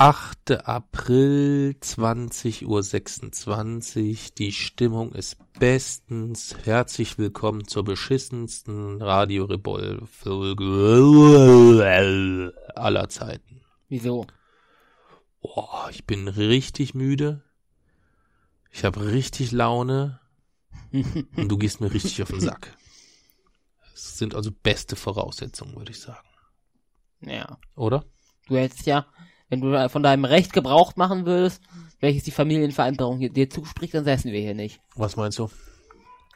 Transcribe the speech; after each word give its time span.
8. 0.00 0.64
April, 0.66 1.76
20.26 1.78 2.64
Uhr. 2.64 2.82
Die 4.38 4.52
Stimmung 4.52 5.12
ist 5.12 5.36
bestens. 5.58 6.56
Herzlich 6.64 7.18
willkommen 7.18 7.68
zur 7.68 7.84
beschissensten 7.84 9.02
Radio 9.02 9.46
Folge 10.06 10.64
aller 12.74 13.10
Zeiten. 13.10 13.60
Wieso? 13.90 14.26
Boah, 15.42 15.90
ich 15.90 16.06
bin 16.06 16.28
richtig 16.28 16.94
müde. 16.94 17.44
Ich 18.70 18.86
habe 18.86 19.04
richtig 19.04 19.52
Laune. 19.52 20.18
und 20.92 21.48
du 21.50 21.58
gehst 21.58 21.82
mir 21.82 21.92
richtig 21.92 22.22
auf 22.22 22.30
den 22.30 22.40
Sack. 22.40 22.74
Es 23.92 24.16
sind 24.16 24.34
also 24.34 24.50
beste 24.50 24.96
Voraussetzungen, 24.96 25.76
würde 25.76 25.90
ich 25.90 26.00
sagen. 26.00 26.26
Ja. 27.20 27.58
Oder? 27.74 28.06
Du 28.48 28.56
hättest 28.56 28.86
ja, 28.86 29.06
wenn 29.50 29.60
du 29.60 29.88
von 29.90 30.02
deinem 30.02 30.24
Recht 30.24 30.52
Gebrauch 30.54 30.96
machen 30.96 31.26
würdest, 31.26 31.60
welches 32.00 32.22
die 32.24 32.30
Familienvereinbarung 32.30 33.18
hier 33.18 33.30
dir 33.30 33.50
zuspricht, 33.50 33.92
dann 33.94 34.04
säßen 34.04 34.32
wir 34.32 34.40
hier 34.40 34.54
nicht. 34.54 34.80
Was 34.96 35.16
meinst 35.16 35.38
du? 35.38 35.50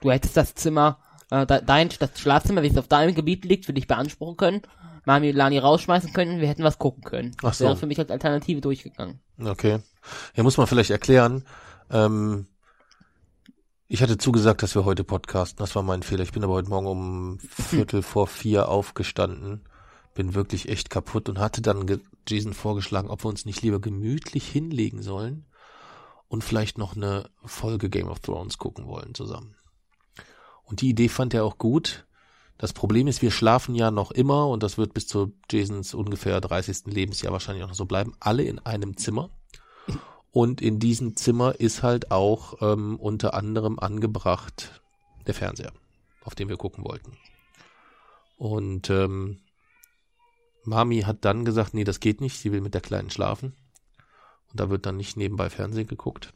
Du 0.02 0.10
hättest 0.10 0.36
das 0.36 0.54
Zimmer, 0.54 0.98
äh, 1.30 1.46
de- 1.46 1.62
dein 1.64 1.88
das 1.98 2.20
Schlafzimmer, 2.20 2.60
welches 2.62 2.76
auf 2.78 2.88
deinem 2.88 3.14
Gebiet 3.14 3.46
liegt, 3.46 3.64
für 3.64 3.72
dich 3.72 3.86
beanspruchen 3.86 4.36
können, 4.36 4.62
Mami 5.06 5.30
und 5.30 5.36
Lani 5.36 5.58
rausschmeißen 5.58 6.12
können, 6.12 6.40
wir 6.40 6.48
hätten 6.48 6.64
was 6.64 6.78
gucken 6.78 7.02
können. 7.04 7.32
Ach 7.38 7.42
Das 7.50 7.58
so. 7.58 7.64
wäre 7.64 7.76
für 7.76 7.86
mich 7.86 7.98
als 7.98 8.10
Alternative 8.10 8.60
durchgegangen. 8.60 9.20
Okay. 9.42 9.78
Ja, 10.34 10.42
muss 10.42 10.56
man 10.58 10.66
vielleicht 10.66 10.90
erklären. 10.90 11.44
Ähm, 11.90 12.46
ich 13.86 14.02
hatte 14.02 14.18
zugesagt, 14.18 14.62
dass 14.62 14.74
wir 14.74 14.84
heute 14.84 15.04
podcasten. 15.04 15.58
Das 15.58 15.74
war 15.76 15.82
mein 15.82 16.02
Fehler. 16.02 16.22
Ich 16.24 16.32
bin 16.32 16.42
aber 16.42 16.54
heute 16.54 16.70
Morgen 16.70 16.86
um 16.86 17.38
Viertel 17.48 18.02
vor 18.02 18.26
vier 18.26 18.68
aufgestanden. 18.68 19.62
Bin 20.14 20.34
wirklich 20.34 20.68
echt 20.68 20.90
kaputt 20.90 21.28
und 21.28 21.38
hatte 21.38 21.60
dann 21.60 22.00
Jason 22.28 22.54
vorgeschlagen, 22.54 23.10
ob 23.10 23.24
wir 23.24 23.28
uns 23.28 23.44
nicht 23.44 23.62
lieber 23.62 23.80
gemütlich 23.80 24.46
hinlegen 24.46 25.02
sollen 25.02 25.46
und 26.28 26.44
vielleicht 26.44 26.78
noch 26.78 26.96
eine 26.96 27.30
Folge 27.44 27.90
Game 27.90 28.08
of 28.08 28.20
Thrones 28.20 28.58
gucken 28.58 28.86
wollen 28.86 29.14
zusammen. 29.14 29.56
Und 30.64 30.80
die 30.80 30.88
Idee 30.88 31.08
fand 31.08 31.34
er 31.34 31.44
auch 31.44 31.58
gut. 31.58 32.06
Das 32.58 32.72
Problem 32.72 33.08
ist, 33.08 33.20
wir 33.20 33.30
schlafen 33.30 33.74
ja 33.74 33.90
noch 33.90 34.10
immer 34.10 34.48
und 34.48 34.62
das 34.62 34.78
wird 34.78 34.94
bis 34.94 35.06
zu 35.06 35.32
Jasons 35.50 35.94
ungefähr 35.94 36.41
30. 36.41 36.86
Lebensjahr 36.86 37.32
wahrscheinlich 37.32 37.64
auch 37.64 37.69
noch 37.69 37.74
so 37.74 37.84
bleiben, 37.84 38.14
alle 38.20 38.44
in 38.44 38.58
einem 38.60 38.97
Zimmer. 38.97 39.30
Und 40.30 40.60
in 40.60 40.80
diesem 40.80 41.16
Zimmer 41.16 41.60
ist 41.60 41.82
halt 41.82 42.10
auch 42.10 42.60
ähm, 42.60 42.98
unter 42.98 43.34
anderem 43.34 43.78
angebracht 43.78 44.82
der 45.26 45.34
Fernseher, 45.34 45.72
auf 46.24 46.34
dem 46.34 46.48
wir 46.48 46.56
gucken 46.56 46.84
wollten. 46.84 47.16
Und 48.36 48.91
ähm, 48.91 49.38
Mami 50.66 51.02
hat 51.02 51.25
dann 51.25 51.44
gesagt, 51.44 51.75
nee, 51.75 51.84
das 51.84 52.00
geht 52.00 52.20
nicht, 52.20 52.38
sie 52.38 52.52
will 52.52 52.60
mit 52.60 52.75
der 52.75 52.80
Kleinen 52.80 53.10
schlafen. 53.10 53.54
Und 54.50 54.60
da 54.60 54.70
wird 54.70 54.86
dann 54.86 54.97
nicht 54.97 55.16
nebenbei 55.16 55.50
Fernsehen 55.50 55.86
geguckt. 55.86 56.32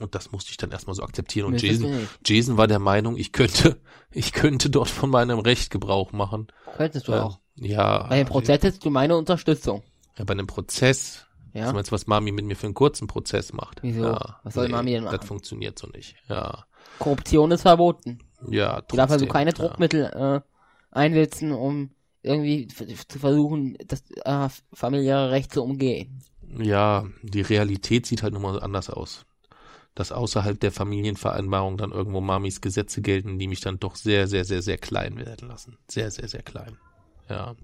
Und 0.00 0.14
das 0.14 0.32
musste 0.32 0.50
ich 0.50 0.56
dann 0.58 0.70
erstmal 0.70 0.94
so 0.94 1.02
akzeptieren. 1.02 1.46
Und 1.46 1.62
Nee, 1.62 1.68
Jason. 1.68 2.08
Jason 2.24 2.56
war 2.56 2.66
der 2.66 2.78
Meinung, 2.78 3.16
ich 3.16 3.32
könnte, 3.32 3.80
ich 4.10 4.32
könnte 4.32 4.70
dort 4.70 4.88
von 4.90 5.10
meinem 5.10 5.38
Recht 5.38 5.70
Gebrauch 5.70 6.12
machen. 6.12 6.48
Könntest 6.76 7.08
du 7.08 7.12
Ähm, 7.12 7.18
auch. 7.20 7.40
Ja. 7.54 8.06
Bei 8.06 8.18
dem 8.18 8.28
Prozess 8.28 8.62
hättest 8.62 8.84
du 8.84 8.90
meine 8.90 9.16
Unterstützung. 9.16 9.82
Ja, 10.16 10.24
bei 10.24 10.32
einem 10.32 10.46
Prozess. 10.46 11.24
Ja. 11.54 11.66
Was 11.66 11.72
meinst 11.72 11.90
du, 11.90 11.94
was 11.94 12.06
Mami 12.06 12.30
mit 12.32 12.44
mir 12.44 12.54
für 12.54 12.66
einen 12.66 12.74
kurzen 12.74 13.06
Prozess 13.08 13.52
macht? 13.52 13.82
Wieso? 13.82 14.04
Ja, 14.04 14.40
Was 14.44 14.54
soll 14.54 14.68
Mami 14.68 14.92
denn 14.92 15.04
machen? 15.04 15.16
Das 15.18 15.26
funktioniert 15.26 15.78
so 15.78 15.86
nicht. 15.88 16.16
Ja. 16.28 16.66
Korruption 16.98 17.50
ist 17.50 17.62
verboten. 17.62 18.18
Ja, 18.48 18.74
also 18.74 18.84
trotzdem, 18.88 19.28
keine 19.28 19.50
ja. 19.50 19.56
Druckmittel 19.56 20.04
äh, 20.04 20.40
einsetzen, 20.90 21.52
um 21.52 21.90
irgendwie 22.22 22.68
zu 22.68 23.18
versuchen, 23.18 23.76
das 23.86 24.02
äh, 24.24 24.48
familiäre 24.72 25.30
Recht 25.30 25.52
zu 25.52 25.62
umgehen. 25.62 26.22
Ja, 26.58 27.06
die 27.22 27.42
Realität 27.42 28.06
sieht 28.06 28.22
halt 28.22 28.32
nun 28.32 28.42
mal 28.42 28.60
anders 28.60 28.90
aus. 28.90 29.24
Dass 29.94 30.12
außerhalb 30.12 30.58
der 30.60 30.72
Familienvereinbarung 30.72 31.76
dann 31.76 31.90
irgendwo 31.90 32.20
Mamis 32.20 32.60
Gesetze 32.60 33.02
gelten, 33.02 33.38
die 33.38 33.48
mich 33.48 33.60
dann 33.60 33.80
doch 33.80 33.96
sehr, 33.96 34.28
sehr, 34.28 34.44
sehr, 34.44 34.62
sehr 34.62 34.78
klein 34.78 35.16
werden 35.16 35.48
lassen. 35.48 35.76
Sehr, 35.88 36.10
sehr, 36.10 36.28
sehr 36.28 36.42
klein. 36.42 36.76
Ja. 37.28 37.56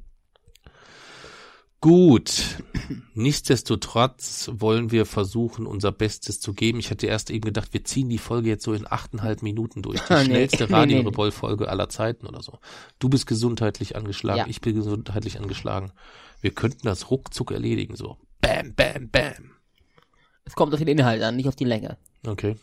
Gut. 1.85 2.63
Nichtsdestotrotz 3.13 4.49
wollen 4.55 4.91
wir 4.91 5.05
versuchen, 5.05 5.67
unser 5.67 5.93
Bestes 5.93 6.41
zu 6.41 6.55
geben. 6.55 6.79
Ich 6.79 6.91
hatte 6.91 7.07
erst 7.07 7.29
eben 7.29 7.45
gedacht, 7.45 7.75
wir 7.75 7.85
ziehen 7.85 8.09
die 8.09 8.17
Folge 8.17 8.49
jetzt 8.49 8.65
so 8.65 8.73
in 8.73 8.91
achteinhalb 8.91 9.43
Minuten 9.43 9.83
durch. 9.83 10.01
Die 10.01 10.13
Nee, 10.15 10.25
schnellste 10.25 10.57
nee, 10.65 10.69
nee, 10.71 10.75
radio 10.77 11.03
nee. 11.03 11.09
revolt 11.11 11.35
folge 11.35 11.69
aller 11.69 11.91
Zeiten 11.91 12.27
oder 12.27 12.43
so. 12.43 12.59
Du 12.99 13.11
bist 13.11 13.27
gesundheitlich 13.27 13.97
angeschlagen, 13.97 14.39
Ja. 14.39 14.47
ich 14.49 14.63
bin 14.63 14.77
gesundheitlich 14.77 15.39
angeschlagen. 15.39 15.93
Wir 16.41 16.53
könnten 16.53 16.87
das 16.87 17.11
ruckzuck 17.11 17.51
erledigen, 17.53 17.97
so. 17.97 18.17
Bam, 18.41 18.75
bam, 18.75 19.11
bam. 19.11 19.51
Es 20.47 20.55
kommt 20.55 20.73
auf 20.73 20.79
den 20.79 20.89
Inhalt 20.89 21.23
an, 21.23 21.37
nicht 21.37 21.49
auf 21.49 21.57
die 21.57 21.65
Länge. 21.65 21.99
Okay. 22.27 22.57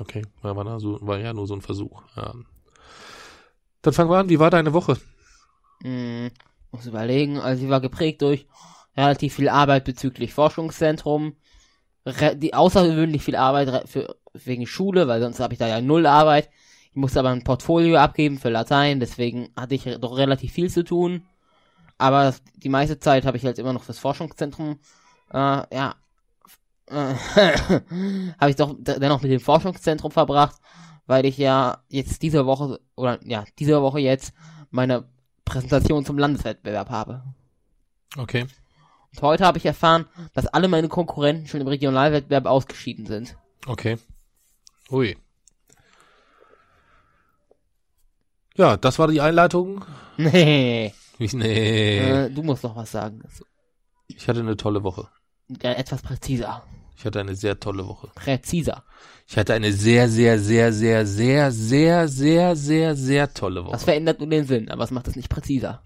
Okay. 0.00 0.22
War, 0.40 0.56
war, 0.56 0.80
so, 0.80 0.98
war 1.00 1.20
ja 1.20 1.32
nur 1.32 1.46
so 1.46 1.54
ein 1.54 1.60
Versuch. 1.62 2.02
Ja. 2.16 2.34
Dann 3.82 3.94
fangen 3.94 4.10
wir 4.10 4.18
an. 4.18 4.28
Wie 4.30 4.40
war 4.40 4.50
deine 4.50 4.72
Woche? 4.72 4.98
Hm, 5.84 6.32
muss 6.72 6.86
überlegen, 6.86 7.38
also 7.38 7.60
sie 7.60 7.70
war 7.70 7.80
geprägt 7.80 8.22
durch 8.22 8.46
relativ 8.96 9.34
viel 9.34 9.48
Arbeit 9.48 9.84
bezüglich 9.84 10.34
Forschungszentrum, 10.34 11.34
re 12.06 12.36
die 12.36 12.54
außergewöhnlich 12.54 13.22
viel 13.24 13.36
Arbeit 13.36 13.88
für, 13.88 14.16
wegen 14.34 14.66
Schule, 14.66 15.08
weil 15.08 15.20
sonst 15.20 15.40
habe 15.40 15.54
ich 15.54 15.58
da 15.58 15.68
ja 15.68 15.80
null 15.80 16.06
Arbeit. 16.06 16.50
Ich 16.90 16.96
musste 16.96 17.20
aber 17.20 17.30
ein 17.30 17.44
Portfolio 17.44 17.96
abgeben 17.96 18.38
für 18.38 18.50
Latein, 18.50 19.00
deswegen 19.00 19.48
hatte 19.56 19.74
ich 19.74 19.84
doch 20.00 20.16
relativ 20.16 20.52
viel 20.52 20.70
zu 20.70 20.84
tun. 20.84 21.24
Aber 21.98 22.24
das, 22.24 22.42
die 22.56 22.68
meiste 22.68 22.98
Zeit 22.98 23.24
habe 23.24 23.36
ich 23.36 23.44
halt 23.44 23.58
immer 23.58 23.72
noch 23.72 23.86
das 23.86 23.98
Forschungszentrum, 23.98 24.78
äh, 25.32 25.36
ja, 25.36 25.94
äh, 26.86 27.14
habe 28.40 28.50
ich 28.50 28.56
doch 28.56 28.74
de- 28.78 28.98
dennoch 28.98 29.22
mit 29.22 29.30
dem 29.30 29.40
Forschungszentrum 29.40 30.10
verbracht, 30.10 30.56
weil 31.06 31.24
ich 31.26 31.38
ja 31.38 31.82
jetzt 31.88 32.22
diese 32.22 32.46
Woche, 32.46 32.80
oder 32.96 33.18
ja, 33.24 33.44
diese 33.58 33.82
Woche 33.82 34.00
jetzt 34.00 34.32
meine 34.70 35.04
Präsentation 35.44 36.04
zum 36.04 36.18
Landeswettbewerb 36.18 36.90
habe. 36.90 37.22
Okay. 38.16 38.46
Und 39.14 39.22
heute 39.22 39.44
habe 39.44 39.58
ich 39.58 39.66
erfahren, 39.66 40.06
dass 40.32 40.46
alle 40.46 40.68
meine 40.68 40.88
Konkurrenten 40.88 41.46
schon 41.46 41.60
im 41.60 41.68
Regionalwettbewerb 41.68 42.46
ausgeschieden 42.46 43.06
sind. 43.06 43.36
Okay. 43.66 43.98
Ui. 44.90 45.16
Ja, 48.56 48.76
das 48.76 48.98
war 48.98 49.08
die 49.08 49.20
Einleitung. 49.20 49.84
Nee. 50.16 50.92
Wie- 51.18 51.36
Nee. 51.36 51.98
Äh, 51.98 52.30
du 52.30 52.42
musst 52.42 52.62
noch 52.64 52.76
was 52.76 52.90
sagen. 52.90 53.22
Ich 54.08 54.28
hatte 54.28 54.40
eine 54.40 54.56
tolle 54.56 54.82
Woche. 54.82 55.08
ja, 55.62 55.72
etwas 55.72 56.02
präziser. 56.02 56.62
Ich 56.96 57.04
hatte 57.04 57.20
eine 57.20 57.34
sehr 57.34 57.58
tolle 57.58 57.86
Woche. 57.86 58.08
Präziser. 58.14 58.84
Ich 59.26 59.36
hatte 59.36 59.54
eine 59.54 59.72
sehr, 59.72 60.08
sehr, 60.08 60.38
sehr, 60.38 60.72
sehr, 60.72 61.06
sehr, 61.06 61.50
sehr, 61.52 62.08
sehr, 62.08 62.56
sehr, 62.56 62.96
sehr 62.96 63.34
tolle 63.34 63.62
Das 63.62 63.72
Woche. 63.72 63.78
verändert 63.78 64.20
nur 64.20 64.28
den 64.28 64.46
Sinn, 64.46 64.70
aber 64.70 64.84
es 64.84 64.90
macht 64.90 65.08
es 65.08 65.16
nicht 65.16 65.28
präziser. 65.28 65.82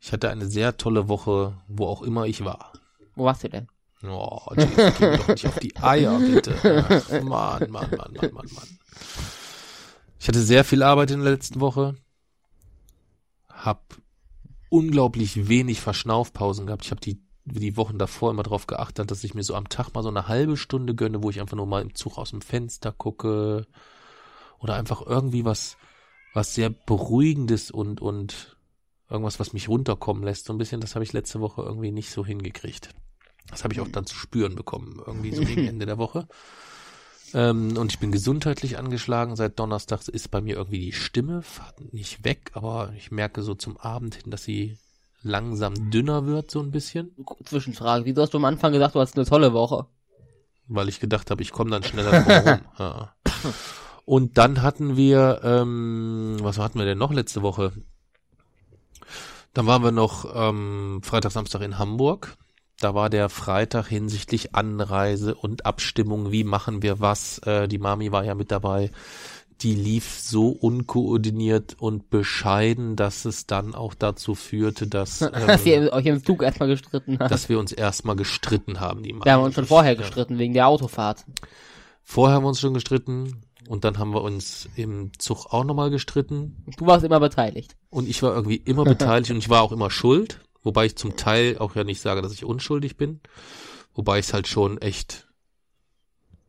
Ich 0.00 0.12
hatte 0.12 0.30
eine 0.30 0.46
sehr 0.46 0.76
tolle 0.76 1.08
Woche, 1.08 1.54
wo 1.66 1.86
auch 1.86 2.02
immer 2.02 2.26
ich 2.26 2.44
war. 2.44 2.72
Wo 3.16 3.24
warst 3.24 3.42
du 3.44 3.48
denn? 3.48 3.66
Oh, 4.04 4.38
geh 4.54 4.64
mir 4.66 5.16
doch 5.18 5.28
nicht 5.28 5.46
auf 5.46 5.58
die 5.58 5.76
Eier, 5.76 6.18
bitte. 6.20 6.54
Ach, 6.88 7.10
Mann, 7.22 7.68
Mann, 7.70 7.90
Mann, 7.90 7.90
Mann, 7.96 8.32
Mann, 8.32 8.46
Mann. 8.54 8.78
Ich 10.20 10.28
hatte 10.28 10.40
sehr 10.40 10.62
viel 10.64 10.84
Arbeit 10.84 11.10
in 11.10 11.20
der 11.22 11.32
letzten 11.32 11.60
Woche. 11.60 11.96
Hab 13.48 13.96
unglaublich 14.68 15.48
wenig 15.48 15.80
Verschnaufpausen 15.80 16.66
gehabt. 16.66 16.84
Ich 16.84 16.92
habe 16.92 17.00
die, 17.00 17.20
die 17.48 17.76
Wochen 17.76 17.98
davor 17.98 18.30
immer 18.30 18.42
darauf 18.42 18.66
geachtet, 18.66 19.10
dass 19.10 19.24
ich 19.24 19.34
mir 19.34 19.42
so 19.42 19.54
am 19.54 19.68
Tag 19.68 19.94
mal 19.94 20.02
so 20.02 20.08
eine 20.08 20.28
halbe 20.28 20.56
Stunde 20.56 20.94
gönne, 20.94 21.22
wo 21.22 21.30
ich 21.30 21.40
einfach 21.40 21.56
nur 21.56 21.66
mal 21.66 21.82
im 21.82 21.94
Zug 21.94 22.18
aus 22.18 22.30
dem 22.30 22.40
Fenster 22.40 22.92
gucke. 22.92 23.66
Oder 24.58 24.74
einfach 24.74 25.02
irgendwie 25.06 25.44
was, 25.44 25.76
was 26.34 26.54
sehr 26.54 26.70
Beruhigendes 26.70 27.70
und, 27.70 28.00
und 28.00 28.56
irgendwas, 29.08 29.40
was 29.40 29.52
mich 29.52 29.68
runterkommen 29.68 30.22
lässt. 30.22 30.46
So 30.46 30.52
ein 30.52 30.58
bisschen, 30.58 30.80
das 30.80 30.94
habe 30.94 31.04
ich 31.04 31.12
letzte 31.12 31.40
Woche 31.40 31.62
irgendwie 31.62 31.92
nicht 31.92 32.10
so 32.10 32.24
hingekriegt. 32.24 32.90
Das 33.50 33.64
habe 33.64 33.72
ich 33.72 33.80
auch 33.80 33.88
dann 33.88 34.06
zu 34.06 34.14
spüren 34.14 34.54
bekommen, 34.54 35.00
irgendwie 35.06 35.34
so 35.34 35.42
gegen 35.42 35.64
Ende 35.68 35.86
der 35.86 35.98
Woche. 35.98 36.28
Ähm, 37.34 37.76
und 37.76 37.92
ich 37.92 37.98
bin 37.98 38.12
gesundheitlich 38.12 38.78
angeschlagen. 38.78 39.36
Seit 39.36 39.58
Donnerstag 39.58 40.06
ist 40.08 40.30
bei 40.30 40.40
mir 40.40 40.56
irgendwie 40.56 40.80
die 40.80 40.92
Stimme 40.92 41.42
fahrt 41.42 41.92
nicht 41.92 42.24
weg, 42.24 42.50
aber 42.54 42.92
ich 42.96 43.10
merke 43.10 43.42
so 43.42 43.54
zum 43.54 43.76
Abend 43.76 44.16
hin, 44.16 44.30
dass 44.30 44.44
sie 44.44 44.78
langsam 45.22 45.90
dünner 45.90 46.26
wird, 46.26 46.50
so 46.50 46.60
ein 46.60 46.70
bisschen, 46.70 47.14
Zwischenfrage. 47.44 48.04
Wieso 48.04 48.22
hast 48.22 48.34
du 48.34 48.38
am 48.38 48.44
Anfang 48.44 48.72
gesagt, 48.72 48.94
du 48.94 49.00
hast 49.00 49.16
eine 49.16 49.26
tolle 49.26 49.52
Woche? 49.52 49.86
weil 50.68 50.88
ich 50.88 51.00
gedacht 51.00 51.30
habe, 51.30 51.42
ich 51.42 51.50
komme 51.50 51.70
dann 51.70 51.82
schneller 51.82 52.22
drum 52.22 52.32
rum. 52.32 52.60
Ja. 52.78 53.14
Und 54.04 54.38
dann 54.38 54.62
hatten 54.62 54.96
wir, 54.96 55.40
ähm, 55.42 56.38
was 56.40 56.58
hatten 56.58 56.78
wir 56.78 56.86
denn 56.86 56.98
noch 56.98 57.12
letzte 57.12 57.42
Woche? 57.42 57.72
Dann 59.52 59.66
waren 59.66 59.82
wir 59.82 59.92
noch 59.92 60.30
ähm, 60.34 61.00
Freitag, 61.02 61.32
Samstag 61.32 61.62
in 61.62 61.78
Hamburg. 61.78 62.36
Da 62.80 62.94
war 62.94 63.10
der 63.10 63.28
Freitag 63.28 63.86
hinsichtlich 63.88 64.54
Anreise 64.54 65.34
und 65.34 65.66
Abstimmung, 65.66 66.30
wie 66.30 66.44
machen 66.44 66.80
wir 66.80 67.00
was. 67.00 67.38
Äh, 67.40 67.68
die 67.68 67.78
Mami 67.78 68.12
war 68.12 68.24
ja 68.24 68.34
mit 68.34 68.50
dabei. 68.50 68.90
Die 69.62 69.74
lief 69.74 70.20
so 70.20 70.48
unkoordiniert 70.50 71.76
und 71.78 72.10
bescheiden, 72.10 72.94
dass 72.96 73.24
es 73.24 73.46
dann 73.46 73.74
auch 73.74 73.94
dazu 73.94 74.34
führte, 74.34 74.86
dass, 74.86 75.20
ähm, 75.22 75.30
Dass 75.46 75.66
ihr 75.66 75.92
euch 75.92 76.06
im 76.06 76.24
Zug 76.24 76.42
erstmal 76.42 76.68
gestritten 76.68 77.18
habt. 77.18 77.30
dass 77.30 77.48
wir 77.48 77.58
uns 77.58 77.72
erstmal 77.72 78.16
gestritten 78.16 78.80
haben. 78.80 79.02
Die 79.02 79.14
Wir 79.14 79.32
haben 79.32 79.42
uns 79.42 79.54
schon 79.54 79.62
Mann. 79.62 79.68
vorher 79.68 79.92
Ja. 79.94 79.98
gestritten, 79.98 80.38
wegen 80.38 80.54
der 80.54 80.68
Autofahrt. 80.68 81.24
Vorher 82.04 82.36
haben 82.36 82.44
wir 82.44 82.48
uns 82.48 82.60
schon 82.60 82.74
gestritten 82.74 83.42
und 83.68 83.84
dann 83.84 83.98
haben 83.98 84.14
wir 84.14 84.22
uns 84.22 84.68
im 84.76 85.10
Zug 85.18 85.46
auch 85.52 85.64
nochmal 85.64 85.90
gestritten 85.90 86.64
Du 86.78 86.86
warst 86.86 87.04
immer 87.04 87.20
beteiligt. 87.20 87.76
und 87.90 88.08
ich 88.08 88.22
war 88.22 88.34
irgendwie 88.34 88.56
immer 88.56 88.84
beteiligt 88.84 89.30
und 89.30 89.38
ich 89.38 89.48
war 89.50 89.62
auch 89.62 89.72
immer 89.72 89.90
schuld, 89.90 90.40
wobei 90.62 90.86
ich 90.86 90.96
zum 90.96 91.16
Teil 91.16 91.58
auch 91.58 91.74
ja 91.74 91.84
nicht 91.84 92.00
sage, 92.00 92.22
dass 92.22 92.32
ich 92.32 92.44
unschuldig 92.44 92.96
bin, 92.96 93.20
wobei 93.94 94.20
ich 94.20 94.26
es 94.26 94.32
halt 94.32 94.46
schon 94.48 94.78
echt, 94.78 95.27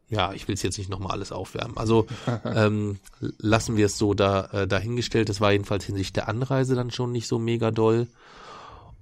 ja, 0.10 0.34
ich 0.34 0.48
will 0.48 0.56
es 0.56 0.64
jetzt 0.64 0.78
nicht 0.78 0.90
nochmal 0.90 1.12
alles 1.12 1.32
aufwärmen. 1.32 1.78
Also 1.78 2.08
ähm, 2.46 3.00
lassen 3.38 3.78
wir 3.78 3.86
es 3.86 3.98
so 3.98 4.14
da 4.14 4.46
äh, 4.52 4.68
dahingestellt. 4.68 5.30
Das 5.30 5.42
war 5.42 5.52
jedenfalls 5.52 5.86
hinsichtlich 5.86 6.14
der 6.14 6.28
Anreise 6.28 6.76
dann 6.76 6.92
schon 6.92 7.12
nicht 7.12 7.28
so 7.28 7.40
mega 7.40 7.72
doll. 7.72 8.08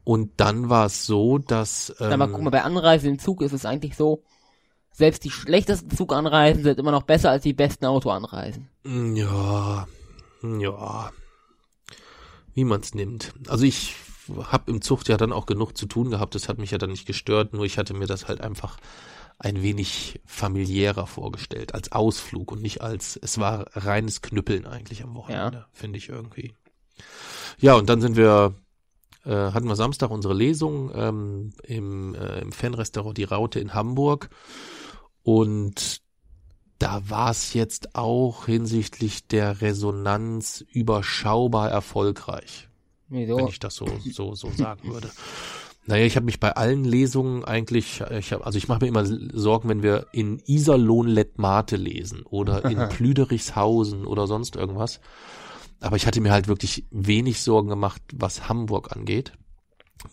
Und 0.04 0.32
dann 0.38 0.70
war 0.70 0.86
es 0.86 1.06
so, 1.06 1.38
dass 1.38 1.94
ähm, 2.00 2.14
Aber 2.14 2.28
guck 2.30 2.42
mal, 2.42 2.50
bei 2.50 2.64
Anreisen 2.64 3.10
im 3.10 3.20
Zug 3.20 3.42
ist 3.42 3.52
es 3.52 3.66
eigentlich 3.66 3.96
so, 3.96 4.24
selbst 4.92 5.24
die 5.26 5.32
schlechtesten 5.32 5.96
Zuganreisen 5.96 6.64
sind 6.64 6.80
immer 6.80 6.92
noch 6.92 7.04
besser 7.04 7.30
als 7.30 7.44
die 7.44 7.54
besten 7.54 7.86
Autoanreisen. 7.86 8.70
Ja, 8.84 9.88
ja, 10.42 11.12
wie 12.54 12.64
man's 12.64 12.96
nimmt. 12.96 13.34
Also 13.48 13.66
ich 13.66 13.96
habe 14.52 14.72
im 14.72 14.82
Zucht 14.82 15.08
ja 15.08 15.18
dann 15.18 15.34
auch 15.34 15.46
genug 15.46 15.78
zu 15.78 15.86
tun 15.86 16.10
gehabt, 16.10 16.36
das 16.36 16.50
hat 16.50 16.58
mich 16.58 16.72
ja 16.72 16.78
dann 16.78 16.92
nicht 16.92 17.06
gestört, 17.06 17.54
nur 17.54 17.66
ich 17.66 17.78
hatte 17.78 17.94
mir 17.94 18.08
das 18.08 18.28
halt 18.28 18.42
einfach 18.42 18.78
ein 19.40 19.62
wenig 19.62 20.20
familiärer 20.26 21.06
vorgestellt, 21.06 21.74
als 21.76 21.92
Ausflug 21.92 22.52
und 22.52 22.62
nicht 22.62 22.82
als, 22.82 23.20
es 23.22 23.38
war 23.38 23.68
reines 23.74 24.22
Knüppeln 24.22 24.66
eigentlich 24.66 25.04
am 25.04 25.14
Wochenende, 25.16 25.68
finde 25.74 25.98
ich 25.98 26.10
irgendwie. 26.10 26.56
Ja, 27.60 27.76
und 27.76 27.88
dann 27.88 28.02
sind 28.02 28.16
wir, 28.16 28.56
äh, 29.26 29.30
hatten 29.30 29.68
wir 29.68 29.76
Samstag 29.76 30.10
unsere 30.10 30.34
Lesung 30.34 30.92
ähm, 30.96 31.54
im, 31.64 32.16
äh, 32.16 32.40
im 32.40 32.52
Fanrestaurant 32.52 33.18
Die 33.18 33.26
Raute 33.26 33.60
in 33.60 33.74
Hamburg 33.74 34.30
und 35.22 36.02
da 36.80 37.10
war 37.10 37.32
es 37.32 37.54
jetzt 37.54 37.96
auch 37.96 38.46
hinsichtlich 38.46 39.28
der 39.28 39.62
Resonanz 39.62 40.64
überschaubar 40.72 41.70
erfolgreich, 41.70 42.70
wenn 43.10 43.28
Wieso? 43.28 43.48
ich 43.48 43.60
das 43.60 43.76
so 43.76 43.88
so 44.12 44.36
so 44.36 44.52
sagen 44.52 44.92
würde. 44.92 45.10
Naja, 45.88 46.06
ich 46.06 46.18
habe 46.18 46.26
mich 46.26 46.42
bei 46.42 46.52
allen 46.52 46.84
Lesungen 46.84 47.46
eigentlich, 47.46 48.02
ich 48.12 48.34
hab, 48.34 48.46
also 48.46 48.58
ich 48.58 48.68
mache 48.68 48.82
mir 48.82 48.88
immer 48.90 49.06
Sorgen, 49.06 49.70
wenn 49.70 49.84
wir 49.84 50.08
in 50.12 50.42
Iserlohn-Lettmate 50.46 51.78
lesen 51.78 52.24
oder 52.24 52.66
in 52.66 52.78
Plüderichshausen 52.90 54.06
oder 54.06 54.28
sonst 54.28 54.58
irgendwas. 54.58 55.00
Aber 55.80 55.96
ich 55.96 56.06
hatte 56.06 56.20
mir 56.20 56.34
halt 56.34 56.50
wirklich 56.50 56.86
wenig 56.92 57.42
Sorgen 57.42 57.70
gemacht, 57.70 58.02
was 58.14 58.50
Hamburg 58.50 58.96
angeht. 58.96 59.32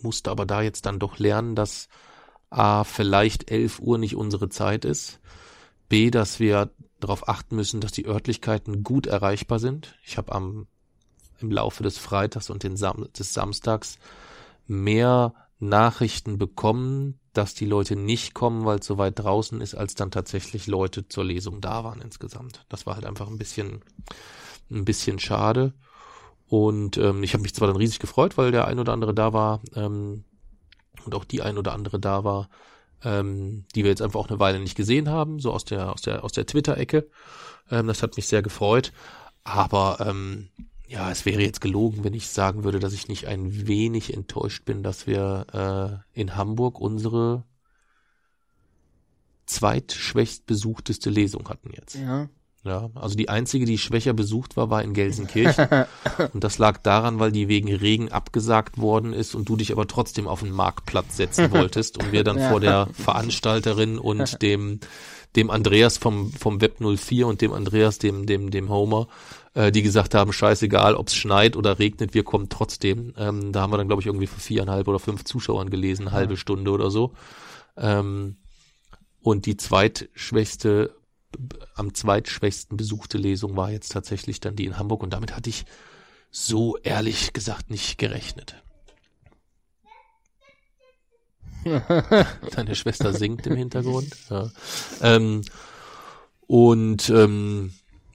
Musste 0.00 0.30
aber 0.30 0.46
da 0.46 0.62
jetzt 0.62 0.86
dann 0.86 1.00
doch 1.00 1.18
lernen, 1.18 1.56
dass 1.56 1.88
A, 2.50 2.84
vielleicht 2.84 3.50
11 3.50 3.80
Uhr 3.80 3.98
nicht 3.98 4.14
unsere 4.14 4.48
Zeit 4.48 4.84
ist. 4.84 5.18
B, 5.88 6.10
dass 6.10 6.38
wir 6.38 6.70
darauf 7.00 7.28
achten 7.28 7.56
müssen, 7.56 7.80
dass 7.80 7.90
die 7.90 8.06
Örtlichkeiten 8.06 8.84
gut 8.84 9.08
erreichbar 9.08 9.58
sind. 9.58 9.96
Ich 10.04 10.18
habe 10.18 10.32
am 10.32 10.68
im 11.40 11.50
Laufe 11.50 11.82
des 11.82 11.98
Freitags 11.98 12.48
und 12.48 12.62
den 12.62 12.76
Sam 12.76 13.08
des 13.18 13.34
Samstags 13.34 13.98
mehr 14.66 15.34
Nachrichten 15.58 16.38
bekommen, 16.38 17.20
dass 17.32 17.54
die 17.54 17.66
Leute 17.66 17.96
nicht 17.96 18.34
kommen, 18.34 18.64
weil 18.64 18.78
es 18.78 18.86
so 18.86 18.98
weit 18.98 19.18
draußen 19.18 19.60
ist, 19.60 19.74
als 19.74 19.94
dann 19.94 20.10
tatsächlich 20.10 20.66
Leute 20.66 21.08
zur 21.08 21.24
Lesung 21.24 21.60
da 21.60 21.84
waren 21.84 22.00
insgesamt. 22.00 22.64
Das 22.68 22.86
war 22.86 22.94
halt 22.94 23.06
einfach 23.06 23.28
ein 23.28 23.38
bisschen 23.38 23.82
ein 24.70 24.84
bisschen 24.84 25.18
schade. 25.18 25.74
Und 26.46 26.98
ähm, 26.98 27.22
ich 27.22 27.32
habe 27.32 27.42
mich 27.42 27.54
zwar 27.54 27.68
dann 27.68 27.76
riesig 27.76 27.98
gefreut, 27.98 28.36
weil 28.36 28.52
der 28.52 28.66
ein 28.66 28.78
oder 28.78 28.92
andere 28.92 29.14
da 29.14 29.32
war 29.32 29.60
ähm, 29.74 30.24
und 31.04 31.14
auch 31.14 31.24
die 31.24 31.42
ein 31.42 31.58
oder 31.58 31.72
andere 31.72 31.98
da 31.98 32.24
war, 32.24 32.48
ähm, 33.02 33.64
die 33.74 33.82
wir 33.82 33.90
jetzt 33.90 34.02
einfach 34.02 34.20
auch 34.20 34.28
eine 34.28 34.38
Weile 34.38 34.60
nicht 34.60 34.76
gesehen 34.76 35.08
haben, 35.08 35.40
so 35.40 35.52
aus 35.52 35.64
der 35.64 35.92
aus 35.92 36.02
der 36.02 36.24
aus 36.24 36.32
der 36.32 36.46
Twitter-Ecke. 36.46 37.08
Ähm, 37.70 37.86
das 37.86 38.02
hat 38.02 38.16
mich 38.16 38.26
sehr 38.26 38.42
gefreut. 38.42 38.92
Aber 39.42 39.98
ähm, 40.00 40.48
ja, 40.94 41.10
es 41.10 41.26
wäre 41.26 41.42
jetzt 41.42 41.60
gelogen, 41.60 42.04
wenn 42.04 42.14
ich 42.14 42.28
sagen 42.28 42.62
würde, 42.62 42.78
dass 42.78 42.92
ich 42.92 43.08
nicht 43.08 43.26
ein 43.26 43.66
wenig 43.66 44.14
enttäuscht 44.14 44.64
bin, 44.64 44.84
dass 44.84 45.08
wir 45.08 46.04
äh, 46.14 46.20
in 46.20 46.36
Hamburg 46.36 46.80
unsere 46.80 47.42
zweitschwächst 49.46 50.46
besuchteste 50.46 51.10
Lesung 51.10 51.48
hatten 51.48 51.70
jetzt. 51.72 51.96
Ja. 51.96 52.28
Ja, 52.66 52.88
also 52.94 53.14
die 53.14 53.28
einzige, 53.28 53.66
die 53.66 53.76
schwächer 53.76 54.14
besucht 54.14 54.56
war, 54.56 54.70
war 54.70 54.82
in 54.82 54.94
Gelsenkirchen. 54.94 55.68
und 56.32 56.42
das 56.42 56.56
lag 56.56 56.78
daran, 56.78 57.18
weil 57.18 57.30
die 57.30 57.46
wegen 57.46 57.74
Regen 57.74 58.10
abgesagt 58.10 58.78
worden 58.78 59.12
ist 59.12 59.34
und 59.34 59.50
du 59.50 59.56
dich 59.56 59.70
aber 59.70 59.86
trotzdem 59.86 60.26
auf 60.26 60.40
den 60.40 60.50
Marktplatz 60.52 61.16
setzen 61.18 61.50
wolltest 61.50 61.98
und 61.98 62.12
wir 62.12 62.24
dann 62.24 62.38
Ja. 62.38 62.48
vor 62.48 62.60
der 62.60 62.88
Veranstalterin 62.94 63.98
und 63.98 64.40
dem 64.42 64.80
dem 65.36 65.50
Andreas 65.50 65.98
vom 65.98 66.32
vom 66.32 66.60
Web 66.62 66.80
04 66.80 67.26
und 67.26 67.42
dem 67.42 67.52
Andreas 67.52 67.98
dem 67.98 68.24
dem 68.24 68.50
dem 68.50 68.70
Homer, 68.70 69.08
äh, 69.54 69.72
die 69.72 69.82
gesagt 69.82 70.14
haben, 70.14 70.32
scheißegal, 70.32 70.94
ob's 70.94 71.14
schneit 71.14 71.56
oder 71.56 71.78
regnet, 71.78 72.14
wir 72.14 72.24
kommen 72.24 72.48
trotzdem. 72.48 73.14
Ähm, 73.16 73.52
da 73.52 73.62
haben 73.62 73.72
wir 73.72 73.78
dann 73.78 73.88
glaube 73.88 74.02
ich 74.02 74.06
irgendwie 74.06 74.26
für 74.26 74.40
viereinhalb 74.40 74.86
oder 74.88 74.98
fünf 74.98 75.24
Zuschauern 75.24 75.70
gelesen, 75.70 76.12
halbe 76.12 76.36
Stunde 76.36 76.70
oder 76.70 76.90
so. 76.90 77.12
Ähm, 77.76 78.36
und 79.20 79.46
die 79.46 79.56
zweitschwächste 79.56 80.94
am 81.74 81.94
zweitschwächsten 81.94 82.76
besuchte 82.76 83.18
Lesung 83.18 83.56
war 83.56 83.70
jetzt 83.70 83.90
tatsächlich 83.92 84.40
dann 84.40 84.56
die 84.56 84.66
in 84.66 84.78
Hamburg 84.78 85.02
und 85.02 85.12
damit 85.12 85.34
hatte 85.34 85.50
ich 85.50 85.64
so 86.30 86.76
ehrlich 86.78 87.32
gesagt 87.32 87.70
nicht 87.70 87.98
gerechnet. 87.98 88.62
Deine 91.64 92.74
Schwester 92.74 93.12
singt 93.14 93.46
im 93.46 93.56
Hintergrund. 93.56 94.14
Ja. 94.28 94.50
Ähm, 95.00 95.42
und 96.46 97.08
ähm, 97.08 97.72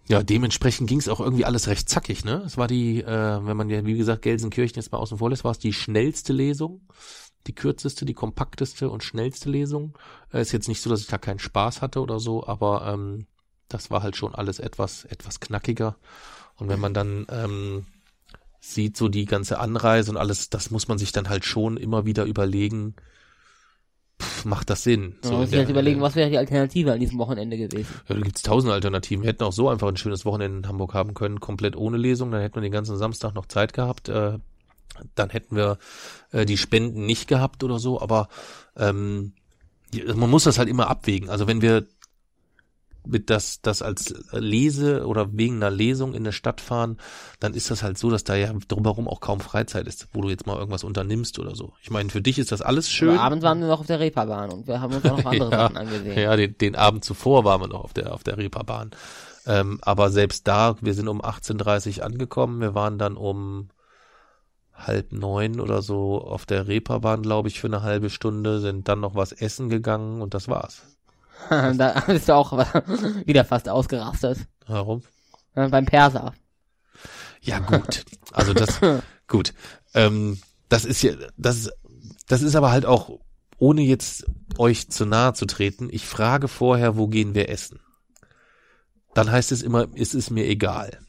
ja, 0.10 0.24
dementsprechend 0.24 0.90
ging 0.90 0.98
es 0.98 1.08
auch 1.08 1.20
irgendwie 1.20 1.46
alles 1.46 1.68
recht 1.68 1.88
zackig, 1.88 2.26
ne? 2.26 2.42
Es 2.44 2.58
war 2.58 2.68
die, 2.68 3.02
äh, 3.02 3.46
wenn 3.46 3.56
man 3.56 3.70
ja, 3.70 3.86
wie 3.86 3.96
gesagt, 3.96 4.24
Gelsenkirchen 4.24 4.82
jetzt 4.82 4.92
mal 4.92 4.98
außen 4.98 5.20
vor 5.20 5.30
lässt, 5.30 5.44
war 5.44 5.52
es 5.52 5.60
die 5.60 5.72
schnellste 5.72 6.34
Lesung, 6.34 6.82
die 7.46 7.54
kürzeste, 7.54 8.06
die 8.06 8.16
kompakteste 8.16 8.90
und 8.90 9.04
schnellste 9.04 9.52
Lesung. 9.52 9.96
Äh, 10.34 10.42
ist 10.42 10.52
jetzt 10.52 10.68
nicht 10.68 10.82
so, 10.82 10.90
dass 10.90 11.02
ich 11.02 11.08
da 11.08 11.20
keinen 11.20 11.38
Spaß 11.38 11.84
hatte 11.84 12.02
oder 12.02 12.20
so, 12.20 12.48
aber 12.48 12.92
ähm, 12.92 13.28
das 13.68 13.92
war 13.92 14.02
halt 14.02 14.16
schon 14.16 14.34
alles 14.34 14.58
etwas, 14.58 15.06
etwas 15.06 15.40
knackiger. 15.40 15.96
Und 16.56 16.70
wenn 16.70 16.80
man 16.80 16.96
dann 16.96 17.28
ähm, 17.30 17.86
sieht, 18.60 18.98
so 18.98 19.10
die 19.10 19.26
ganze 19.26 19.60
Anreise 19.60 20.10
und 20.10 20.18
alles, 20.18 20.50
das 20.50 20.72
muss 20.72 20.88
man 20.88 20.98
sich 20.98 21.12
dann 21.12 21.30
halt 21.30 21.46
schon 21.46 21.78
immer 21.78 22.08
wieder 22.08 22.26
überlegen, 22.26 22.96
pff, 24.22 24.46
macht 24.46 24.70
das 24.70 24.84
Sinn? 24.84 25.16
So, 25.22 25.32
man 25.32 25.40
muss 25.42 25.50
sich 25.50 25.52
der- 25.52 25.60
halt 25.62 25.70
überlegen, 25.70 26.02
was 26.02 26.16
wäre 26.16 26.30
die 26.30 26.38
Alternative 26.38 26.92
an 26.94 27.00
diesem 27.00 27.18
Wochenende 27.20 27.58
gewesen. 27.58 27.88
ja, 28.08 28.16
da 28.16 28.22
gibt's 28.22 28.42
tausend 28.42 28.72
Alternativen. 28.74 29.24
Wir 29.24 29.30
hätten 29.30 29.44
auch 29.44 29.54
so 29.54 29.70
einfach 29.70 29.88
ein 29.88 29.98
schönes 29.98 30.26
Wochenende 30.26 30.60
in 30.60 30.68
Hamburg 30.68 30.94
haben 30.94 31.14
können, 31.14 31.40
komplett 31.40 31.76
ohne 31.76 31.98
Lesung. 31.98 32.32
Dann 32.32 32.42
hätten 32.42 32.56
wir 32.56 32.62
den 32.62 32.72
ganzen 32.72 32.98
Samstag 32.98 33.34
noch 33.34 33.46
Zeit 33.48 33.74
gehabt. 33.74 34.10
Äh, 34.10 34.38
dann 35.16 35.30
hätten 35.30 35.56
wir 35.56 35.78
äh, 36.32 36.46
die 36.46 36.58
Spenden 36.58 37.06
nicht 37.06 37.28
gehabt 37.28 37.64
oder 37.64 37.80
so. 37.80 38.02
Aber 38.02 38.28
ähm, 38.76 39.34
man 40.16 40.30
muss 40.30 40.44
das 40.44 40.58
halt 40.60 40.70
immer 40.70 40.90
abwägen. 40.90 41.30
Also 41.30 41.48
wenn 41.48 41.62
wir 41.62 41.86
mit 43.06 43.30
das, 43.30 43.62
das 43.62 43.82
als 43.82 44.14
Lese 44.32 45.06
oder 45.06 45.30
wegen 45.34 45.56
einer 45.56 45.70
Lesung 45.70 46.14
in 46.14 46.24
eine 46.24 46.32
Stadt 46.32 46.62
fahren, 46.62 46.98
dann 47.40 47.54
ist 47.54 47.72
das 47.72 47.84
halt 47.84 47.98
so, 47.98 48.10
dass 48.10 48.24
da 48.24 48.36
ja 48.36 48.54
drumherum 48.68 49.08
auch 49.08 49.20
kaum 49.20 49.40
Freizeit 49.40 49.88
ist, 49.88 50.08
wo 50.14 50.22
du 50.22 50.30
jetzt 50.30 50.48
mal 50.48 50.58
irgendwas 50.58 50.84
unternimmst 50.84 51.40
oder 51.40 51.56
so. 51.56 51.74
Ich 51.82 51.90
meine, 51.90 52.10
für 52.10 52.22
dich 52.22 52.40
ist 52.40 52.52
das 52.52 52.62
alles 52.62 52.90
schön. 52.90 53.12
Aber 53.12 53.22
abends 53.22 53.44
waren 53.44 53.60
wir 53.60 53.68
noch 53.68 53.80
auf 53.80 53.88
der 53.88 54.00
Reeperbahn 54.00 54.52
und 54.52 54.68
wir 54.68 54.82
haben 54.82 54.94
uns 54.94 55.06
auch 55.06 55.18
noch 55.18 55.26
andere 55.26 55.52
Ja, 55.52 55.58
Sachen 55.60 55.78
angesehen. 55.78 56.20
Ja, 56.20 56.36
den, 56.36 56.58
den 56.58 56.76
Abend 56.76 57.04
zuvor 57.04 57.44
waren 57.44 57.62
wir 57.62 57.68
noch 57.68 57.84
auf 57.84 57.94
der, 57.94 58.14
auf 58.14 58.24
der 58.24 58.38
Reeperbahn. 58.38 58.92
Ähm, 59.46 59.80
aber 59.82 60.12
selbst 60.12 60.48
da, 60.48 60.76
wir 60.82 60.94
sind 60.94 61.08
um 61.08 61.22
18.30 61.22 62.02
angekommen, 62.02 62.62
wir 62.62 62.76
waren 62.76 62.98
dann 62.98 63.18
um 63.18 63.70
halb 64.74 65.12
neun 65.12 65.60
oder 65.60 65.82
so 65.82 66.22
auf 66.22 66.46
der 66.46 66.68
Reeperbahn, 66.68 67.22
glaube 67.22 67.48
ich, 67.50 67.60
für 67.60 67.68
eine 67.68 67.82
halbe 67.82 68.10
Stunde, 68.10 68.60
sind 68.60 68.88
dann 68.88 69.00
noch 69.00 69.16
was 69.16 69.32
essen 69.32 69.70
gegangen 69.70 70.22
und 70.22 70.34
das 70.34 70.48
war's. 70.48 70.84
da 71.50 72.04
bist 72.08 72.30
du 72.30 72.36
auch 72.36 72.52
wieder 73.26 73.46
fast 73.46 73.70
ausgerastet. 73.70 74.40
Warum? 74.68 75.04
Beim 75.54 75.86
Perser. 75.86 76.34
Ja, 77.42 77.60
gut. 77.60 78.04
Also 78.34 78.54
das, 78.54 78.80
gut. 79.28 79.54
Ähm, 79.94 80.40
das 80.70 80.86
ist 80.86 81.02
ja, 81.02 81.14
das 81.38 81.72
das 82.30 82.44
ist 82.44 82.56
aber 82.56 82.72
halt 82.72 82.86
auch, 82.86 83.20
ohne 83.58 83.82
jetzt 83.82 84.26
euch 84.58 84.90
zu 84.90 85.06
nahe 85.06 85.34
zu 85.34 85.46
treten, 85.46 85.90
ich 85.92 86.06
frage 86.06 86.48
vorher, 86.48 86.96
wo 86.96 87.08
gehen 87.08 87.34
wir 87.34 87.50
essen? 87.50 87.80
Dann 89.16 89.32
heißt 89.32 89.52
es 89.52 89.64
immer, 89.64 89.88
es 89.96 90.14
ist 90.14 90.30
mir 90.30 90.46
egal. 90.46 91.00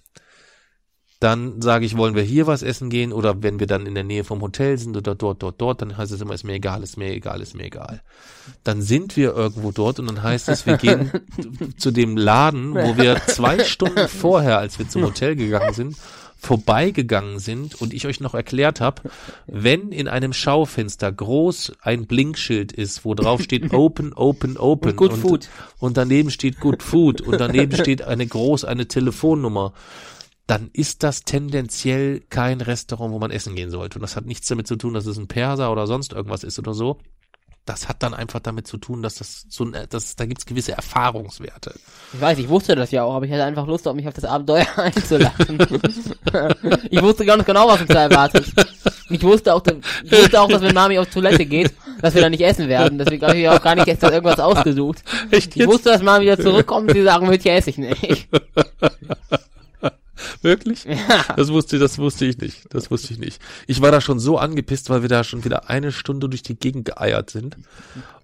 Dann 1.20 1.60
sage 1.60 1.84
ich, 1.84 1.98
wollen 1.98 2.14
wir 2.14 2.22
hier 2.22 2.46
was 2.46 2.62
essen 2.62 2.88
gehen 2.88 3.12
oder 3.12 3.42
wenn 3.42 3.60
wir 3.60 3.66
dann 3.66 3.84
in 3.84 3.94
der 3.94 4.04
Nähe 4.04 4.24
vom 4.24 4.40
Hotel 4.40 4.78
sind 4.78 4.96
oder 4.96 5.14
dort, 5.14 5.42
dort, 5.42 5.60
dort, 5.60 5.82
dann 5.82 5.96
heißt 5.98 6.12
es 6.12 6.20
immer, 6.22 6.32
ist 6.32 6.44
mir 6.44 6.54
egal, 6.54 6.82
ist 6.82 6.96
mir 6.96 7.12
egal, 7.12 7.42
ist 7.42 7.54
mir 7.54 7.64
egal. 7.64 8.00
Dann 8.64 8.80
sind 8.80 9.18
wir 9.18 9.34
irgendwo 9.36 9.70
dort 9.70 10.00
und 10.00 10.06
dann 10.06 10.22
heißt 10.22 10.48
es, 10.48 10.64
wir 10.64 10.78
gehen 10.78 11.12
zu 11.76 11.90
dem 11.90 12.16
Laden, 12.16 12.74
wo 12.74 12.96
wir 12.96 13.20
zwei 13.26 13.62
Stunden 13.64 14.08
vorher, 14.08 14.58
als 14.58 14.78
wir 14.78 14.88
zum 14.88 15.02
Hotel 15.02 15.36
gegangen 15.36 15.74
sind, 15.74 15.96
vorbeigegangen 16.40 17.38
sind 17.38 17.78
und 17.80 17.92
ich 17.92 18.06
euch 18.06 18.20
noch 18.20 18.32
erklärt 18.32 18.80
habe, 18.80 19.02
wenn 19.46 19.92
in 19.92 20.08
einem 20.08 20.32
Schaufenster 20.32 21.12
groß 21.12 21.72
ein 21.82 22.06
Blinkschild 22.06 22.72
ist, 22.72 23.04
wo 23.04 23.14
drauf 23.14 23.42
steht 23.42 23.70
Open, 23.74 24.14
Open, 24.14 24.56
Open 24.56 24.92
Und 24.92 24.96
Good 24.96 25.12
Food. 25.12 25.48
und 25.78 25.98
daneben 25.98 26.30
steht 26.30 26.58
Good 26.60 26.82
Food 26.82 27.20
und 27.20 27.38
daneben 27.38 27.76
steht 27.76 28.00
eine 28.02 28.26
groß 28.26 28.64
eine 28.64 28.88
Telefonnummer, 28.88 29.74
dann 30.50 30.68
ist 30.72 31.04
das 31.04 31.22
tendenziell 31.22 32.22
kein 32.28 32.60
Restaurant, 32.60 33.12
wo 33.12 33.20
man 33.20 33.30
essen 33.30 33.54
gehen 33.54 33.70
sollte. 33.70 33.98
Und 33.98 34.02
das 34.02 34.16
hat 34.16 34.26
nichts 34.26 34.48
damit 34.48 34.66
zu 34.66 34.74
tun, 34.74 34.94
dass 34.94 35.06
es 35.06 35.16
ein 35.16 35.28
Perser 35.28 35.70
oder 35.70 35.86
sonst 35.86 36.12
irgendwas 36.12 36.42
ist 36.42 36.58
oder 36.58 36.74
so. 36.74 36.98
Das 37.66 37.88
hat 37.88 38.02
dann 38.02 38.14
einfach 38.14 38.40
damit 38.40 38.66
zu 38.66 38.76
tun, 38.76 39.00
dass 39.00 39.14
das 39.14 39.46
so 39.48 39.64
ein, 39.64 39.76
dass 39.90 40.16
da 40.16 40.26
gibt's 40.26 40.46
gewisse 40.46 40.72
Erfahrungswerte. 40.72 41.74
Ich 42.12 42.20
weiß, 42.20 42.38
ich 42.38 42.48
wusste 42.48 42.74
das 42.74 42.90
ja 42.90 43.04
auch, 43.04 43.14
aber 43.14 43.26
ich 43.26 43.30
hatte 43.30 43.44
einfach 43.44 43.64
Lust, 43.68 43.86
mich 43.94 44.08
auf 44.08 44.14
das 44.14 44.24
Abenteuer 44.24 44.66
einzulassen. 44.76 45.58
ich 46.90 47.00
wusste 47.00 47.24
gar 47.24 47.36
nicht 47.36 47.46
genau, 47.46 47.68
was 47.68 47.82
uns 47.82 47.90
da 47.90 48.02
erwartet. 48.02 48.46
Ich 49.08 49.22
wusste 49.22 49.54
auch, 49.54 49.62
ich 50.02 50.10
wusste 50.10 50.40
auch, 50.40 50.48
dass 50.48 50.62
wenn 50.62 50.74
Mami 50.74 50.98
auf 50.98 51.10
Toilette 51.10 51.46
geht, 51.46 51.72
dass 52.02 52.14
wir 52.14 52.22
da 52.22 52.28
nicht 52.28 52.42
essen 52.42 52.66
werden. 52.66 52.98
Deswegen 52.98 53.24
habe 53.24 53.38
ich 53.38 53.48
auch 53.48 53.62
gar 53.62 53.76
nicht 53.76 53.86
extra 53.86 54.10
irgendwas 54.10 54.40
ausgesucht. 54.40 55.04
Echt 55.30 55.54
Ich 55.54 55.66
wusste, 55.68 55.90
dass 55.90 56.02
Mami 56.02 56.24
wieder 56.24 56.40
zurückkommt 56.40 56.88
und 56.88 56.96
sie 56.96 57.04
sagen 57.04 57.30
wird, 57.30 57.42
hier 57.42 57.54
esse 57.54 57.70
ich 57.70 57.78
nicht. 57.78 58.28
Wirklich? 60.42 60.86
Das 61.36 61.50
wusste, 61.52 61.78
das 61.78 61.98
wusste 61.98 62.24
ich 62.26 62.38
nicht. 62.38 62.66
Das 62.70 62.90
wusste 62.90 63.12
ich 63.12 63.18
nicht. 63.18 63.40
Ich 63.66 63.80
war 63.80 63.90
da 63.90 64.00
schon 64.00 64.18
so 64.18 64.38
angepisst, 64.38 64.90
weil 64.90 65.02
wir 65.02 65.08
da 65.08 65.24
schon 65.24 65.44
wieder 65.44 65.68
eine 65.68 65.92
Stunde 65.92 66.28
durch 66.28 66.42
die 66.42 66.58
Gegend 66.58 66.86
geeiert 66.86 67.30
sind. 67.30 67.56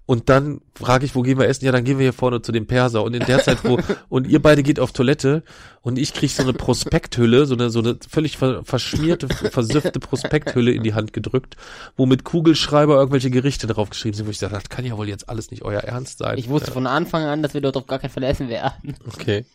Und 0.07 0.29
dann 0.29 0.61
frage 0.73 1.05
ich, 1.05 1.15
wo 1.15 1.21
gehen 1.21 1.37
wir 1.37 1.49
essen? 1.49 1.65
Ja, 1.65 1.73
dann 1.73 1.83
gehen 1.83 1.99
wir 1.99 2.05
hier 2.05 2.13
vorne 2.13 2.41
zu 2.41 2.53
dem 2.53 2.65
Perser. 2.65 3.03
Und 3.03 3.13
in 3.13 3.25
der 3.25 3.43
Zeit, 3.43 3.65
wo, 3.65 3.77
und 4.09 4.25
ihr 4.25 4.41
beide 4.41 4.63
geht 4.63 4.79
auf 4.79 4.93
Toilette 4.93 5.43
und 5.81 5.99
ich 5.99 6.13
krieg 6.13 6.31
so 6.31 6.43
eine 6.43 6.53
Prospekthülle, 6.53 7.45
so 7.45 7.55
eine, 7.55 7.69
so 7.69 7.79
eine 7.79 7.97
völlig 8.09 8.37
ver, 8.37 8.63
verschmierte, 8.63 9.27
versüffte 9.27 9.99
Prospekthülle 9.99 10.71
in 10.71 10.83
die 10.83 10.93
Hand 10.93 11.11
gedrückt, 11.11 11.57
wo 11.97 12.05
mit 12.05 12.23
Kugelschreiber 12.23 12.95
irgendwelche 12.95 13.29
Gerichte 13.29 13.67
draufgeschrieben 13.67 14.15
sind, 14.15 14.27
wo 14.27 14.31
ich 14.31 14.39
dachte, 14.39 14.55
das 14.55 14.69
kann 14.69 14.85
ja 14.85 14.97
wohl 14.97 15.09
jetzt 15.09 15.27
alles 15.27 15.51
nicht 15.51 15.63
euer 15.63 15.81
Ernst 15.81 16.19
sein. 16.19 16.37
Ich 16.37 16.47
wusste 16.47 16.71
von 16.71 16.87
Anfang 16.87 17.23
an, 17.23 17.43
dass 17.43 17.53
wir 17.53 17.59
dort 17.59 17.75
auf 17.75 17.85
gar 17.85 17.99
keinen 17.99 18.11
Fall 18.11 18.23
essen 18.23 18.47
werden. 18.47 18.95
Okay. 19.07 19.45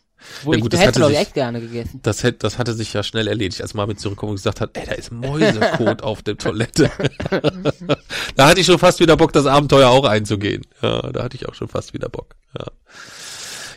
Wo 0.43 0.53
Ja, 0.53 0.59
gut, 0.59 0.71
das 0.73 0.79
das 0.79 0.87
hätte, 0.87 0.99
glaube 0.99 1.11
ich, 1.11 1.17
sich- 1.17 1.27
echt 1.27 1.33
gerne 1.33 1.59
gegessen. 1.61 1.99
Das, 2.03 2.23
hätte, 2.23 2.39
das 2.39 2.57
hatte 2.57 2.73
sich 2.73 2.93
ja 2.93 3.03
schnell 3.03 3.27
erledigt, 3.27 3.61
als 3.61 3.73
Marvin 3.73 3.97
zurückgekommen 3.97 4.31
und 4.31 4.35
gesagt 4.37 4.61
hat, 4.61 4.71
ey, 4.77 4.85
da 4.85 4.93
ist 4.93 5.11
Mäusekot 5.11 6.01
auf 6.03 6.21
der 6.21 6.37
Toilette. 6.37 6.89
da 8.35 8.47
hatte 8.47 8.59
ich 8.61 8.65
schon 8.65 8.79
fast 8.79 8.99
wieder 8.99 9.17
Bock, 9.17 9.33
das 9.33 9.45
Abenteuer 9.45 9.89
auch 9.89 10.05
einzugehen. 10.05 10.65
Ja, 10.81 11.11
da 11.11 11.23
hatte 11.23 11.35
ich 11.35 11.47
auch 11.47 11.53
schon 11.55 11.67
fast 11.67 11.93
wieder 11.93 12.09
Bock. 12.09 12.35
Ja, 12.57 12.65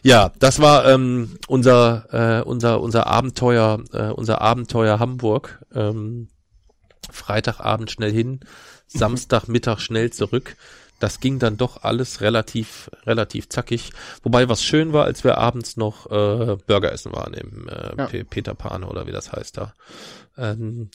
ja 0.02 0.33
das 0.38 0.61
war 0.61 0.87
ähm, 0.88 1.38
unser, 1.49 2.40
äh, 2.40 2.43
unser, 2.49 2.81
unser 2.81 3.07
Abenteuer, 3.07 3.83
äh, 3.93 4.11
unser 4.11 4.40
Abenteuer 4.40 4.99
Hamburg. 4.99 5.64
Ähm, 5.75 6.28
Freitagabend 7.11 7.90
schnell 7.90 8.12
hin, 8.12 8.40
Samstagmittag 8.88 9.78
schnell 9.81 10.11
zurück. 10.11 10.57
Das 10.99 11.21
ging 11.21 11.38
dann 11.38 11.57
doch 11.59 11.83
alles 11.83 12.21
relativ, 12.23 12.91
relativ 13.05 13.49
zackig. 13.50 13.91
Wobei 14.23 14.49
was 14.49 14.62
schön 14.62 14.93
war, 14.95 15.05
als 15.05 15.25
wir 15.25 15.37
abends 15.38 15.76
noch 15.76 16.07
äh, 16.07 16.57
Burger 16.67 16.91
essen 16.93 17.12
waren 17.12 17.35
im 17.35 17.69
äh, 17.69 17.97
Ja. 17.99 18.07
Pe- 18.07 18.25
Peter 18.25 18.55
Pan 18.55 18.83
oder 18.85 19.07
wie 19.07 19.12
das 19.12 19.31
heißt 19.33 19.59
da. 19.59 19.75
Ähm, 20.38 20.91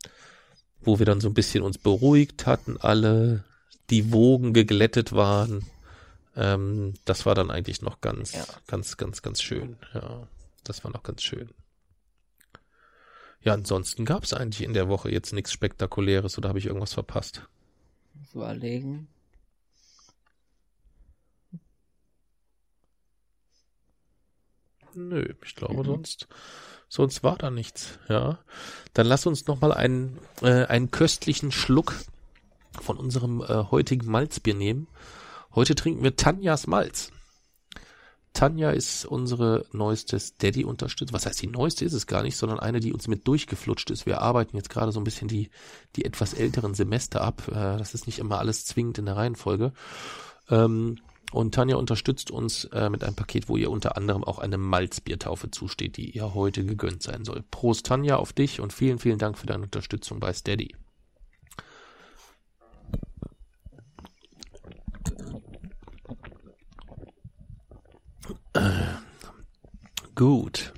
wo 0.81 0.97
wir 0.97 1.05
dann 1.05 1.21
so 1.21 1.27
ein 1.29 1.35
bisschen 1.35 1.61
uns 1.63 1.77
beruhigt 1.77 2.47
hatten, 2.47 2.77
alle, 2.79 3.43
die 3.91 4.11
Wogen 4.11 4.53
geglättet 4.53 5.13
waren. 5.13 5.65
Ähm, 6.35 6.95
das 7.05 7.25
war 7.27 7.35
dann 7.35 7.51
eigentlich 7.51 7.83
noch 7.83 8.01
ganz, 8.01 8.33
Ja. 8.33 8.45
ganz, 8.65 8.97
ganz, 8.97 9.21
ganz 9.21 9.41
schön. 9.41 9.77
Ja, 9.93 10.27
das 10.63 10.83
war 10.83 10.91
noch 10.91 11.03
ganz 11.03 11.21
schön. 11.21 11.49
Ja, 13.43 13.53
ansonsten 13.53 14.05
gab 14.05 14.23
es 14.23 14.33
eigentlich 14.33 14.61
in 14.63 14.73
der 14.73 14.87
Woche 14.87 15.11
jetzt 15.11 15.33
nichts 15.33 15.51
Spektakuläres 15.51 16.37
oder 16.37 16.49
habe 16.49 16.59
ich 16.59 16.65
irgendwas 16.67 16.93
verpasst? 16.93 17.43
Überlegen. 18.33 19.07
Nö, 24.95 25.33
ich 25.43 25.55
glaube 25.55 25.83
sonst, 25.83 26.27
sonst 26.89 27.23
war 27.23 27.37
da 27.37 27.49
nichts. 27.49 27.99
Ja, 28.09 28.39
dann 28.93 29.07
lass 29.07 29.25
uns 29.25 29.47
noch 29.47 29.61
mal 29.61 29.73
einen 29.73 30.19
äh, 30.41 30.65
einen 30.65 30.91
köstlichen 30.91 31.51
Schluck 31.51 31.95
von 32.81 32.97
unserem 32.97 33.41
äh, 33.41 33.65
heutigen 33.71 34.09
Malzbier 34.09 34.55
nehmen. 34.55 34.87
Heute 35.53 35.75
trinken 35.75 36.03
wir 36.03 36.15
Tanjas 36.15 36.67
Malz. 36.67 37.11
Tanja 38.33 38.71
ist 38.71 39.05
unsere 39.05 39.65
neueste 39.73 40.17
Steady-Unterstützerin. 40.17 41.13
Was 41.13 41.25
heißt 41.25 41.41
die 41.41 41.47
neueste 41.47 41.83
ist 41.83 41.93
es 41.93 42.07
gar 42.07 42.23
nicht, 42.23 42.37
sondern 42.37 42.59
eine, 42.59 42.79
die 42.79 42.93
uns 42.93 43.07
mit 43.07 43.27
durchgeflutscht 43.27 43.91
ist. 43.91 44.05
Wir 44.05 44.21
arbeiten 44.21 44.55
jetzt 44.55 44.69
gerade 44.69 44.93
so 44.93 45.01
ein 45.01 45.03
bisschen 45.03 45.27
die, 45.27 45.49
die 45.97 46.05
etwas 46.05 46.33
älteren 46.33 46.73
Semester 46.73 47.21
ab. 47.21 47.43
Äh, 47.49 47.77
das 47.77 47.93
ist 47.93 48.05
nicht 48.05 48.19
immer 48.19 48.39
alles 48.39 48.65
zwingend 48.65 48.97
in 48.99 49.05
der 49.05 49.17
Reihenfolge. 49.17 49.73
Ähm, 50.49 50.99
und 51.31 51.55
Tanja 51.55 51.77
unterstützt 51.77 52.31
uns 52.31 52.65
äh, 52.65 52.89
mit 52.89 53.03
einem 53.03 53.15
Paket, 53.15 53.49
wo 53.49 53.57
ihr 53.57 53.71
unter 53.71 53.97
anderem 53.97 54.23
auch 54.23 54.39
eine 54.39 54.57
Malzbiertaufe 54.57 55.49
zusteht, 55.51 55.97
die 55.97 56.11
ihr 56.11 56.33
heute 56.33 56.65
gegönnt 56.65 57.01
sein 57.03 57.23
soll. 57.25 57.43
Prost 57.49 57.85
Tanja 57.85 58.17
auf 58.17 58.33
dich 58.33 58.59
und 58.59 58.73
vielen, 58.73 58.99
vielen 58.99 59.17
Dank 59.17 59.37
für 59.37 59.47
deine 59.47 59.63
Unterstützung 59.63 60.19
bei 60.19 60.33
Steady. 60.33 60.75
Gut. 70.15 70.73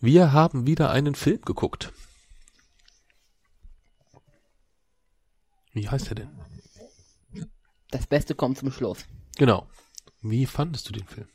Wir 0.00 0.32
haben 0.32 0.66
wieder 0.66 0.90
einen 0.90 1.14
Film 1.14 1.42
geguckt. 1.42 1.92
Wie 5.72 5.88
heißt 5.88 6.08
er 6.08 6.14
denn? 6.16 6.39
Das 7.90 8.06
Beste 8.06 8.34
kommt 8.34 8.58
zum 8.58 8.70
Schluss. 8.70 9.04
Genau. 9.36 9.66
Wie 10.22 10.46
fandest 10.46 10.88
du 10.88 10.92
den 10.92 11.06
Film? 11.06 11.28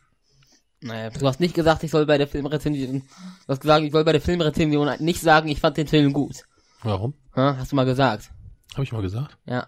Naja, 0.82 1.10
du 1.10 1.28
hast 1.28 1.40
nicht 1.40 1.56
gesagt, 1.56 1.84
ich 1.84 1.92
soll 1.92 2.06
bei 2.06 2.18
der 2.18 2.28
Filmrezension, 2.28 3.00
du 3.02 3.48
hast 3.48 3.62
gesagt, 3.62 3.84
ich 3.84 3.92
soll 3.92 4.04
bei 4.04 4.12
der 4.12 4.22
Filmrezension 4.22 4.90
nicht 5.00 5.22
sagen, 5.22 5.48
ich 5.48 5.60
fand 5.60 5.78
den 5.78 5.88
Film 5.88 6.14
gut. 6.14 6.44
Warum? 6.84 7.16
Ha? 7.36 7.56
Hast 7.58 7.72
du 7.72 7.76
mal 7.76 7.86
gesagt? 7.86 8.30
Habe 8.74 8.84
ich 8.84 8.92
mal 8.92 9.02
gesagt? 9.02 9.38
Ja. 9.46 9.68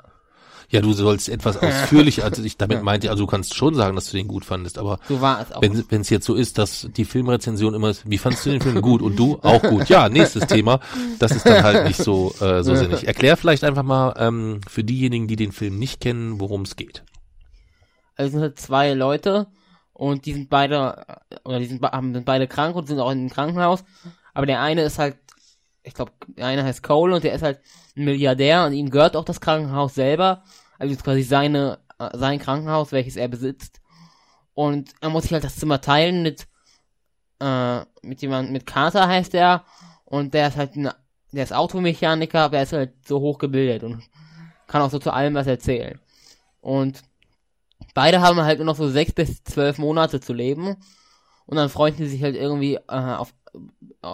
Ja, 0.69 0.81
du 0.81 0.91
sollst 0.91 1.29
etwas 1.29 1.55
ausführlicher, 1.61 2.25
also 2.25 2.43
ich 2.43 2.57
damit 2.57 2.83
meinte, 2.83 3.09
also 3.09 3.23
du 3.23 3.27
kannst 3.31 3.55
schon 3.55 3.73
sagen, 3.73 3.95
dass 3.95 4.11
du 4.11 4.17
den 4.17 4.27
gut 4.27 4.43
fandest, 4.43 4.77
aber 4.77 4.99
So 5.07 5.21
war 5.21 5.39
es 5.41 5.51
auch. 5.53 5.61
wenn 5.61 6.01
es 6.01 6.09
jetzt 6.09 6.25
so 6.25 6.35
ist, 6.35 6.57
dass 6.57 6.89
die 6.97 7.05
Filmrezension 7.05 7.73
immer 7.73 7.89
ist, 7.89 8.09
wie 8.09 8.17
fandst 8.17 8.45
du 8.45 8.49
den 8.49 8.59
Film 8.61 8.81
gut 8.81 9.01
und 9.01 9.17
du 9.17 9.39
auch 9.43 9.61
gut? 9.61 9.87
Ja, 9.87 10.09
nächstes 10.09 10.45
Thema. 10.47 10.81
Das 11.19 11.31
ist 11.31 11.45
dann 11.45 11.63
halt 11.63 11.87
nicht 11.87 11.97
so 12.03 12.33
äh, 12.41 12.63
so 12.63 12.75
sinnig. 12.75 13.07
Erklär 13.07 13.37
vielleicht 13.37 13.63
einfach 13.63 13.83
mal 13.83 14.13
ähm, 14.17 14.59
für 14.67 14.83
diejenigen, 14.83 15.27
die 15.27 15.37
den 15.37 15.53
Film 15.53 15.79
nicht 15.79 16.01
kennen, 16.01 16.41
worum 16.41 16.63
es 16.63 16.75
geht. 16.75 17.03
Also 18.17 18.27
es 18.27 18.31
sind 18.33 18.41
halt 18.41 18.59
zwei 18.59 18.93
Leute 18.93 19.47
und 19.93 20.25
die 20.25 20.33
sind 20.33 20.49
beide, 20.49 21.05
äh, 21.29 21.35
oder 21.45 21.59
die 21.59 21.65
sind, 21.67 21.81
haben- 21.81 22.13
sind 22.13 22.25
beide 22.25 22.47
krank 22.47 22.75
und 22.75 22.87
sind 22.87 22.99
auch 22.99 23.11
in 23.11 23.19
einem 23.19 23.29
Krankenhaus. 23.29 23.83
Aber 24.33 24.45
der 24.45 24.61
eine 24.61 24.81
ist 24.83 24.99
halt, 24.99 25.15
ich 25.87 25.93
glaube, 25.93 26.11
der 26.27 26.47
eine 26.47 26.63
heißt 26.63 26.83
Cole 26.83 27.15
und 27.15 27.23
der 27.23 27.33
ist 27.33 27.41
halt 27.41 27.61
ein 27.95 28.03
Milliardär 28.03 28.65
und 28.65 28.73
ihm 28.73 28.89
gehört 28.89 29.15
auch 29.15 29.23
das 29.23 29.39
Krankenhaus 29.41 29.95
selber. 29.95 30.43
Also 30.77 30.93
ist 30.93 31.03
quasi 31.03 31.23
seine, 31.23 31.79
äh, 31.97 32.15
sein 32.17 32.39
Krankenhaus, 32.39 32.91
welches 32.91 33.15
er 33.15 33.29
besitzt. 33.29 33.81
Und 34.53 34.91
er 35.01 35.09
muss 35.09 35.23
sich 35.23 35.33
halt 35.33 35.45
das 35.45 35.55
Zimmer 35.55 35.79
teilen 35.79 36.23
mit, 36.23 36.47
äh, 37.39 37.81
mit 38.01 38.21
jemandem, 38.21 38.51
mit 38.51 38.65
Carter 38.65 39.07
heißt 39.07 39.33
er. 39.33 39.63
Und 40.03 40.33
der 40.33 40.49
ist 40.49 40.57
halt, 40.57 40.75
ein, 40.75 40.91
der 41.31 41.43
ist 41.43 41.53
Automechaniker, 41.53 42.41
aber 42.41 42.57
er 42.57 42.63
ist 42.63 42.73
halt 42.73 43.07
so 43.07 43.21
hoch 43.21 43.37
gebildet 43.37 43.83
und 43.83 44.03
kann 44.67 44.81
auch 44.81 44.91
so 44.91 44.99
zu 44.99 45.13
allem 45.13 45.35
was 45.35 45.47
erzählen. 45.47 45.99
Und 46.59 47.01
beide 47.93 48.21
haben 48.21 48.41
halt 48.41 48.59
nur 48.59 48.65
noch 48.65 48.75
so 48.75 48.89
sechs 48.89 49.13
bis 49.13 49.43
zwölf 49.43 49.77
Monate 49.77 50.19
zu 50.19 50.33
leben. 50.33 50.75
Und 51.45 51.55
dann 51.55 51.69
freunden 51.69 52.03
die 52.03 52.09
sich 52.09 52.23
halt 52.23 52.35
irgendwie 52.35 52.75
äh, 52.75 52.81
auf, 52.89 53.33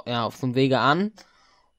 ja, 0.06 0.26
auf 0.26 0.36
so 0.36 0.46
einem 0.46 0.56
Wege 0.56 0.80
an. 0.80 1.14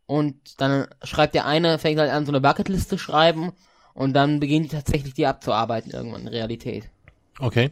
Und 0.07 0.61
dann 0.61 0.87
schreibt 1.03 1.35
der 1.35 1.47
eine, 1.47 1.79
fängt 1.79 1.99
halt 1.99 2.11
an, 2.11 2.27
so 2.27 2.33
eine 2.33 2.41
Bucketlist 2.41 2.89
zu 2.91 2.99
schreiben. 2.99 3.53
Und 3.95 4.13
dann 4.13 4.41
beginnen 4.41 4.65
die 4.65 4.75
tatsächlich 4.75 5.15
die 5.15 5.27
abzuarbeiten 5.27 5.91
irgendwann 5.93 6.23
in 6.23 6.29
Realität. 6.29 6.91
Okay. 7.39 7.71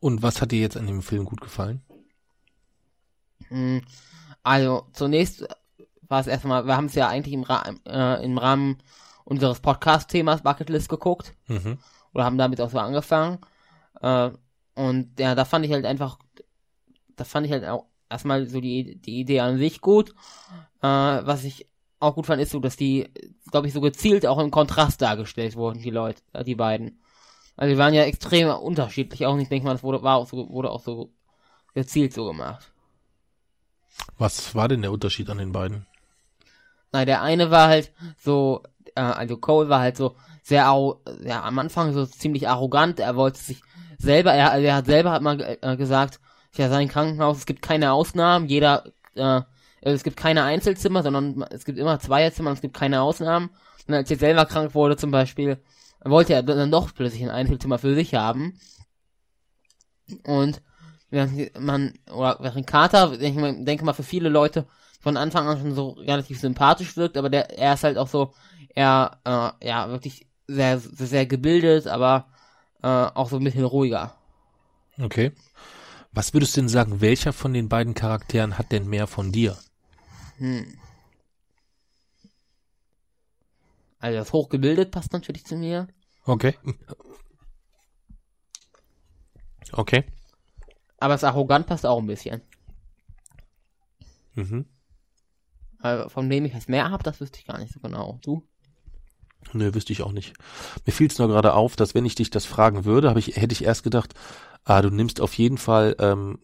Und 0.00 0.22
was 0.22 0.40
hat 0.40 0.52
dir 0.52 0.60
jetzt 0.60 0.76
an 0.76 0.86
dem 0.86 1.02
Film 1.02 1.24
gut 1.24 1.40
gefallen? 1.40 1.82
Mm, 3.50 3.78
Also, 4.42 4.86
zunächst 4.92 5.46
war 6.08 6.20
es 6.20 6.26
erstmal, 6.26 6.66
wir 6.66 6.76
haben 6.76 6.86
es 6.86 6.94
ja 6.94 7.08
eigentlich 7.08 7.34
im, 7.34 7.42
Ra 7.42 7.64
äh, 7.86 8.24
im 8.24 8.38
Rahmen 8.38 8.78
unseres 9.24 9.60
Podcast-Themas 9.60 10.42
Bucketlist 10.42 10.88
geguckt. 10.88 11.34
Mhm. 11.46 11.78
oder 12.14 12.24
haben 12.24 12.38
damit 12.38 12.60
auch 12.60 12.70
so 12.70 12.78
angefangen. 12.78 13.38
Äh, 14.00 14.30
und 14.74 15.18
ja, 15.18 15.34
da 15.34 15.44
fand 15.44 15.64
ich 15.64 15.72
halt 15.72 15.86
einfach, 15.86 16.18
da 17.16 17.24
fand 17.24 17.46
ich 17.46 17.52
halt 17.52 17.64
auch 17.64 17.86
erstmal 18.12 18.46
so 18.46 18.60
die, 18.60 18.96
die 19.00 19.20
Idee 19.20 19.40
an 19.40 19.58
sich 19.58 19.80
gut. 19.80 20.10
Äh, 20.80 20.86
was 20.86 21.44
ich 21.44 21.66
auch 21.98 22.14
gut 22.14 22.26
fand, 22.26 22.42
ist 22.42 22.50
so, 22.50 22.60
dass 22.60 22.76
die, 22.76 23.10
glaube 23.50 23.66
ich, 23.66 23.72
so 23.72 23.80
gezielt 23.80 24.26
auch 24.26 24.38
im 24.38 24.50
Kontrast 24.50 25.00
dargestellt 25.02 25.56
wurden, 25.56 25.80
die 25.80 25.90
Leute, 25.90 26.22
äh, 26.32 26.44
die 26.44 26.54
beiden. 26.54 27.00
Also 27.56 27.74
die 27.74 27.78
waren 27.78 27.94
ja 27.94 28.02
extrem 28.02 28.48
unterschiedlich 28.48 29.26
auch. 29.26 29.34
Und 29.34 29.40
ich 29.40 29.48
denke 29.48 29.66
mal, 29.66 29.72
das 29.72 29.82
wurde, 29.82 30.02
war 30.02 30.16
auch 30.16 30.28
so, 30.28 30.48
wurde 30.50 30.70
auch 30.70 30.82
so 30.82 31.12
gezielt 31.74 32.12
so 32.12 32.26
gemacht. 32.26 32.72
Was 34.18 34.54
war 34.54 34.68
denn 34.68 34.82
der 34.82 34.92
Unterschied 34.92 35.28
an 35.30 35.38
den 35.38 35.52
beiden? 35.52 35.86
Nein, 36.92 37.06
der 37.06 37.22
eine 37.22 37.50
war 37.50 37.68
halt 37.68 37.92
so, 38.18 38.62
äh, 38.94 39.00
also 39.00 39.36
Cole 39.36 39.68
war 39.68 39.80
halt 39.80 39.96
so 39.96 40.16
sehr, 40.42 40.64
ja, 41.24 41.42
am 41.44 41.58
Anfang 41.58 41.92
so 41.92 42.04
ziemlich 42.04 42.48
arrogant. 42.48 43.00
Er 43.00 43.16
wollte 43.16 43.38
sich 43.38 43.62
selber, 43.98 44.32
er, 44.32 44.52
er 44.60 44.74
hat 44.74 44.86
selber 44.86 45.12
hat 45.12 45.22
mal 45.22 45.58
äh, 45.60 45.76
gesagt, 45.76 46.20
ja, 46.56 46.68
sein 46.68 46.88
Krankenhaus, 46.88 47.38
es 47.38 47.46
gibt 47.46 47.62
keine 47.62 47.92
Ausnahmen, 47.92 48.46
jeder, 48.46 48.84
äh, 49.14 49.42
es 49.80 50.04
gibt 50.04 50.16
keine 50.16 50.44
Einzelzimmer, 50.44 51.02
sondern 51.02 51.42
es 51.50 51.64
gibt 51.64 51.78
immer 51.78 51.98
Zweierzimmer, 51.98 52.52
es 52.52 52.60
gibt 52.60 52.74
keine 52.76 53.02
Ausnahmen. 53.02 53.50
Und 53.88 53.94
als 53.94 54.10
er 54.10 54.18
selber 54.18 54.46
krank 54.46 54.74
wurde 54.74 54.96
zum 54.96 55.10
Beispiel, 55.10 55.58
wollte 56.04 56.34
er 56.34 56.42
dann 56.42 56.70
doch 56.70 56.94
plötzlich 56.94 57.22
ein 57.22 57.30
Einzelzimmer 57.30 57.78
für 57.78 57.94
sich 57.94 58.14
haben. 58.14 58.58
Und 60.24 60.62
während 61.10 61.58
man, 61.60 61.94
oder 62.12 62.38
während 62.40 62.66
Carter, 62.66 63.12
ich 63.12 63.34
denke 63.34 63.84
mal 63.84 63.92
für 63.92 64.02
viele 64.02 64.28
Leute 64.28 64.66
von 65.00 65.16
Anfang 65.16 65.48
an 65.48 65.58
schon 65.58 65.74
so 65.74 65.90
relativ 65.90 66.38
sympathisch 66.38 66.96
wirkt, 66.96 67.16
aber 67.16 67.28
der, 67.28 67.58
er 67.58 67.74
ist 67.74 67.82
halt 67.84 67.98
auch 67.98 68.08
so, 68.08 68.34
er, 68.74 69.18
äh, 69.24 69.68
ja, 69.68 69.88
wirklich 69.90 70.26
sehr, 70.46 70.78
sehr, 70.78 71.06
sehr 71.06 71.26
gebildet, 71.26 71.86
aber 71.86 72.26
äh, 72.82 72.86
auch 72.86 73.28
so 73.28 73.36
ein 73.36 73.44
bisschen 73.44 73.64
ruhiger. 73.64 74.14
Okay. 75.00 75.32
Was 76.12 76.34
würdest 76.34 76.56
du 76.56 76.60
denn 76.60 76.68
sagen, 76.68 77.00
welcher 77.00 77.32
von 77.32 77.54
den 77.54 77.68
beiden 77.68 77.94
Charakteren 77.94 78.58
hat 78.58 78.70
denn 78.70 78.88
mehr 78.88 79.06
von 79.06 79.32
dir? 79.32 79.56
Hm. 80.36 80.78
Also 83.98 84.18
das 84.18 84.32
hochgebildet 84.32 84.90
passt 84.90 85.12
natürlich 85.12 85.46
zu 85.46 85.56
mir. 85.56 85.88
Okay. 86.24 86.56
Okay. 89.72 90.04
Aber 90.98 91.14
das 91.14 91.24
arrogant 91.24 91.66
passt 91.66 91.86
auch 91.86 91.98
ein 91.98 92.06
bisschen. 92.06 92.42
Mhm. 94.34 94.66
Also 95.78 96.08
von 96.08 96.28
wem 96.30 96.44
ich 96.44 96.54
es 96.54 96.68
mehr 96.68 96.90
habe, 96.90 97.02
das 97.02 97.20
wüsste 97.20 97.38
ich 97.38 97.46
gar 97.46 97.58
nicht 97.58 97.72
so 97.72 97.80
genau. 97.80 98.18
Du? 98.22 98.46
Nö, 99.52 99.74
wüsste 99.74 99.92
ich 99.92 100.02
auch 100.02 100.12
nicht. 100.12 100.34
Mir 100.86 100.92
fiel 100.92 101.08
es 101.08 101.18
nur 101.18 101.28
gerade 101.28 101.54
auf, 101.54 101.74
dass 101.74 101.94
wenn 101.94 102.04
ich 102.04 102.14
dich 102.14 102.30
das 102.30 102.44
fragen 102.44 102.84
würde, 102.84 103.12
ich, 103.18 103.36
hätte 103.36 103.52
ich 103.52 103.64
erst 103.64 103.82
gedacht, 103.82 104.14
ah, 104.64 104.82
du 104.82 104.90
nimmst 104.90 105.20
auf 105.20 105.34
jeden 105.34 105.58
Fall 105.58 105.96
ähm, 105.98 106.38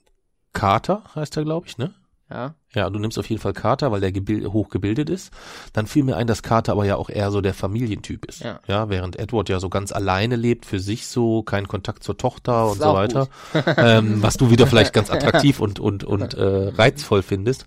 Carter, 0.53 1.03
heißt 1.15 1.37
er, 1.37 1.45
glaube 1.45 1.67
ich, 1.67 1.79
ne? 1.79 1.95
Ja. 2.31 2.55
Ja, 2.75 2.91
du 2.91 2.99
nimmst 2.99 3.19
auf 3.19 3.29
jeden 3.31 3.41
Fall 3.41 3.55
Carter, 3.55 3.91
weil 3.91 4.01
der 4.01 4.13
hochgebildet 4.53 5.09
ist. 5.09 5.33
Dann 5.73 5.87
fiel 5.87 6.05
mir 6.05 6.17
ein, 6.17 6.27
dass 6.27 6.43
Carter 6.43 6.73
aber 6.73 6.85
ja 6.85 6.97
auch 6.97 7.09
eher 7.09 7.31
so 7.31 7.41
der 7.41 7.55
Familientyp 7.55 8.27
ist. 8.27 8.41
Ja. 8.41 8.61
ja 8.67 8.91
während 8.91 9.19
Edward 9.19 9.49
ja 9.49 9.61
so 9.61 9.71
ganz 9.71 9.93
alleine 9.93 10.37
lebt, 10.37 10.67
für 10.67 10.79
sich 10.79 11.07
so, 11.07 11.43
kein 11.43 11.69
Kontakt 11.69 12.05
zur 12.05 12.19
Tochter 12.19 12.71
und 12.71 12.79
so 12.79 12.93
weiter. 12.93 13.29
ähm, 13.79 14.23
was 14.23 14.37
du 14.37 14.51
wieder 14.51 14.67
vielleicht 14.67 14.93
ganz 14.93 15.11
attraktiv 15.11 15.61
und, 15.61 15.81
und, 15.81 16.05
und 16.05 16.35
äh, 16.35 16.69
reizvoll 16.69 17.23
findest, 17.23 17.67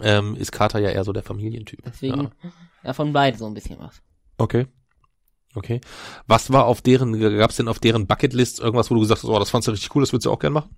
ähm, 0.00 0.34
ist 0.34 0.50
Carter 0.50 0.80
ja 0.80 0.90
eher 0.90 1.04
so 1.04 1.12
der 1.12 1.22
Familientyp. 1.22 1.80
Deswegen, 1.84 2.22
ja, 2.42 2.50
ja 2.82 2.92
von 2.92 3.12
beiden 3.12 3.38
so 3.38 3.46
ein 3.46 3.54
bisschen 3.54 3.78
was. 3.78 4.02
Okay. 4.38 4.66
Okay. 5.54 5.80
Was 6.26 6.52
war 6.52 6.66
auf 6.66 6.82
deren, 6.82 7.18
gab's 7.38 7.56
denn 7.56 7.68
auf 7.68 7.78
deren 7.78 8.06
Bucketlist 8.06 8.60
irgendwas, 8.60 8.90
wo 8.90 8.94
du 8.94 9.00
gesagt 9.00 9.22
hast, 9.22 9.28
oh, 9.28 9.38
das 9.38 9.50
fandst 9.50 9.68
du 9.68 9.72
richtig 9.72 9.94
cool, 9.94 10.02
das 10.02 10.12
würdest 10.12 10.26
du 10.26 10.32
auch 10.32 10.38
gern 10.38 10.52
machen? 10.52 10.76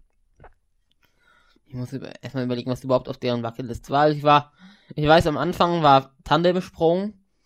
Ich 1.67 1.75
muss 1.75 1.93
erstmal 1.93 2.45
überlegen, 2.45 2.71
was 2.71 2.85
überhaupt 2.85 3.09
auf 3.09 3.19
deren 3.19 3.43
Bucketlist 3.43 3.91
war. 3.91 4.11
Ich 4.11 4.23
war, 4.23 4.53
ich 4.95 5.07
weiß, 5.07 5.27
am 5.27 5.37
Anfang 5.37 5.83
war 5.83 6.15
Tandem 6.25 6.61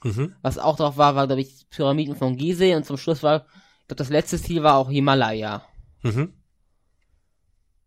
Mhm. 0.03 0.35
Was 0.41 0.59
auch 0.59 0.77
drauf 0.77 0.97
war, 0.97 1.15
war, 1.15 1.27
glaube 1.27 1.43
ich, 1.43 1.69
Pyramiden 1.69 2.17
von 2.17 2.37
Gizeh 2.37 2.75
und 2.75 2.85
zum 2.85 2.97
Schluss 2.97 3.23
war, 3.23 3.45
ich 3.81 3.87
glaube, 3.89 3.99
das 3.99 4.09
letzte 4.09 4.41
Ziel 4.41 4.63
war 4.63 4.77
auch 4.77 4.91
Himalaya. 4.91 5.63
Mhm. 6.03 6.33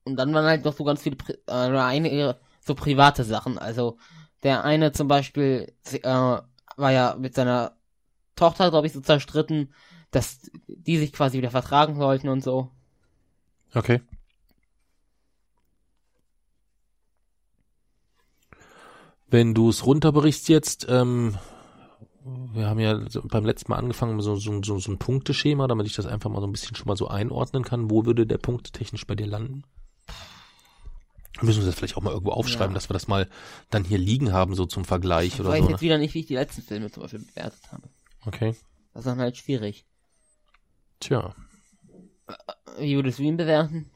Und 0.03 0.15
dann 0.17 0.33
waren 0.33 0.45
halt 0.45 0.65
noch 0.65 0.75
so 0.75 0.83
ganz 0.83 1.01
viele, 1.01 1.17
äh, 1.47 1.51
einige 1.51 2.37
so 2.61 2.75
private 2.75 3.23
Sachen. 3.23 3.57
Also, 3.57 3.97
der 4.43 4.63
eine 4.63 4.91
zum 4.91 5.07
Beispiel, 5.07 5.73
äh, 5.91 6.01
war 6.03 6.91
ja 6.91 7.15
mit 7.17 7.33
seiner 7.33 7.77
Tochter, 8.35 8.69
glaube 8.69 8.87
ich, 8.87 8.93
so 8.93 9.01
zerstritten, 9.01 9.73
dass 10.11 10.51
die 10.67 10.97
sich 10.97 11.13
quasi 11.13 11.37
wieder 11.37 11.51
vertragen 11.51 11.95
sollten 11.95 12.29
und 12.29 12.43
so. 12.43 12.69
Okay. 13.73 14.01
Wenn 19.27 19.53
du 19.55 19.69
es 19.69 19.85
runterberichst 19.85 20.47
jetzt, 20.49 20.85
ähm, 20.89 21.37
wir 22.23 22.67
haben 22.67 22.79
ja 22.79 22.99
beim 23.23 23.45
letzten 23.45 23.71
Mal 23.71 23.79
angefangen 23.79 24.15
mit 24.15 24.23
so, 24.23 24.35
so, 24.35 24.61
so, 24.61 24.79
so 24.79 24.91
ein 24.91 24.99
Punkteschema, 24.99 25.67
damit 25.67 25.87
ich 25.87 25.95
das 25.95 26.05
einfach 26.05 26.29
mal 26.29 26.39
so 26.39 26.47
ein 26.47 26.51
bisschen 26.51 26.75
schon 26.75 26.87
mal 26.87 26.95
so 26.95 27.07
einordnen 27.07 27.63
kann. 27.63 27.89
Wo 27.89 28.05
würde 28.05 28.27
der 28.27 28.37
Punkt 28.37 28.73
technisch 28.73 29.07
bei 29.07 29.15
dir 29.15 29.25
landen? 29.27 29.63
Müssen 31.41 31.61
wir 31.61 31.65
das 31.65 31.75
vielleicht 31.75 31.97
auch 31.97 32.03
mal 32.03 32.11
irgendwo 32.11 32.31
aufschreiben, 32.31 32.73
ja. 32.73 32.75
dass 32.75 32.89
wir 32.89 32.93
das 32.93 33.07
mal 33.07 33.27
dann 33.71 33.83
hier 33.83 33.97
liegen 33.97 34.31
haben, 34.31 34.53
so 34.53 34.67
zum 34.67 34.85
Vergleich 34.85 35.33
ich 35.33 35.39
oder 35.39 35.49
so. 35.49 35.55
Ich 35.55 35.61
weiß 35.63 35.69
jetzt 35.69 35.81
ne? 35.81 35.85
wieder 35.85 35.97
nicht, 35.97 36.13
wie 36.13 36.19
ich 36.19 36.27
die 36.27 36.35
letzten 36.35 36.61
Filme 36.61 36.91
zum 36.91 37.01
Beispiel 37.01 37.25
bewertet 37.25 37.71
habe. 37.71 37.89
Okay. 38.25 38.55
Das 38.93 39.01
ist 39.01 39.07
dann 39.07 39.19
halt 39.19 39.37
schwierig. 39.37 39.85
Tja. 40.99 41.35
Wie 42.77 42.95
würdest 42.95 43.19
du 43.19 43.23
ihn 43.23 43.37
bewerten? 43.37 43.89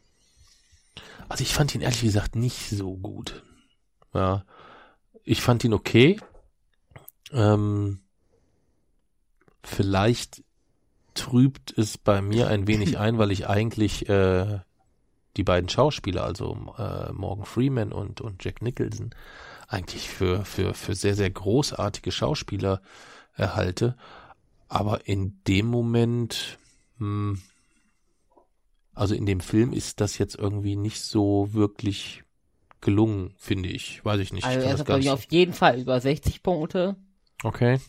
Also 1.29 1.43
ich 1.43 1.53
fand 1.53 1.73
ihn 1.75 1.81
ehrlich 1.81 2.01
gesagt 2.01 2.35
nicht 2.35 2.69
so 2.69 2.95
gut. 2.95 3.43
Ja. 4.13 4.45
Ich 5.23 5.41
fand 5.41 5.63
ihn 5.63 5.73
okay. 5.73 6.19
Ähm, 7.31 7.99
vielleicht 9.63 10.43
trübt 11.13 11.77
es 11.77 11.97
bei 11.97 12.21
mir 12.21 12.47
ein 12.47 12.67
wenig 12.67 12.97
ein, 12.99 13.17
weil 13.17 13.31
ich 13.31 13.47
eigentlich 13.47 14.07
äh, 14.09 14.59
die 15.35 15.43
beiden 15.43 15.69
Schauspieler, 15.69 16.23
also 16.23 16.57
äh, 16.77 17.11
Morgan 17.11 17.45
Freeman 17.45 17.91
und, 17.91 18.21
und 18.21 18.43
Jack 18.43 18.61
Nicholson, 18.61 19.11
eigentlich 19.67 20.09
für, 20.09 20.45
für, 20.45 20.73
für 20.73 20.95
sehr, 20.95 21.15
sehr 21.15 21.29
großartige 21.29 22.11
Schauspieler 22.11 22.81
erhalte. 23.37 23.95
Aber 24.67 25.07
in 25.07 25.41
dem 25.47 25.67
Moment, 25.67 26.57
hm, 26.97 27.41
also 28.93 29.15
in 29.15 29.25
dem 29.25 29.39
Film 29.39 29.71
ist 29.71 30.01
das 30.01 30.17
jetzt 30.17 30.35
irgendwie 30.35 30.75
nicht 30.75 31.01
so 31.01 31.53
wirklich 31.53 32.23
gelungen, 32.81 33.33
finde 33.37 33.69
ich. 33.69 34.03
Weiß 34.03 34.19
ich 34.19 34.33
nicht. 34.33 34.45
Also 34.45 34.67
er 34.67 34.77
hat, 34.77 34.99
ich, 34.99 35.09
auf 35.09 35.31
jeden 35.31 35.53
Fall 35.53 35.79
über 35.79 35.99
60 35.99 36.43
Punkte. 36.43 36.95
Okay. 37.43 37.79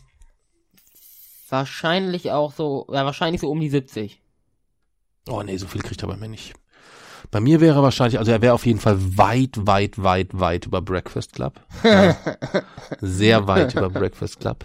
Wahrscheinlich 1.49 2.31
auch 2.31 2.53
so, 2.53 2.87
ja, 2.93 3.05
wahrscheinlich 3.05 3.41
so 3.41 3.51
um 3.51 3.61
die 3.61 3.71
70. 3.71 4.21
Oh 5.29 5.43
nee, 5.43 5.57
so 5.57 5.67
viel 5.67 5.83
kriegt 5.83 6.03
er 6.03 6.09
bei 6.09 6.17
mir 6.17 6.29
nicht. 6.29 6.55
Bei 7.31 7.41
mir 7.41 7.61
wäre 7.61 7.83
wahrscheinlich, 7.83 8.19
also 8.19 8.33
er 8.33 8.41
wäre 8.41 8.55
auf 8.55 8.65
jeden 8.65 8.81
Fall 8.81 8.97
weit, 9.19 9.67
weit, 9.67 10.03
weit, 10.03 10.39
weit 10.39 10.67
über 10.67 10.81
Breakfast 10.81 11.35
Club. 11.35 11.61
Ja, 11.85 12.17
sehr 13.01 13.47
weit 13.47 13.75
über 13.75 13.91
Breakfast 13.91 14.41
Club. 14.41 14.65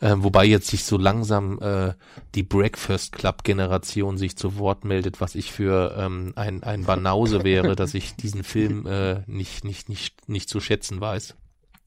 Ähm, 0.00 0.22
wobei 0.22 0.44
jetzt 0.44 0.68
sich 0.68 0.84
so 0.84 0.98
langsam 0.98 1.58
äh, 1.60 1.94
die 2.34 2.42
Breakfast 2.42 3.12
Club 3.12 3.44
Generation 3.44 4.18
sich 4.18 4.36
zu 4.36 4.58
Wort 4.58 4.84
meldet, 4.84 5.20
was 5.20 5.34
ich 5.34 5.52
für 5.52 5.96
ähm, 5.98 6.32
ein, 6.36 6.62
ein 6.62 6.84
Banause 6.84 7.44
wäre, 7.44 7.74
dass 7.76 7.94
ich 7.94 8.14
diesen 8.14 8.44
Film 8.44 8.86
äh, 8.86 9.22
nicht, 9.26 9.64
nicht, 9.64 9.88
nicht, 9.88 10.28
nicht 10.28 10.48
zu 10.48 10.60
schätzen 10.60 11.00
weiß. 11.00 11.34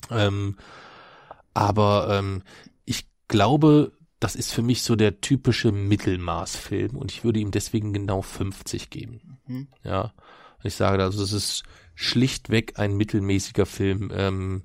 Ähm, 0.10 0.58
aber 1.54 2.18
ähm, 2.20 2.42
ich 2.86 3.06
glaube, 3.28 3.92
das 4.20 4.36
ist 4.36 4.52
für 4.52 4.64
mich 4.64 4.82
so 4.82 4.96
der 4.96 5.22
typische 5.22 5.72
Mittelmaßfilm 5.72 6.98
und 6.98 7.12
ich 7.12 7.24
würde 7.24 7.40
ihm 7.40 7.52
deswegen 7.52 7.94
genau 7.94 8.22
50 8.22 8.90
geben. 8.90 9.29
Mhm. 9.50 9.68
Ja, 9.84 10.14
ich 10.64 10.76
sage, 10.76 11.04
also 11.04 11.24
es 11.24 11.34
ist 11.34 11.64
schlichtweg 11.96 12.80
ein 12.80 12.96
mittelmäßiger 12.96 13.66
Film. 13.66 14.12
Ähm, 14.14 14.64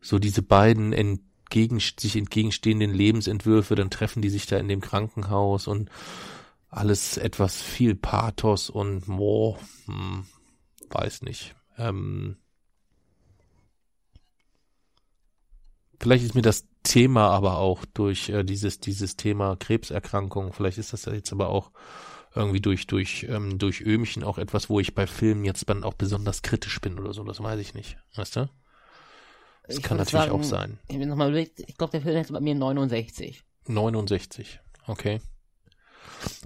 so 0.00 0.18
diese 0.18 0.42
beiden 0.42 0.92
entgegen, 0.92 1.80
sich 1.80 2.16
entgegenstehenden 2.16 2.92
Lebensentwürfe, 2.92 3.74
dann 3.74 3.90
treffen 3.90 4.22
die 4.22 4.28
sich 4.28 4.46
da 4.46 4.58
in 4.58 4.68
dem 4.68 4.80
Krankenhaus 4.80 5.66
und 5.66 5.90
alles 6.68 7.16
etwas 7.16 7.60
viel 7.62 7.94
Pathos 7.94 8.70
und 8.70 9.06
boah, 9.06 9.58
hm, 9.86 10.26
weiß 10.90 11.22
nicht. 11.22 11.54
Ähm, 11.78 12.36
vielleicht 15.98 16.24
ist 16.24 16.34
mir 16.34 16.42
das 16.42 16.66
Thema 16.82 17.30
aber 17.30 17.58
auch 17.58 17.84
durch 17.94 18.28
äh, 18.28 18.44
dieses 18.44 18.80
dieses 18.80 19.16
Thema 19.16 19.56
Krebserkrankung. 19.56 20.52
Vielleicht 20.52 20.78
ist 20.78 20.92
das 20.92 21.06
jetzt 21.06 21.32
aber 21.32 21.48
auch 21.48 21.72
irgendwie 22.36 22.60
durch 22.60 22.86
durch 22.86 23.26
ähm, 23.28 23.58
durch 23.58 23.80
Öhmchen 23.80 24.22
auch 24.22 24.38
etwas, 24.38 24.68
wo 24.70 24.78
ich 24.80 24.94
bei 24.94 25.06
Filmen 25.06 25.44
jetzt 25.44 25.68
dann 25.68 25.84
auch 25.84 25.94
besonders 25.94 26.42
kritisch 26.42 26.80
bin 26.80 26.98
oder 26.98 27.12
so. 27.12 27.24
Das 27.24 27.42
weiß 27.42 27.58
ich 27.60 27.74
nicht. 27.74 27.96
Weißt 28.14 28.36
du? 28.36 28.48
Das 29.66 29.78
ich 29.78 29.82
kann 29.82 29.96
natürlich 29.96 30.26
sagen, 30.26 30.32
auch 30.32 30.44
sein. 30.44 30.78
Ich, 30.88 30.96
ich 30.96 31.76
glaube, 31.76 31.90
der 31.90 32.02
Film 32.02 32.16
ist 32.16 32.32
bei 32.32 32.40
mir 32.40 32.54
69. 32.54 33.42
69. 33.66 34.60
Okay. 34.86 35.20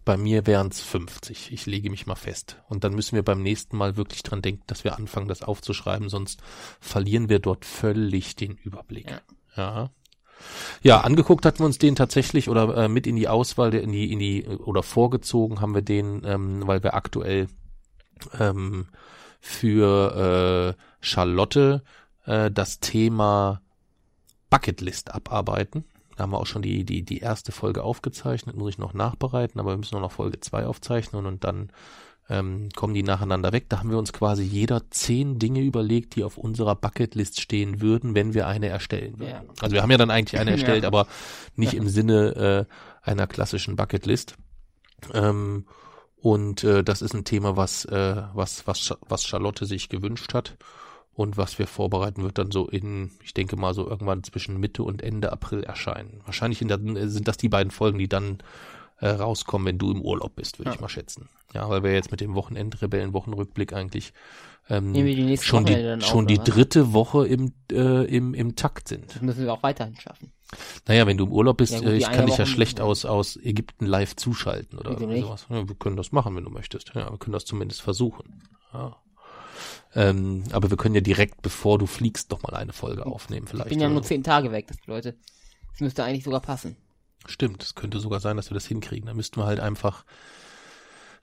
Bei 0.05 0.17
mir 0.17 0.47
wären 0.47 0.69
es 0.69 0.81
50. 0.81 1.53
Ich 1.53 1.67
lege 1.67 1.91
mich 1.91 2.07
mal 2.07 2.15
fest. 2.15 2.57
Und 2.69 2.85
dann 2.85 2.95
müssen 2.95 3.15
wir 3.15 3.23
beim 3.23 3.43
nächsten 3.43 3.77
Mal 3.77 3.97
wirklich 3.97 4.23
dran 4.23 4.43
denken, 4.43 4.63
dass 4.67 4.85
wir 4.85 4.97
anfangen, 4.97 5.29
das 5.29 5.43
aufzuschreiben, 5.43 6.09
sonst 6.09 6.43
verlieren 6.81 7.29
wir 7.29 7.39
dort 7.39 7.65
völlig 7.65 8.37
den 8.37 8.57
Überblick. 8.57 9.11
Ja. 9.11 9.21
Ja. 9.57 9.91
Ja, 10.83 11.01
angeguckt 11.01 11.45
hatten 11.45 11.61
wir 11.61 11.67
uns 11.67 11.79
den 11.79 11.97
tatsächlich 11.97 12.49
oder 12.49 12.77
äh, 12.77 12.89
mit 12.89 13.07
in 13.07 13.17
die 13.17 13.29
Auswahl, 13.29 13.75
in 13.75 13.93
die, 13.93 14.13
in 14.13 14.19
die, 14.19 14.47
oder 14.47 14.83
vorgezogen 14.83 15.61
haben 15.61 15.75
wir 15.75 15.83
den, 15.83 16.23
ähm, 16.25 16.67
weil 16.67 16.83
wir 16.83 16.95
aktuell 16.95 17.49
ähm, 18.39 18.87
für 19.41 20.77
äh, 20.77 20.83
Charlotte 21.01 21.83
äh, 22.27 22.51
das 22.51 22.81
Thema 22.81 23.61
Bucketlist 24.51 25.15
abarbeiten. 25.15 25.85
Da 26.17 26.25
haben 26.25 26.33
wir 26.33 26.39
auch 26.39 26.47
schon 26.47 26.63
die, 26.63 26.85
die, 26.85 27.03
die 27.03 27.21
erste 27.21 27.53
Folge 27.53 27.83
aufgezeichnet, 27.83 28.57
muss 28.57 28.71
ich 28.71 28.79
noch 28.79 28.93
nachbereiten, 28.93 29.59
aber 29.59 29.73
wir 29.73 29.79
müssen 29.79 29.99
noch 29.99 30.13
Folge 30.13 30.41
zwei 30.41 30.67
aufzeichnen 30.67 31.25
und 31.25 31.45
dann 31.45 31.71
ähm, 32.31 32.69
kommen 32.77 32.95
die 32.95 33.03
nacheinander 33.03 33.53
weg. 33.53 33.67
Da 33.69 33.81
haben 33.81 33.91
wir 33.91 33.99
uns 33.99 34.13
quasi 34.13 34.45
jeder 34.45 34.89
zehn 34.91 35.39
Dinge 35.41 35.61
überlegt, 35.61 36.15
die 36.15 36.23
auf 36.23 36.39
unserer 36.39 36.77
Bucketlist 36.77 37.41
stehen 37.41 37.81
würden, 37.81 38.15
wenn 38.15 38.33
wir 38.35 38.47
eine 38.47 38.69
erstellen 38.69 39.19
würden. 39.19 39.31
Ja. 39.31 39.45
Also 39.61 39.75
wir 39.75 39.83
haben 39.83 39.91
ja 39.91 39.99
dann 39.99 40.11
eigentlich 40.11 40.41
eine 40.41 40.53
erstellt, 40.53 40.85
Ja. 40.85 40.89
aber 40.89 41.09
nicht 41.57 41.75
im 41.75 41.89
Sinne 41.89 42.67
äh, 43.05 43.09
einer 43.11 43.27
klassischen 43.27 43.75
Bucketlist. 43.75 44.37
Ähm, 45.13 45.67
und 46.21 46.63
äh, 46.63 46.85
das 46.85 47.03
ist 47.03 47.15
ein 47.15 47.25
Thema, 47.25 47.57
was, 47.57 47.85
äh, 47.87 48.23
was, 48.33 48.67
was, 48.67 48.95
was 49.09 49.25
Charlotte 49.27 49.67
sich 49.67 49.89
gewünscht 49.89 50.33
hat 50.33 50.57
und 51.15 51.37
was 51.37 51.59
wir 51.59 51.67
vorbereiten 51.67 52.23
wird 52.23 52.39
dann 52.39 52.53
so 52.53 52.69
in, 52.69 53.11
ich 53.25 53.35
denke 53.35 53.57
mal 53.57 53.75
so 53.75 53.89
irgendwann 53.89 54.23
zwischen 54.23 54.61
Mitte 54.61 54.85
und 54.85 55.03
Ende 55.03 55.33
April 55.33 55.65
erscheinen. 55.65 56.21
Wahrscheinlich 56.27 56.63
in 56.63 56.69
der, 56.69 56.79
sind 57.09 57.27
das 57.27 57.39
die 57.39 57.49
beiden 57.49 57.73
Folgen, 57.73 57.99
die 57.99 58.09
dann 58.09 58.39
äh, 59.01 59.09
rauskommen, 59.09 59.67
wenn 59.67 59.79
du 59.79 59.91
im 59.91 60.03
Urlaub 60.03 60.37
bist, 60.37 60.59
würde 60.59 60.71
Ja. 60.71 60.75
ich 60.75 60.81
mal 60.81 60.89
schätzen. 60.89 61.29
Ja, 61.55 61.69
weil 61.69 61.83
wir 61.83 61.93
jetzt 61.93 62.11
mit 62.11 62.21
dem 62.21 62.35
Wochenendrebellen-Wochenrückblick 62.35 63.73
eigentlich 63.73 64.13
ähm, 64.69 64.93
die 64.95 65.37
schon 65.39 65.65
die, 65.65 65.75
dann 65.83 66.01
auf, 66.01 66.07
schon 66.09 66.27
die 66.29 66.35
oder 66.39 66.47
was? 66.47 66.55
dritte 66.55 66.93
Woche 66.93 67.27
im, 67.27 67.53
äh, 67.73 68.05
im, 68.05 68.35
im 68.35 68.55
Takt 68.55 68.87
sind. 68.89 69.15
Das 69.17 69.23
müssen 69.23 69.45
wir 69.45 69.53
auch 69.53 69.63
weiterhin 69.65 69.97
schaffen. 69.97 70.31
Naja, 70.87 71.07
wenn 71.07 71.17
du 71.17 71.27
im 71.27 71.33
Urlaub 71.33 71.57
bist, 71.57 71.73
Ja, 71.73 71.79
gut, 71.79 71.89
äh, 71.89 71.91
die 71.93 71.97
ich 71.99 72.05
kann 72.11 72.27
dich 72.27 72.37
ja 72.37 72.45
Woche- 72.45 72.47
schlecht 72.53 72.81
aus, 72.81 73.05
aus 73.05 73.37
Ägypten 73.37 73.87
live 73.87 74.15
zuschalten 74.17 74.79
oder 74.79 74.97
sowas. 74.99 75.47
Ja, 75.49 75.67
wir 75.69 75.75
können 75.75 75.97
das 75.97 76.13
machen, 76.13 76.37
wenn 76.37 76.45
du 76.45 76.51
möchtest. 76.51 76.93
Ja, 76.95 77.11
wir 77.11 77.19
können 77.19 77.33
das 77.33 77.45
zumindest 77.45 77.83
versuchen. 77.83 78.43
Ja. 78.73 78.97
Ähm, 79.95 80.45
aber 80.53 80.71
wir 80.71 80.77
können 80.77 80.95
ja 80.95 81.01
direkt, 81.01 81.43
bevor 81.43 81.79
du 81.79 81.87
fliegst, 81.87 82.31
noch 82.31 82.43
mal 82.43 82.55
eine 82.55 82.73
Folge 82.73 83.07
aufnehmen 83.07 83.47
Ich 83.47 83.51
vielleicht. 83.51 83.71
bin 83.71 83.81
ja 83.81 83.89
nur 83.89 84.03
zehn 84.03 84.23
Tage 84.23 84.53
weg, 84.53 84.67
das 84.69 84.77
bedeutet, 84.77 85.17
das 85.73 85.81
müsste 85.81 86.05
eigentlich 86.05 86.23
sogar 86.25 86.41
passen. 86.41 86.77
Stimmt, 87.27 87.63
es 87.63 87.75
könnte 87.75 88.01
sogar 88.01 88.21
sein, 88.21 88.37
dass 88.37 88.51
wir 88.51 88.55
das 88.55 88.67
hinkriegen. 88.67 89.07
Dann 89.07 89.17
müssten 89.17 89.41
wir 89.41 89.47
halt 89.47 89.61
einfach. 89.61 90.05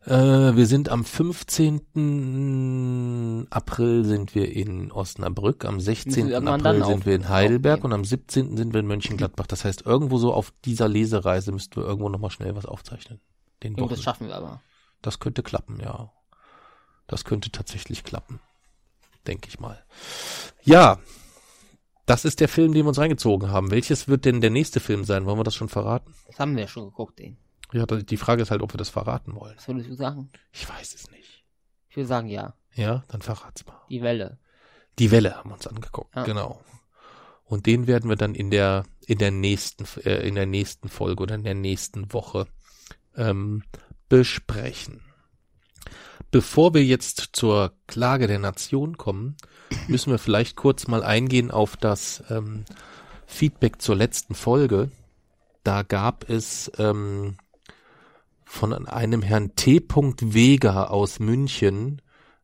Äh, 0.05 0.55
wir 0.55 0.65
sind 0.67 0.89
am 0.89 1.03
15. 1.03 3.47
April 3.49 4.05
sind 4.05 4.35
wir 4.35 4.51
in 4.51 4.91
Osnabrück, 4.91 5.65
am 5.65 5.79
16. 5.81 6.29
irgendwann 6.29 6.65
April 6.65 6.85
sind 6.85 7.05
wir 7.05 7.15
in 7.15 7.27
Heidelberg 7.27 7.83
und 7.83 7.91
am 7.93 8.05
17. 8.05 8.55
sind 8.55 8.73
wir 8.73 8.79
in 8.79 8.87
Mönchengladbach. 8.87 9.47
Das 9.47 9.65
heißt, 9.65 9.85
irgendwo 9.85 10.17
so 10.17 10.33
auf 10.33 10.53
dieser 10.63 10.87
Lesereise 10.87 11.51
müssten 11.51 11.81
wir 11.81 11.85
irgendwo 11.85 12.07
nochmal 12.09 12.31
schnell 12.31 12.55
was 12.55 12.65
aufzeichnen. 12.65 13.19
Den 13.63 13.73
Und 13.73 13.81
Wochen. 13.81 13.89
das 13.89 14.03
schaffen 14.03 14.27
wir 14.27 14.35
aber. 14.35 14.61
Das 15.01 15.19
könnte 15.19 15.43
klappen, 15.43 15.79
ja. 15.79 16.11
Das 17.07 17.25
könnte 17.25 17.51
tatsächlich 17.51 18.03
klappen. 18.03 18.39
Denke 19.25 19.49
ich 19.49 19.59
mal. 19.59 19.83
Ja. 20.63 20.99
Das 22.07 22.23
ist 22.25 22.39
der 22.39 22.47
Film, 22.47 22.73
den 22.73 22.85
wir 22.85 22.89
uns 22.89 22.97
reingezogen 22.97 23.51
haben. 23.51 23.69
Welches 23.69 24.07
wird 24.07 24.23
denn 24.25 24.39
der 24.41 24.49
nächste 24.49 24.79
Film 24.79 25.03
sein? 25.03 25.25
Wollen 25.25 25.37
wir 25.37 25.43
das 25.43 25.55
schon 25.55 25.67
verraten? 25.69 26.13
Das 26.25 26.39
haben 26.39 26.55
wir 26.55 26.63
ja 26.63 26.67
schon 26.67 26.85
geguckt, 26.85 27.19
den. 27.19 27.37
Ja, 27.73 27.85
die 27.85 28.17
Frage 28.17 28.41
ist 28.41 28.49
halt, 28.49 28.61
ob 28.61 28.73
wir 28.73 28.77
das 28.77 28.87
verraten 28.89 29.35
wollen. 29.35 29.55
Was 29.57 29.67
würdest 29.67 29.89
du 29.89 29.93
sagen? 29.95 30.29
Ich 30.53 30.67
weiß 30.67 30.95
es 30.95 31.11
nicht. 31.11 31.43
Ich 31.89 31.97
würde 31.97 32.07
sagen, 32.07 32.29
ja. 32.29 32.55
Ja, 32.73 33.03
dann 33.09 33.21
verrat's 33.21 33.65
mal. 33.65 33.81
Die 33.89 34.01
Welle. 34.01 34.39
Die 34.99 35.11
Welle 35.11 35.35
haben 35.35 35.49
wir 35.49 35.55
uns 35.55 35.67
angeguckt, 35.67 36.15
Ja. 36.15 36.23
genau. 36.23 36.61
Und 37.43 37.65
den 37.65 37.87
werden 37.87 38.09
wir 38.09 38.15
dann 38.15 38.35
in 38.35 38.51
der 38.51 38.83
in 39.05 39.17
der 39.17 39.31
nächsten 39.31 39.85
äh, 40.05 40.25
in 40.27 40.35
der 40.35 40.45
nächsten 40.45 40.89
Folge 40.89 41.23
oder 41.23 41.35
in 41.35 41.43
der 41.43 41.55
nächsten 41.55 42.13
Woche 42.13 42.47
ähm, 43.15 43.63
besprechen. 44.09 45.01
Bevor 46.37 46.75
wir 46.75 46.85
jetzt 46.85 47.29
zur 47.33 47.73
Klage 47.87 48.27
der 48.27 48.37
Nation 48.37 48.95
kommen, 48.95 49.37
müssen 49.87 50.11
wir 50.11 50.19
vielleicht 50.19 50.55
kurz 50.55 50.87
mal 50.87 51.01
eingehen 51.01 51.49
auf 51.49 51.77
das 51.77 52.23
ähm, 52.29 52.63
Feedback 53.25 53.81
zur 53.81 53.95
letzten 53.95 54.35
Folge. 54.35 54.91
Da 55.63 55.81
gab 55.81 56.29
es 56.29 56.71
ähm, 56.77 57.37
von 58.45 58.71
einem 58.87 59.23
Herrn 59.23 59.55
T. 59.55 59.81
Vega 59.81 60.83
aus 60.83 61.17
München 61.17 62.03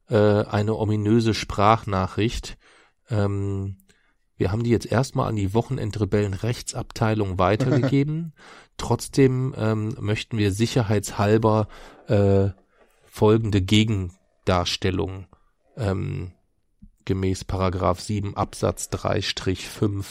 äh, 0.10 0.16
eine 0.44 0.76
ominöse 0.76 1.36
Sprachnachricht. 1.36 2.58
Ähm, 3.12 3.78
wir 4.38 4.52
haben 4.52 4.64
die 4.64 4.72
jetzt 4.72 4.92
erstmal 4.92 5.30
an 5.30 5.36
die 5.36 5.54
Wochenendrebellen 5.54 6.34
Rechtsabteilung 6.34 7.38
weitergegeben. 7.38 8.34
Trotzdem 8.78 9.54
ähm, 9.56 9.96
möchten 10.00 10.40
wir 10.40 10.52
sicherheitshalber 10.52 11.68
äh, 12.08 12.50
folgende 13.14 13.62
Gegendarstellung 13.62 15.28
ähm, 15.78 16.32
gemäß 17.06 17.44
Paragraph 17.44 18.00
7 18.00 18.36
Absatz 18.36 18.90
3-5 18.92 20.04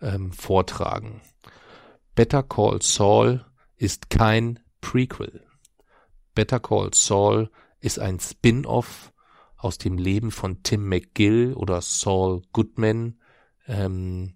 ähm, 0.00 0.30
vortragen. 0.30 1.20
Better 2.14 2.44
Call 2.44 2.80
Saul 2.80 3.44
ist 3.76 4.08
kein 4.08 4.60
Prequel. 4.80 5.44
Better 6.36 6.60
Call 6.60 6.94
Saul 6.94 7.50
ist 7.80 7.98
ein 7.98 8.20
Spin-off 8.20 9.12
aus 9.56 9.78
dem 9.78 9.98
Leben 9.98 10.30
von 10.30 10.62
Tim 10.62 10.88
McGill 10.88 11.54
oder 11.54 11.80
Saul 11.80 12.42
Goodman 12.52 13.18
ähm, 13.66 14.34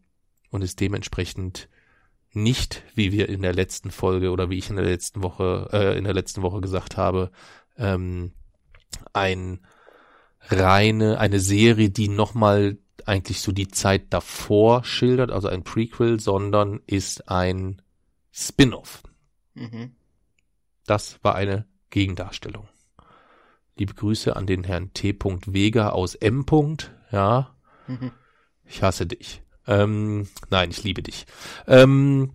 und 0.50 0.62
ist 0.62 0.80
dementsprechend 0.80 1.68
nicht, 2.32 2.82
wie 2.94 3.12
wir 3.12 3.28
in 3.28 3.42
der 3.42 3.52
letzten 3.52 3.92
Folge 3.92 4.32
oder 4.32 4.50
wie 4.50 4.58
ich 4.58 4.70
in 4.70 4.76
der 4.76 4.86
letzten 4.86 5.22
Woche 5.22 5.68
äh, 5.72 5.98
in 5.98 6.04
der 6.04 6.14
letzten 6.14 6.42
Woche 6.42 6.60
gesagt 6.60 6.96
habe, 6.96 7.30
ähm, 7.76 8.32
ein 9.12 9.60
reine 10.48 11.18
eine 11.18 11.40
Serie, 11.40 11.90
die 11.90 12.08
nochmal 12.08 12.78
eigentlich 13.06 13.40
so 13.40 13.52
die 13.52 13.68
Zeit 13.68 14.12
davor 14.12 14.84
schildert, 14.84 15.30
also 15.30 15.48
ein 15.48 15.64
Prequel, 15.64 16.20
sondern 16.20 16.80
ist 16.86 17.28
ein 17.28 17.82
Spin-off. 18.32 19.02
Mhm. 19.54 19.96
Das 20.86 21.18
war 21.22 21.34
eine 21.34 21.66
Gegendarstellung. 21.90 22.68
Liebe 23.76 23.94
Grüße 23.94 24.36
an 24.36 24.46
den 24.46 24.64
Herrn 24.64 24.92
T. 24.92 25.16
Vega 25.46 25.90
aus 25.90 26.14
M. 26.14 26.44
Ja, 27.10 27.54
Mhm. 27.88 28.12
ich 28.64 28.82
hasse 28.82 29.06
dich. 29.06 29.42
Ähm, 29.66 30.28
nein, 30.50 30.70
ich 30.70 30.82
liebe 30.84 31.02
dich. 31.02 31.26
Ähm, 31.66 32.32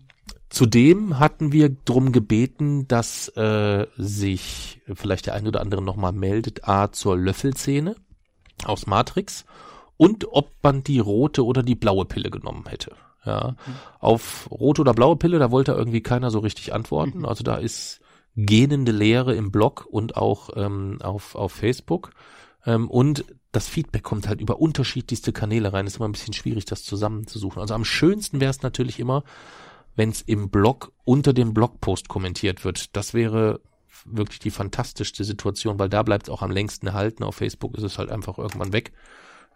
zudem 0.58 1.20
hatten 1.20 1.52
wir 1.52 1.70
drum 1.70 2.12
gebeten, 2.12 2.88
dass 2.88 3.28
äh, 3.38 3.86
sich 3.96 4.82
vielleicht 4.92 5.28
der 5.28 5.36
ein 5.36 5.48
oder 5.48 5.62
andere 5.62 5.84
nochmal 5.84 6.14
meldet, 6.14 6.68
A 6.68 6.92
zur 6.92 7.16
Löffelszene 7.16 7.96
aus 8.66 8.88
Matrix 8.88 9.46
und 9.98 10.26
ob 10.32 10.52
man 10.64 10.84
die 10.84 10.98
rote 10.98 11.46
oder 11.46 11.62
die 11.62 11.76
blaue 11.76 12.06
Pille 12.06 12.32
genommen 12.32 12.66
hätte. 12.68 12.96
Ja, 13.24 13.56
auf 14.00 14.50
rote 14.50 14.82
oder 14.82 14.96
blaue 14.96 15.16
Pille, 15.18 15.38
da 15.38 15.52
wollte 15.52 15.74
irgendwie 15.74 16.02
keiner 16.02 16.32
so 16.32 16.40
richtig 16.40 16.74
antworten. 16.74 17.24
Also 17.24 17.44
da 17.44 17.58
ist 17.58 18.00
gähnende 18.36 18.92
Leere 18.92 19.36
im 19.36 19.52
Blog 19.52 19.86
und 19.88 20.18
auch 20.18 20.50
ähm, 20.56 20.98
auf, 21.04 21.36
auf 21.36 21.52
Facebook. 21.52 22.10
Ähm, 22.66 22.90
und 22.90 23.26
das 23.52 23.68
Feedback 23.68 24.02
kommt 24.02 24.28
halt 24.28 24.42
über 24.42 24.60
unterschiedlichste 24.60 25.34
Kanäle 25.34 25.72
rein. 25.72 25.86
Ist 25.86 25.98
immer 25.98 26.08
ein 26.08 26.14
bisschen 26.14 26.34
schwierig, 26.34 26.66
das 26.66 26.82
zusammenzusuchen. 26.84 27.62
Also 27.62 27.76
am 27.76 27.86
schönsten 27.86 28.40
wäre 28.40 28.50
es 28.50 28.64
natürlich 28.64 29.00
immer, 29.00 29.24
wenn 29.98 30.12
es 30.12 30.22
im 30.22 30.50
Blog 30.50 30.94
unter 31.04 31.34
dem 31.34 31.54
Blogpost 31.54 32.08
kommentiert 32.08 32.64
wird. 32.64 32.96
Das 32.96 33.14
wäre 33.14 33.60
wirklich 34.06 34.40
die 34.40 34.52
fantastischste 34.52 35.24
Situation, 35.24 35.80
weil 35.80 35.90
da 35.90 36.04
bleibt 36.04 36.28
es 36.28 36.34
auch 36.34 36.44
am 36.44 36.52
längsten 36.52 36.88
erhalten. 36.88 37.24
Auf 37.24 37.36
Facebook 37.36 37.76
ist 37.76 37.84
es 37.84 37.98
halt 37.98 38.12
einfach 38.12 38.38
irgendwann 38.38 38.72
weg. 38.72 38.94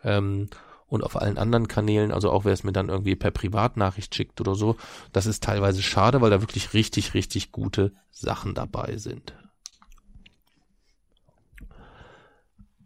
Ähm, 0.03 0.49
und 0.87 1.03
auf 1.03 1.15
allen 1.15 1.37
anderen 1.37 1.69
Kanälen, 1.69 2.11
also 2.11 2.31
auch 2.31 2.43
wer 2.43 2.51
es 2.51 2.63
mir 2.63 2.73
dann 2.73 2.89
irgendwie 2.89 3.15
per 3.15 3.31
Privatnachricht 3.31 4.13
schickt 4.13 4.41
oder 4.41 4.55
so, 4.55 4.75
das 5.13 5.27
ist 5.27 5.43
teilweise 5.43 5.81
schade, 5.81 6.19
weil 6.19 6.31
da 6.31 6.41
wirklich 6.41 6.73
richtig, 6.73 7.13
richtig 7.13 7.51
gute 7.51 7.93
Sachen 8.09 8.55
dabei 8.55 8.97
sind. 8.97 9.33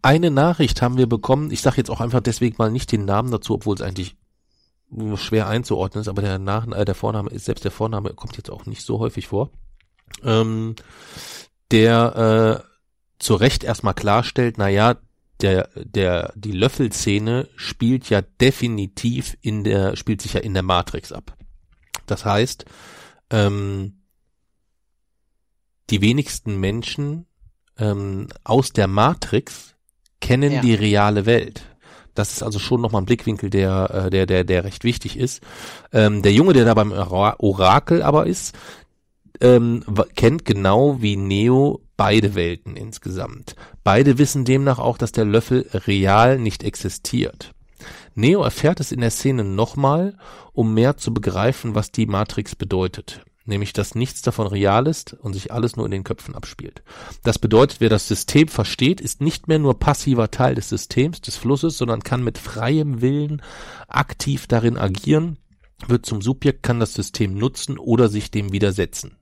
Eine 0.02 0.30
Nachricht 0.30 0.82
haben 0.82 0.98
wir 0.98 1.08
bekommen, 1.08 1.50
ich 1.50 1.62
sage 1.62 1.78
jetzt 1.78 1.90
auch 1.90 2.00
einfach 2.00 2.20
deswegen 2.20 2.56
mal 2.58 2.70
nicht 2.70 2.92
den 2.92 3.06
Namen 3.06 3.32
dazu, 3.32 3.54
obwohl 3.54 3.74
es 3.74 3.82
eigentlich 3.82 4.16
schwer 5.16 5.48
einzuordnen 5.48 6.02
ist, 6.02 6.08
aber 6.08 6.22
der, 6.22 6.38
Nach 6.38 6.66
äh, 6.68 6.84
der 6.84 6.94
Vorname 6.94 7.30
ist, 7.30 7.46
selbst 7.46 7.64
der 7.64 7.70
Vorname 7.72 8.10
kommt 8.14 8.36
jetzt 8.36 8.50
auch 8.50 8.66
nicht 8.66 8.82
so 8.82 8.98
häufig 8.98 9.26
vor, 9.26 9.50
ähm, 10.22 10.76
der 11.70 12.62
äh, 12.64 12.66
zu 13.18 13.34
Recht 13.34 13.64
erstmal 13.64 13.94
klarstellt, 13.94 14.56
na 14.58 14.68
ja, 14.68 14.96
der, 15.40 15.68
der, 15.74 16.32
die 16.34 16.52
Löffelszene 16.52 17.48
spielt 17.56 18.08
ja 18.08 18.22
definitiv 18.22 19.36
in 19.42 19.64
der, 19.64 19.96
spielt 19.96 20.22
sich 20.22 20.34
ja 20.34 20.40
in 20.40 20.54
der 20.54 20.62
Matrix 20.62 21.12
ab. 21.12 21.36
Das 22.06 22.24
heißt, 22.24 22.64
ähm, 23.30 24.00
die 25.90 26.00
wenigsten 26.00 26.58
Menschen 26.58 27.26
ähm, 27.78 28.28
aus 28.44 28.72
der 28.72 28.86
Matrix 28.86 29.74
kennen 30.20 30.52
Ja. 30.52 30.60
die 30.60 30.74
reale 30.74 31.26
Welt. 31.26 31.62
Das 32.18 32.32
ist 32.32 32.42
also 32.42 32.58
schon 32.58 32.80
nochmal 32.80 33.02
ein 33.02 33.06
Blickwinkel, 33.06 33.50
der, 33.50 34.06
äh, 34.06 34.10
der, 34.10 34.26
der, 34.26 34.44
der 34.44 34.64
recht 34.64 34.82
wichtig 34.84 35.16
ist. 35.16 35.42
Ähm, 35.92 36.22
der 36.22 36.32
Junge, 36.32 36.52
der 36.52 36.64
da 36.64 36.74
beim 36.74 36.92
Ora- 36.92 37.36
Orakel 37.38 38.02
aber 38.02 38.26
ist, 38.26 38.56
ähm, 39.40 39.84
kennt 40.14 40.44
genau 40.44 41.00
wie 41.02 41.16
Neo 41.16 41.80
beide 41.96 42.34
Welten 42.34 42.76
insgesamt. 42.76 43.54
Beide 43.84 44.18
wissen 44.18 44.44
demnach 44.44 44.78
auch, 44.78 44.98
dass 44.98 45.12
der 45.12 45.24
Löffel 45.24 45.68
real 45.72 46.38
nicht 46.38 46.62
existiert. 46.62 47.52
Neo 48.14 48.42
erfährt 48.42 48.80
es 48.80 48.92
in 48.92 49.00
der 49.00 49.10
Szene 49.10 49.44
nochmal, 49.44 50.16
um 50.52 50.72
mehr 50.72 50.96
zu 50.96 51.12
begreifen, 51.12 51.74
was 51.74 51.92
die 51.92 52.06
Matrix 52.06 52.56
bedeutet. 52.56 53.20
Nämlich, 53.46 53.72
dass 53.72 53.94
nichts 53.94 54.22
davon 54.22 54.48
real 54.48 54.88
ist 54.88 55.14
und 55.14 55.32
sich 55.32 55.52
alles 55.52 55.76
nur 55.76 55.86
in 55.86 55.92
den 55.92 56.04
Köpfen 56.04 56.34
abspielt. 56.34 56.82
Das 57.22 57.38
bedeutet, 57.38 57.80
wer 57.80 57.88
das 57.88 58.08
System 58.08 58.48
versteht, 58.48 59.00
ist 59.00 59.20
nicht 59.20 59.46
mehr 59.46 59.60
nur 59.60 59.78
passiver 59.78 60.30
Teil 60.32 60.56
des 60.56 60.68
Systems, 60.68 61.20
des 61.20 61.36
Flusses, 61.36 61.78
sondern 61.78 62.02
kann 62.02 62.24
mit 62.24 62.38
freiem 62.38 63.00
Willen 63.00 63.40
aktiv 63.86 64.48
darin 64.48 64.76
agieren, 64.76 65.38
wird 65.86 66.06
zum 66.06 66.22
Subjekt, 66.22 66.64
kann 66.64 66.80
das 66.80 66.94
System 66.94 67.38
nutzen 67.38 67.78
oder 67.78 68.08
sich 68.08 68.32
dem 68.32 68.52
widersetzen. 68.52 69.16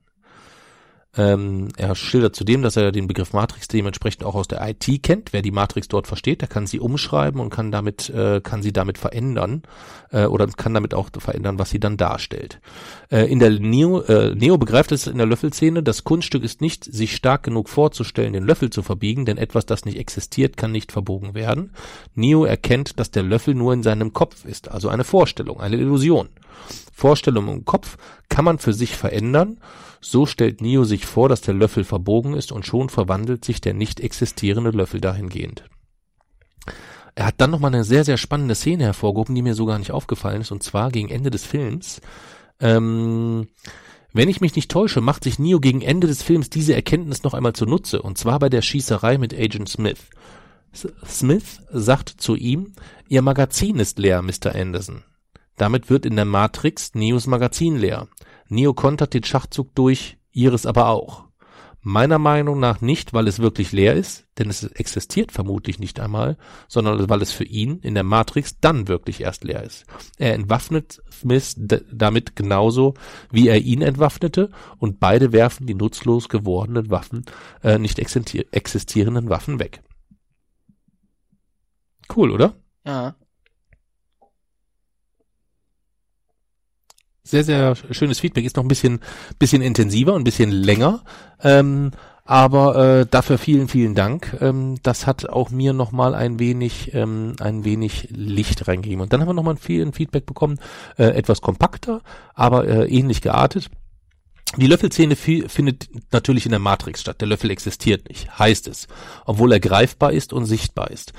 Ähm, 1.17 1.69
er 1.77 1.95
schildert 1.95 2.35
zudem, 2.35 2.61
dass 2.61 2.75
er 2.75 2.91
den 2.91 3.07
Begriff 3.07 3.33
Matrix 3.33 3.67
dementsprechend 3.67 4.23
auch 4.23 4.35
aus 4.35 4.47
der 4.47 4.67
IT 4.67 5.03
kennt. 5.03 5.31
Wer 5.33 5.41
die 5.41 5.51
Matrix 5.51 5.87
dort 5.87 6.07
versteht, 6.07 6.41
der 6.41 6.47
kann 6.47 6.67
sie 6.67 6.79
umschreiben 6.79 7.39
und 7.39 7.49
kann 7.49 7.71
damit, 7.71 8.09
äh, 8.09 8.41
kann 8.41 8.61
sie 8.61 8.73
damit 8.73 8.97
verändern 8.97 9.63
äh, 10.11 10.25
oder 10.25 10.47
kann 10.47 10.73
damit 10.73 10.93
auch 10.93 11.09
verändern, 11.17 11.57
was 11.57 11.69
sie 11.69 11.79
dann 11.79 11.97
darstellt. 11.97 12.59
Äh, 13.09 13.31
in 13.31 13.39
der 13.39 13.51
Neo, 13.51 14.01
äh, 14.01 14.35
Neo 14.35 14.57
begreift 14.57 14.91
es 14.91 15.07
in 15.07 15.17
der 15.17 15.27
Löffelszene, 15.27 15.83
das 15.83 16.03
Kunststück 16.03 16.43
ist 16.43 16.61
nicht, 16.61 16.83
sich 16.83 17.15
stark 17.15 17.43
genug 17.43 17.69
vorzustellen, 17.69 18.33
den 18.33 18.43
Löffel 18.43 18.69
zu 18.69 18.83
verbiegen, 18.83 19.25
denn 19.25 19.37
etwas, 19.37 19.65
das 19.65 19.85
nicht 19.85 19.97
existiert, 19.97 20.57
kann 20.57 20.71
nicht 20.71 20.91
verbogen 20.91 21.33
werden. 21.33 21.71
Neo 22.13 22.43
erkennt, 22.43 22.99
dass 22.99 23.11
der 23.11 23.23
Löffel 23.23 23.55
nur 23.55 23.73
in 23.73 23.83
seinem 23.83 24.13
Kopf 24.13 24.45
ist, 24.45 24.69
also 24.69 24.89
eine 24.89 25.03
Vorstellung, 25.03 25.61
eine 25.61 25.77
Illusion. 25.77 26.29
Vorstellung 26.93 27.49
im 27.49 27.65
Kopf 27.65 27.97
kann 28.29 28.45
man 28.45 28.57
für 28.57 28.73
sich 28.73 28.95
verändern. 28.95 29.57
So 30.07 30.27
stellt 30.27 30.61
Neo 30.61 30.83
sich 30.83 31.07
vor, 31.07 31.29
dass 31.29 31.41
der 31.41 31.55
Löffel 31.55 31.83
verbogen 31.83 32.35
ist 32.35 32.51
und 32.51 32.63
schon 32.63 32.89
verwandelt 32.89 33.43
sich 33.43 33.59
der 33.59 33.73
nicht 33.73 33.99
existierende 33.99 34.69
Löffel 34.69 35.01
dahingehend. 35.01 35.63
Er 37.15 37.25
hat 37.25 37.41
dann 37.41 37.49
nochmal 37.49 37.73
eine 37.73 37.83
sehr, 37.83 38.05
sehr 38.05 38.17
spannende 38.17 38.53
Szene 38.53 38.83
hervorgehoben, 38.83 39.33
die 39.33 39.41
mir 39.41 39.55
so 39.55 39.65
gar 39.65 39.79
nicht 39.79 39.89
aufgefallen 39.89 40.41
ist, 40.41 40.51
und 40.51 40.61
zwar 40.61 40.91
gegen 40.91 41.09
Ende 41.09 41.31
des 41.31 41.43
Films. 41.43 42.01
Ähm, 42.59 43.47
wenn 44.13 44.29
ich 44.29 44.41
mich 44.41 44.55
nicht 44.55 44.69
täusche, 44.69 45.01
macht 45.01 45.23
sich 45.23 45.39
Neo 45.39 45.59
gegen 45.59 45.81
Ende 45.81 46.05
des 46.05 46.21
Films 46.21 46.51
diese 46.51 46.75
Erkenntnis 46.75 47.23
noch 47.23 47.33
einmal 47.33 47.53
zunutze, 47.53 47.99
und 47.99 48.19
zwar 48.19 48.37
bei 48.37 48.49
der 48.49 48.61
Schießerei 48.61 49.17
mit 49.17 49.33
Agent 49.33 49.69
Smith. 49.69 50.01
Smith 51.07 51.63
sagt 51.71 52.09
zu 52.09 52.35
ihm, 52.35 52.73
Ihr 53.09 53.23
Magazin 53.23 53.79
ist 53.79 53.97
leer, 53.97 54.21
Mr. 54.21 54.53
Anderson. 54.53 55.03
Damit 55.57 55.89
wird 55.89 56.05
in 56.05 56.15
der 56.15 56.25
Matrix 56.25 56.93
Neos 56.93 57.25
Magazin 57.25 57.77
leer. 57.77 58.07
Neo 58.49 58.73
kontert 58.73 59.13
den 59.13 59.23
Schachzug 59.23 59.73
durch, 59.75 60.17
ihres 60.31 60.65
aber 60.65 60.89
auch. 60.89 61.25
Meiner 61.87 62.17
Meinung 62.17 62.59
nach 62.59 62.81
nicht, 62.81 63.13
weil 63.13 63.27
es 63.27 63.37
wirklich 63.37 63.71
leer 63.71 63.93
ist, 63.93 64.25
denn 64.39 64.49
es 64.49 64.63
existiert 64.63 65.31
vermutlich 65.31 65.77
nicht 65.77 65.99
einmal, 65.99 66.35
sondern 66.67 67.09
weil 67.09 67.21
es 67.21 67.31
für 67.31 67.43
ihn 67.43 67.77
in 67.77 67.93
der 67.93 68.03
Matrix 68.03 68.59
dann 68.59 68.87
wirklich 68.87 69.21
erst 69.21 69.43
leer 69.43 69.61
ist. 69.61 69.85
Er 70.17 70.33
entwaffnet 70.33 71.03
Smith 71.11 71.55
damit 71.57 72.35
genauso, 72.35 72.95
wie 73.29 73.47
er 73.47 73.61
ihn 73.61 73.83
entwaffnete, 73.83 74.49
und 74.79 74.99
beide 74.99 75.31
werfen 75.31 75.67
die 75.67 75.75
nutzlos 75.75 76.27
gewordenen 76.27 76.89
Waffen, 76.89 77.23
äh, 77.61 77.77
nicht 77.77 77.99
existier- 77.99 78.47
existierenden 78.51 79.29
Waffen 79.29 79.59
weg. 79.59 79.83
Cool, 82.15 82.31
oder? 82.31 82.55
Ja. 82.83 83.15
Sehr, 87.25 87.43
sehr 87.43 87.75
schönes 87.91 88.19
Feedback. 88.19 88.45
Ist 88.45 88.55
noch 88.55 88.63
ein 88.63 88.69
bisschen, 88.69 88.99
bisschen 89.39 89.61
intensiver, 89.61 90.15
ein 90.15 90.23
bisschen 90.23 90.51
länger. 90.51 91.03
Ähm, 91.43 91.91
aber 92.27 92.75
äh, 93.01 93.05
dafür 93.05 93.37
vielen, 93.37 93.67
vielen 93.67 93.93
Dank. 93.93 94.37
Ähm, 94.41 94.77
das 94.81 95.05
hat 95.05 95.29
auch 95.29 95.51
mir 95.51 95.73
nochmal 95.73 96.15
ein 96.15 96.39
wenig, 96.39 96.93
ähm, 96.95 97.35
ein 97.39 97.65
wenig 97.65 98.07
Licht 98.09 98.67
reingegeben. 98.67 99.01
Und 99.01 99.13
dann 99.13 99.21
haben 99.21 99.29
wir 99.29 99.33
nochmal 99.33 99.57
viel 99.57 99.91
Feedback 99.91 100.25
bekommen, 100.25 100.59
äh, 100.97 101.03
etwas 101.03 101.41
kompakter, 101.41 102.01
aber 102.33 102.67
äh, 102.67 102.87
ähnlich 102.87 103.21
geartet. 103.21 103.69
Die 104.57 104.67
Löffelszene 104.67 105.15
fi- 105.15 105.45
findet 105.47 105.89
natürlich 106.11 106.45
in 106.45 106.51
der 106.51 106.59
Matrix 106.59 107.01
statt. 107.01 107.19
Der 107.19 107.27
Löffel 107.27 107.51
existiert 107.51 108.07
nicht, 108.09 108.39
heißt 108.39 108.67
es, 108.69 108.87
obwohl 109.25 109.51
er 109.51 109.59
greifbar 109.59 110.11
ist 110.13 110.33
und 110.33 110.45
sichtbar 110.45 110.91
ist. 110.91 111.13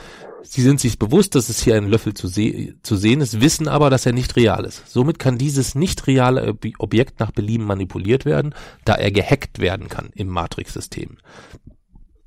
Sie 0.49 0.63
sind 0.63 0.81
sich 0.81 0.99
bewusst, 0.99 1.35
dass 1.35 1.49
es 1.49 1.63
hier 1.63 1.75
ein 1.75 1.89
Löffel 1.89 2.15
zu, 2.15 2.29
se 2.29 2.75
zu 2.83 2.97
sehen 2.97 3.21
ist, 3.21 3.41
wissen 3.41 3.67
aber, 3.67 3.91
dass 3.91 4.07
er 4.07 4.13
nicht 4.13 4.37
real 4.37 4.65
ist. 4.65 4.89
Somit 4.89 5.19
kann 5.19 5.39
dieses 5.39 5.75
nicht 5.75 6.07
reale 6.07 6.49
Ob 6.49 6.65
Objekt 6.79 7.19
nach 7.19 7.33
Belieben 7.33 7.67
manipuliert 7.67 8.25
werden, 8.25 8.55
da 8.85 8.95
er 8.95 9.11
gehackt 9.11 9.59
werden 9.59 9.89
kann 9.89 10.11
im 10.15 10.29
Matrix-System. 10.29 11.19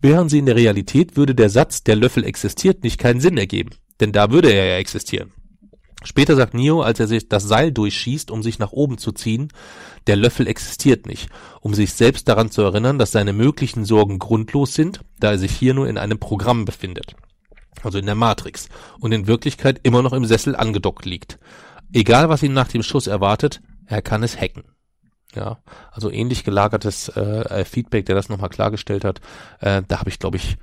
Wären 0.02 0.30
sie 0.30 0.40
in 0.40 0.46
der 0.46 0.56
Realität, 0.56 1.18
würde 1.18 1.34
der 1.34 1.50
Satz, 1.50 1.84
der 1.84 1.96
Löffel 1.96 2.24
existiert, 2.26 2.84
nicht 2.84 3.00
keinen 3.00 3.22
Sinn 3.22 3.38
ergeben, 3.38 3.72
denn 4.00 4.12
da 4.12 4.32
würde 4.32 4.52
er 4.52 4.66
ja 4.66 4.78
existieren. 4.78 5.32
Später 6.04 6.36
sagt 6.36 6.54
Neo, 6.54 6.82
als 6.82 7.00
er 7.00 7.08
sich 7.08 7.28
das 7.28 7.44
Seil 7.44 7.74
durchschießt, 7.74 8.32
um 8.32 8.42
sich 8.42 8.58
nach 8.60 8.72
oben 8.72 8.98
zu 8.98 9.12
ziehen, 9.12 9.50
der 10.08 10.16
Löffel 10.16 10.48
existiert 10.48 11.06
nicht, 11.06 11.30
um 11.60 11.74
sich 11.74 11.94
selbst 11.94 12.28
daran 12.30 12.52
zu 12.52 12.62
erinnern, 12.62 12.98
dass 12.98 13.12
seine 13.12 13.34
möglichen 13.34 13.84
Sorgen 13.84 14.18
grundlos 14.18 14.74
sind, 14.74 15.02
da 15.20 15.32
er 15.32 15.38
sich 15.38 15.52
hier 15.52 15.74
nur 15.74 15.90
in 15.90 15.98
einem 15.98 16.18
Programm 16.18 16.64
befindet. 16.64 17.16
Also 17.84 17.98
in 17.98 18.06
der 18.06 18.16
Matrix. 18.16 18.70
Und 19.00 19.12
in 19.12 19.28
Wirklichkeit 19.28 19.80
immer 19.84 20.02
noch 20.02 20.14
im 20.14 20.26
Sessel 20.26 20.56
angedockt 20.56 21.06
liegt. 21.06 21.40
Egal, 21.94 22.30
was 22.30 22.44
ihn 22.44 22.54
nach 22.54 22.68
dem 22.68 22.84
Schuss 22.84 23.08
erwartet, 23.08 23.62
er 23.86 24.02
kann 24.02 24.24
es 24.24 24.40
hacken. 24.40 24.64
Ja, 25.36 25.60
also 25.92 26.10
ähnlich 26.10 26.44
gelagertes 26.44 27.10
äh, 27.10 27.64
Feedback, 27.64 28.06
der 28.06 28.16
das 28.16 28.30
nochmal 28.30 28.50
klargestellt 28.50 29.06
hat. 29.06 29.22
Äh, 29.60 29.84
da 29.88 30.00
habe 30.00 30.10
ich, 30.10 30.18
glaube 30.18 30.38
ich, 30.38 30.58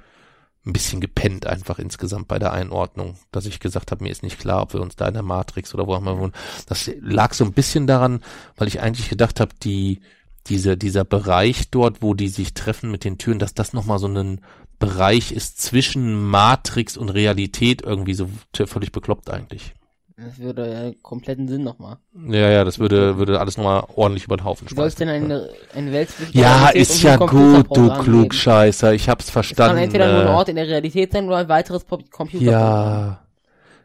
ein 0.66 0.72
bisschen 0.72 1.00
gepennt 1.00 1.46
einfach 1.46 1.79
insgesamt 1.79 2.26
bei 2.26 2.40
der 2.40 2.52
Einordnung, 2.52 3.16
dass 3.31 3.46
ich 3.46 3.61
gesagt 3.61 3.92
habe, 3.92 4.02
mir 4.02 4.11
ist 4.11 4.24
nicht 4.24 4.40
klar, 4.40 4.62
ob 4.62 4.72
wir 4.72 4.81
uns 4.81 4.96
da 4.96 5.07
in 5.07 5.14
der 5.14 5.22
Matrix 5.22 5.72
oder 5.72 5.87
wo 5.87 5.94
auch 5.94 6.00
immer 6.00 6.18
wohnen. 6.18 6.33
Das 6.66 6.90
lag 7.00 7.35
so 7.35 7.44
ein 7.44 7.52
bisschen 7.52 7.87
daran, 7.87 8.20
weil 8.57 8.66
ich 8.66 8.81
eigentlich 8.81 9.09
gedacht 9.09 9.38
habe, 9.38 9.52
die 9.62 10.00
diese 10.48 10.76
dieser 10.76 11.05
Bereich 11.05 11.70
dort, 11.70 12.02
wo 12.02 12.14
die 12.14 12.29
sich 12.29 12.55
treffen 12.55 12.90
mit 12.90 13.05
den 13.05 13.18
Türen, 13.18 13.38
dass 13.38 13.55
das 13.55 13.72
nochmal 13.72 13.98
so 13.98 14.09
ein 14.09 14.40
Bereich 14.79 15.33
ist 15.33 15.61
zwischen 15.61 16.23
Matrix 16.23 16.97
und 16.97 17.09
Realität 17.09 17.83
irgendwie 17.83 18.15
so 18.15 18.29
völlig 18.67 18.93
bekloppt 18.93 19.31
eigentlich. 19.31 19.75
Das 20.19 20.39
würde 20.39 20.73
ja 20.73 20.93
kompletten 21.03 21.47
Sinn 21.47 21.62
nochmal. 21.62 21.99
Ja, 22.29 22.49
ja, 22.49 22.65
das 22.65 22.79
würde 22.79 23.19
würde 23.19 23.39
alles 23.39 23.59
nochmal 23.59 23.85
ordentlich 23.97 24.25
über 24.25 24.39
den 24.39 24.45
Haufen 24.45 24.67
Du 24.67 24.75
sollst 24.75 24.97
schmeißen. 24.99 25.29
denn 25.29 25.31
eine, 25.31 25.51
eine 25.75 25.93
Welt 25.93 26.09
zwischen 26.11 26.39
Ja, 26.39 26.69
ist 26.71 27.03
ja 27.03 27.17
gut, 27.17 27.67
du. 27.77 27.91
Klugscheißer. 28.03 28.95
Ich 28.95 29.11
hab's 29.11 29.27
Es 29.27 29.31
verstanden. 29.31 29.75
kann 29.75 29.85
entweder 29.85 30.11
nur 30.11 30.21
ein 30.23 30.27
äh. 30.29 30.31
Ort 30.31 30.49
in 30.49 30.57
der 30.57 30.67
Realität 30.69 31.12
sein 31.12 31.27
oder 31.27 31.37
ein 31.37 31.49
weiteres 31.51 31.85
Computerprogramm. 31.87 32.43
Ja. 32.47 33.23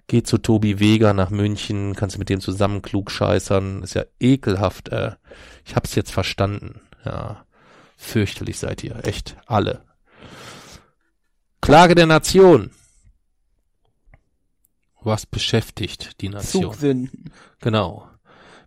Geh 0.07 0.23
zu 0.23 0.37
Tobi 0.37 0.79
Vega 0.79 1.13
nach 1.13 1.31
München, 1.31 1.95
kannst 1.95 2.15
du 2.15 2.19
mit 2.19 2.29
dem 2.29 2.39
zusammen 2.39 2.81
klugscheißern. 2.81 3.83
Ist 3.83 3.95
ja 3.95 4.03
ekelhaft. 4.21 4.87
Äh. 4.89 5.11
Ich 5.65 5.75
hab's 5.75 5.95
jetzt 5.95 6.11
verstanden. 6.11 6.79
Ja. 7.05 7.45
Fürchterlich 7.97 8.57
seid 8.57 8.83
ihr. 8.85 9.05
Echt. 9.05 9.35
Alle. 9.47 9.81
Klage 11.71 11.95
der 11.95 12.05
Nation. 12.05 12.69
Was 15.01 15.25
beschäftigt 15.25 16.19
die 16.19 16.27
Nation? 16.27 16.63
Zugsünden. 16.63 17.31
Genau. 17.61 18.09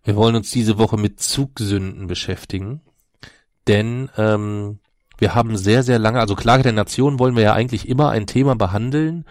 Wir 0.05 0.17
wollen 0.17 0.37
uns 0.37 0.51
diese 0.51 0.79
Woche 0.79 0.97
mit 0.97 1.21
Zugsünden 1.21 2.07
beschäftigen, 2.07 2.81
denn 3.69 4.09
ähm, 4.17 4.79
wir 5.19 5.35
haben 5.35 5.59
sehr, 5.59 5.83
sehr 5.83 5.99
lange, 5.99 6.19
also 6.19 6.35
Klage 6.35 6.63
der 6.63 6.73
Nation 6.73 7.19
wollen 7.19 7.37
wir 7.37 7.43
ja 7.43 7.53
eigentlich 7.53 7.91
immer 7.91 8.09
ein 8.09 8.27
Thema 8.27 8.57
behandeln, 8.57 9.27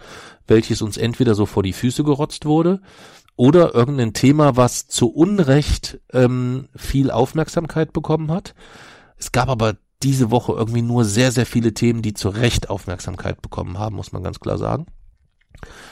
welches 0.46 0.80
uns 0.80 0.96
entweder 0.96 1.34
so 1.34 1.44
vor 1.44 1.64
die 1.64 1.72
Füße 1.72 2.04
gerotzt 2.04 2.46
wurde 2.46 2.80
oder 3.34 3.74
irgendein 3.74 4.12
Thema, 4.12 4.56
was 4.56 4.86
zu 4.86 5.08
Unrecht 5.08 5.98
ähm, 6.12 6.68
viel 6.76 7.10
Aufmerksamkeit 7.10 7.92
bekommen 7.92 8.30
hat. 8.30 8.54
Es 9.16 9.32
gab 9.32 9.48
aber 9.48 9.74
diese 10.04 10.30
Woche 10.30 10.52
irgendwie 10.52 10.82
nur 10.82 11.04
sehr, 11.04 11.32
sehr 11.32 11.46
viele 11.46 11.74
Themen, 11.74 12.02
die 12.02 12.14
zu 12.14 12.28
Recht 12.28 12.70
Aufmerksamkeit 12.70 13.42
bekommen 13.42 13.78
haben, 13.78 13.96
muss 13.96 14.12
man 14.12 14.22
ganz 14.22 14.38
klar 14.38 14.58
sagen 14.58 14.86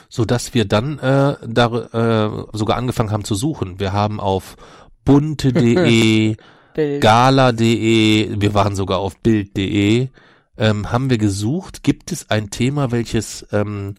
so 0.08 0.24
dass 0.24 0.54
wir 0.54 0.66
dann 0.66 0.98
äh, 0.98 1.36
da, 1.46 1.66
äh, 1.66 2.56
sogar 2.56 2.76
angefangen 2.76 3.10
haben 3.10 3.24
zu 3.24 3.34
suchen. 3.34 3.80
Wir 3.80 3.92
haben 3.92 4.20
auf 4.20 4.56
bunte.de, 5.04 6.36
gala.de, 7.00 8.40
wir 8.40 8.54
waren 8.54 8.76
sogar 8.76 8.98
auf 8.98 9.18
bild.de, 9.20 10.08
ähm, 10.58 10.92
haben 10.92 11.10
wir 11.10 11.18
gesucht, 11.18 11.82
gibt 11.82 12.12
es 12.12 12.30
ein 12.30 12.50
Thema, 12.50 12.92
welches 12.92 13.46
ähm, 13.52 13.94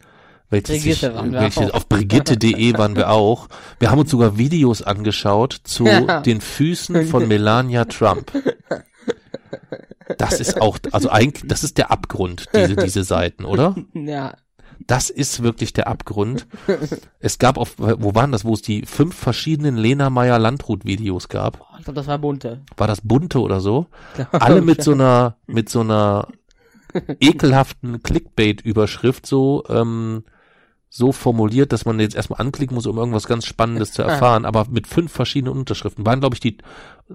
welches 0.49 1.01
wir 1.01 1.31
welches 1.31 1.71
auch. 1.71 1.77
auf 1.77 1.89
brigitte.de 1.89 2.77
waren 2.77 2.95
wir 2.95 3.09
auch. 3.09 3.47
Wir 3.79 3.89
haben 3.89 3.97
uns 3.97 4.11
sogar 4.11 4.37
Videos 4.37 4.83
angeschaut 4.83 5.61
zu 5.63 5.85
Ja. 5.87 6.21
den 6.21 6.41
Füßen 6.41 7.07
von 7.07 7.27
Melania 7.27 7.85
Trump. 7.85 8.31
Das 10.17 10.39
ist 10.39 10.61
auch, 10.61 10.77
also 10.91 11.09
eigentlich, 11.09 11.47
das 11.47 11.63
ist 11.63 11.77
der 11.77 11.91
Abgrund, 11.91 12.49
diese, 12.53 12.75
diese 12.75 13.03
Seiten, 13.03 13.45
oder? 13.45 13.75
Ja. 13.93 14.35
Das 14.87 15.09
ist 15.09 15.43
wirklich 15.43 15.71
der 15.71 15.87
Abgrund. 15.87 16.45
Es 17.19 17.37
gab 17.37 17.57
auf, 17.57 17.75
wo 17.77 18.15
waren 18.15 18.33
das, 18.33 18.43
wo 18.43 18.53
es 18.53 18.61
die 18.61 18.85
fünf 18.85 19.15
verschiedenen 19.15 19.77
Lena 19.77 20.09
Meyer 20.09 20.39
Landrut 20.39 20.83
Videos 20.83 21.29
gab? 21.29 21.61
Ich 21.77 21.85
glaube, 21.85 21.95
das 21.95 22.07
war 22.07 22.17
bunte. 22.17 22.61
War 22.75 22.87
das 22.87 22.99
bunte 23.01 23.39
oder 23.39 23.61
so? 23.61 23.87
Alle 24.31 24.61
mit 24.61 24.83
so 24.83 24.91
einer, 24.91 25.37
mit 25.47 25.69
so 25.69 25.81
einer 25.81 26.27
ekelhaften 27.19 28.03
Clickbait-Überschrift 28.03 29.25
so, 29.25 29.63
ähm, 29.69 30.23
so 30.89 31.11
formuliert, 31.11 31.71
dass 31.71 31.85
man 31.85 31.99
jetzt 31.99 32.15
erstmal 32.15 32.39
anklicken 32.41 32.75
muss, 32.75 32.85
um 32.85 32.97
irgendwas 32.97 33.27
ganz 33.27 33.45
Spannendes 33.45 33.93
zu 33.93 34.03
erfahren, 34.03 34.45
aber 34.45 34.67
mit 34.69 34.85
fünf 34.85 35.11
verschiedenen 35.11 35.57
Unterschriften. 35.57 36.05
Waren, 36.05 36.19
glaube 36.19 36.35
ich, 36.35 36.39
die, 36.39 36.57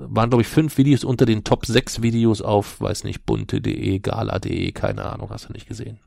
waren, 0.00 0.30
glaube 0.30 0.42
ich, 0.42 0.48
fünf 0.48 0.78
Videos 0.78 1.02
unter 1.04 1.26
den 1.26 1.42
Top 1.44 1.66
sechs 1.66 2.02
Videos 2.02 2.40
auf, 2.40 2.80
weiß 2.80 3.04
nicht, 3.04 3.26
bunte.de, 3.26 3.98
gala.de, 3.98 4.70
keine 4.72 5.04
Ahnung, 5.04 5.30
hast 5.30 5.48
du 5.48 5.52
nicht 5.52 5.66
gesehen. 5.66 5.98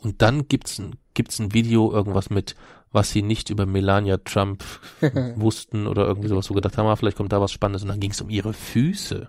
Und 0.00 0.20
dann 0.22 0.46
gibt's 0.46 0.78
ein, 0.78 0.96
gibt's 1.14 1.38
ein 1.38 1.54
Video, 1.54 1.90
irgendwas 1.90 2.28
mit, 2.30 2.54
was 2.92 3.10
sie 3.10 3.22
nicht 3.22 3.50
über 3.50 3.66
Melania 3.66 4.18
Trump 4.18 4.62
wussten 5.36 5.86
oder 5.86 6.06
irgendwie 6.06 6.28
sowas, 6.28 6.46
so 6.46 6.54
gedacht 6.54 6.76
haben, 6.76 6.86
ah, 6.86 6.96
vielleicht 6.96 7.16
kommt 7.16 7.32
da 7.32 7.40
was 7.40 7.50
Spannendes. 7.52 7.82
Und 7.82 7.88
dann 7.88 8.00
ging's 8.00 8.20
um 8.20 8.28
ihre 8.30 8.52
Füße. 8.52 9.28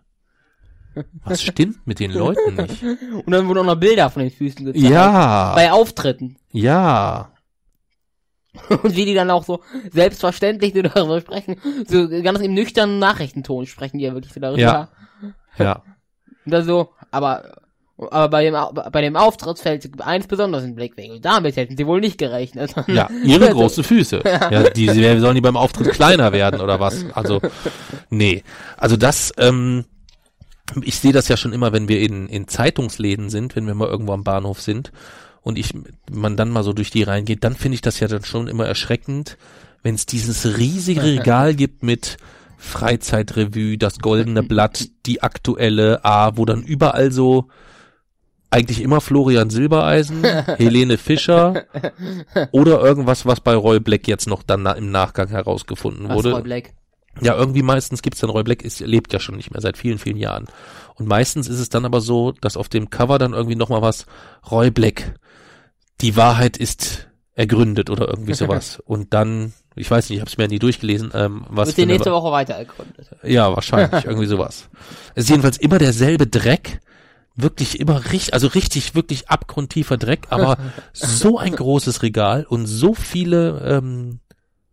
Was 1.24 1.44
stimmt 1.44 1.86
mit 1.86 2.00
den 2.00 2.12
Leuten 2.12 2.56
nicht? 2.56 2.84
Und 3.26 3.32
dann 3.32 3.48
wurden 3.48 3.60
auch 3.60 3.66
noch 3.66 3.80
Bilder 3.80 4.10
von 4.10 4.24
den 4.24 4.32
Füßen 4.32 4.66
gezeigt. 4.66 4.84
Ja, 4.84 5.54
Bei 5.54 5.72
Auftritten. 5.72 6.38
ja, 6.52 7.32
Und 8.70 8.96
wie 8.96 9.06
die 9.06 9.14
dann 9.14 9.30
auch 9.30 9.44
so 9.44 9.62
selbstverständlich 9.92 10.74
darüber 10.94 11.22
sprechen. 11.22 11.58
So 11.88 12.08
ganz 12.10 12.40
im 12.40 12.54
nüchternen 12.54 13.00
Nachrichtenton 13.00 13.66
sprechen 13.66 13.98
die 13.98 14.06
ja 14.06 14.14
wirklich 14.14 14.34
so 14.34 14.40
darüber. 14.40 14.60
Ja. 14.62 14.90
ja. 15.58 15.84
Und 16.46 16.52
dann 16.52 16.66
so, 16.66 16.90
aber, 17.12 17.62
aber 17.98 18.30
bei 18.30 18.44
dem, 18.44 18.56
bei 18.92 19.02
dem 19.02 19.16
Auftritt 19.16 19.60
fällt 19.60 20.02
eins 20.02 20.28
besonders 20.28 20.64
in 20.64 20.72
den 20.72 20.76
Blickwinkel. 20.76 21.20
Damit 21.20 21.56
hätten 21.56 21.76
sie 21.76 21.88
wohl 21.88 22.00
nicht 22.00 22.18
gerechnet. 22.18 22.74
Ja, 22.88 23.10
ihre 23.24 23.50
großen 23.50 23.84
Füße. 23.84 24.22
Ja, 24.24 24.70
die, 24.70 24.88
sollen 25.20 25.36
die 25.36 25.42
beim 25.42 25.58
Auftritt 25.58 25.92
kleiner 25.92 26.32
werden 26.32 26.62
oder 26.62 26.80
was? 26.80 27.06
Also, 27.14 27.42
nee. 28.10 28.44
Also 28.78 28.96
das, 28.98 29.34
ähm, 29.38 29.86
ich 30.82 31.00
sehe 31.00 31.14
das 31.14 31.28
ja 31.28 31.38
schon 31.38 31.54
immer, 31.54 31.74
wenn 31.74 31.90
wir 31.90 32.00
in, 32.00 32.28
in 32.28 32.48
Zeitungsläden 32.48 33.30
sind, 33.30 33.56
wenn 33.56 33.68
wir 33.68 33.76
mal 33.76 33.88
irgendwo 33.88 34.14
am 34.14 34.24
Bahnhof 34.24 34.62
sind 34.62 34.92
und 35.42 35.58
ich, 35.58 35.74
man 36.12 36.36
dann 36.36 36.50
mal 36.50 36.64
so 36.64 36.74
durch 36.74 36.92
die 36.92 37.04
reingeht, 37.04 37.44
dann 37.44 37.56
finde 37.56 37.76
ich 37.76 37.82
das 37.82 38.00
ja 38.00 38.08
dann 38.08 38.24
schon 38.24 38.48
immer 38.48 38.66
erschreckend, 38.66 39.38
wenn 39.84 39.96
es 39.96 40.06
dieses 40.06 40.58
riesige 40.58 41.04
Regal 41.04 41.56
gibt 41.56 41.84
mit 41.84 42.18
Freizeitrevue, 42.58 43.78
das 43.78 44.00
goldene 44.00 44.44
Blatt, 44.44 44.90
die 45.06 45.22
aktuelle 45.22 46.04
A, 46.04 46.36
wo 46.36 46.46
dann 46.46 46.64
überall 46.64 47.12
so 47.12 47.48
eigentlich 48.50 48.82
immer 48.82 49.02
Florian 49.02 49.50
Silbereisen, 49.50 50.24
Helene 50.58 50.98
Fischer 50.98 51.66
oder 52.52 52.82
irgendwas, 52.82 53.26
was 53.26 53.42
bei 53.42 53.56
Roy 53.56 53.80
Black 53.80 54.08
jetzt 54.08 54.28
noch 54.28 54.44
dann 54.44 54.66
im 54.66 54.92
Nachgang 54.92 55.28
herausgefunden 55.30 56.10
Was, 56.10 56.16
wurde. 56.16 56.34
Roy 56.34 56.42
Black? 56.42 56.74
Ja, 57.22 57.36
irgendwie 57.36 57.64
meistens 57.64 58.02
gibt's 58.02 58.20
dann 58.20 58.30
Roy 58.30 58.44
Black, 58.44 58.62
ist, 58.62 58.80
lebt 58.80 59.12
ja 59.12 59.20
schon 59.20 59.36
nicht 59.36 59.52
mehr 59.52 59.62
seit 59.62 59.78
vielen, 59.78 59.98
vielen 59.98 60.18
Jahren. 60.18 60.46
Und 60.96 61.08
meistens 61.08 61.48
ist 61.48 61.60
es 61.60 61.70
dann 61.70 61.86
aber 61.86 62.00
so, 62.02 62.32
dass 62.32 62.58
auf 62.58 62.70
dem 62.70 62.90
Cover 62.90 63.18
dann 63.18 63.34
irgendwie 63.34 63.56
nochmal 63.56 63.82
was, 63.82 64.06
Roy 64.52 64.72
Black, 64.72 65.16
die 66.02 66.16
Wahrheit 66.16 66.58
ist 66.58 67.08
ergründet 67.38 67.90
oder 67.90 68.08
irgendwie 68.08 68.34
sowas. 68.34 68.82
Und 68.86 69.14
dann, 69.14 69.54
ich 69.76 69.90
weiß 69.90 70.10
nicht, 70.10 70.18
ich 70.18 70.22
habe 70.22 70.30
es 70.30 70.38
mir 70.38 70.48
nie 70.48 70.58
durchgelesen, 70.60 71.12
ähm, 71.14 71.46
was 71.50 71.68
Wird 71.68 71.78
die 71.78 71.86
nächste 71.86 72.12
Woche 72.12 72.32
weiter 72.32 72.56
ergründet. 72.56 73.10
ja, 73.24 73.54
wahrscheinlich, 73.54 74.06
irgendwie 74.06 74.26
sowas. 74.26 74.70
Es 75.14 75.26
ist 75.26 75.30
jedenfalls 75.30 75.58
immer 75.58 75.78
derselbe 75.78 76.26
Dreck, 76.26 76.82
wirklich 77.36 77.80
immer 77.80 78.12
richtig, 78.12 78.34
also 78.34 78.48
richtig, 78.48 78.96
wirklich 78.96 79.30
abgrundtiefer 79.30 79.98
Dreck, 79.98 80.28
aber 80.32 80.58
so 80.94 81.38
ein 81.38 81.56
großes 81.56 82.02
Regal 82.02 82.46
und 82.46 82.66
so 82.66 82.96
viele 82.96 83.62
ähm, 83.64 84.20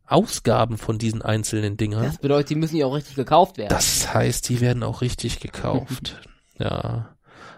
Ausgaben 0.07 0.79
von 0.79 0.97
diesen 0.97 1.21
einzelnen 1.21 1.77
Dingern. 1.77 2.05
Das 2.05 2.19
bedeutet, 2.19 2.51
die 2.51 2.55
müssen 2.55 2.77
ja 2.77 2.87
auch 2.87 2.95
richtig 2.95 3.15
gekauft 3.15 3.59
werden. 3.59 3.69
Das 3.69 4.13
heißt, 4.13 4.49
die 4.49 4.63
werden 4.63 4.83
auch 4.83 5.03
richtig 5.03 5.41
gekauft. 5.41 6.17
ja. 6.59 7.14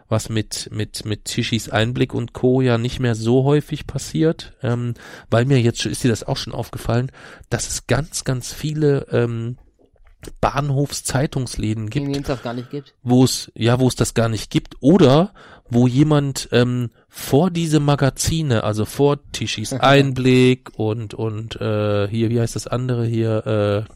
Was 0.08 0.28
mit, 0.28 0.68
mit, 0.72 1.04
mit 1.04 1.24
Tischis 1.24 1.68
Einblick 1.68 2.14
und 2.14 2.32
Co. 2.32 2.60
ja 2.60 2.78
nicht 2.78 3.00
mehr 3.00 3.14
so 3.16 3.42
häufig 3.44 3.86
passiert, 3.86 4.52
ähm, 4.62 4.94
weil 5.30 5.44
mir 5.46 5.60
jetzt 5.60 5.82
schon- 5.82 5.90
ist 5.92 6.04
dir 6.04 6.08
das 6.10 6.22
auch 6.24 6.36
schon 6.36 6.52
aufgefallen, 6.54 7.10
dass 7.50 7.68
es 7.68 7.86
ganz, 7.88 8.24
ganz 8.24 8.52
viele 8.52 9.06
ähm, 9.10 9.56
Bahnhofszeitungsläden 10.40 11.90
gibt, 11.90 12.06
den 12.06 12.22
es 12.22 12.26
das 12.28 12.42
gar 12.42 12.54
nicht 12.54 12.70
gibt. 12.70 12.94
wo 13.02 13.24
es, 13.24 13.50
ja, 13.54 13.78
wo 13.80 13.88
es 13.88 13.96
das 13.96 14.14
gar 14.14 14.28
nicht 14.28 14.50
gibt, 14.50 14.76
oder 14.80 15.32
wo 15.68 15.86
jemand 15.86 16.48
ähm, 16.52 16.90
vor 17.08 17.50
diese 17.50 17.80
Magazine, 17.80 18.64
also 18.64 18.84
vor 18.84 19.18
Tischis 19.32 19.72
Einblick 19.72 20.70
und 20.78 21.14
und 21.14 21.56
äh, 21.60 22.08
hier, 22.08 22.30
wie 22.30 22.40
heißt 22.40 22.56
das 22.56 22.66
andere 22.66 23.04
hier, 23.06 23.86
äh, 23.88 23.92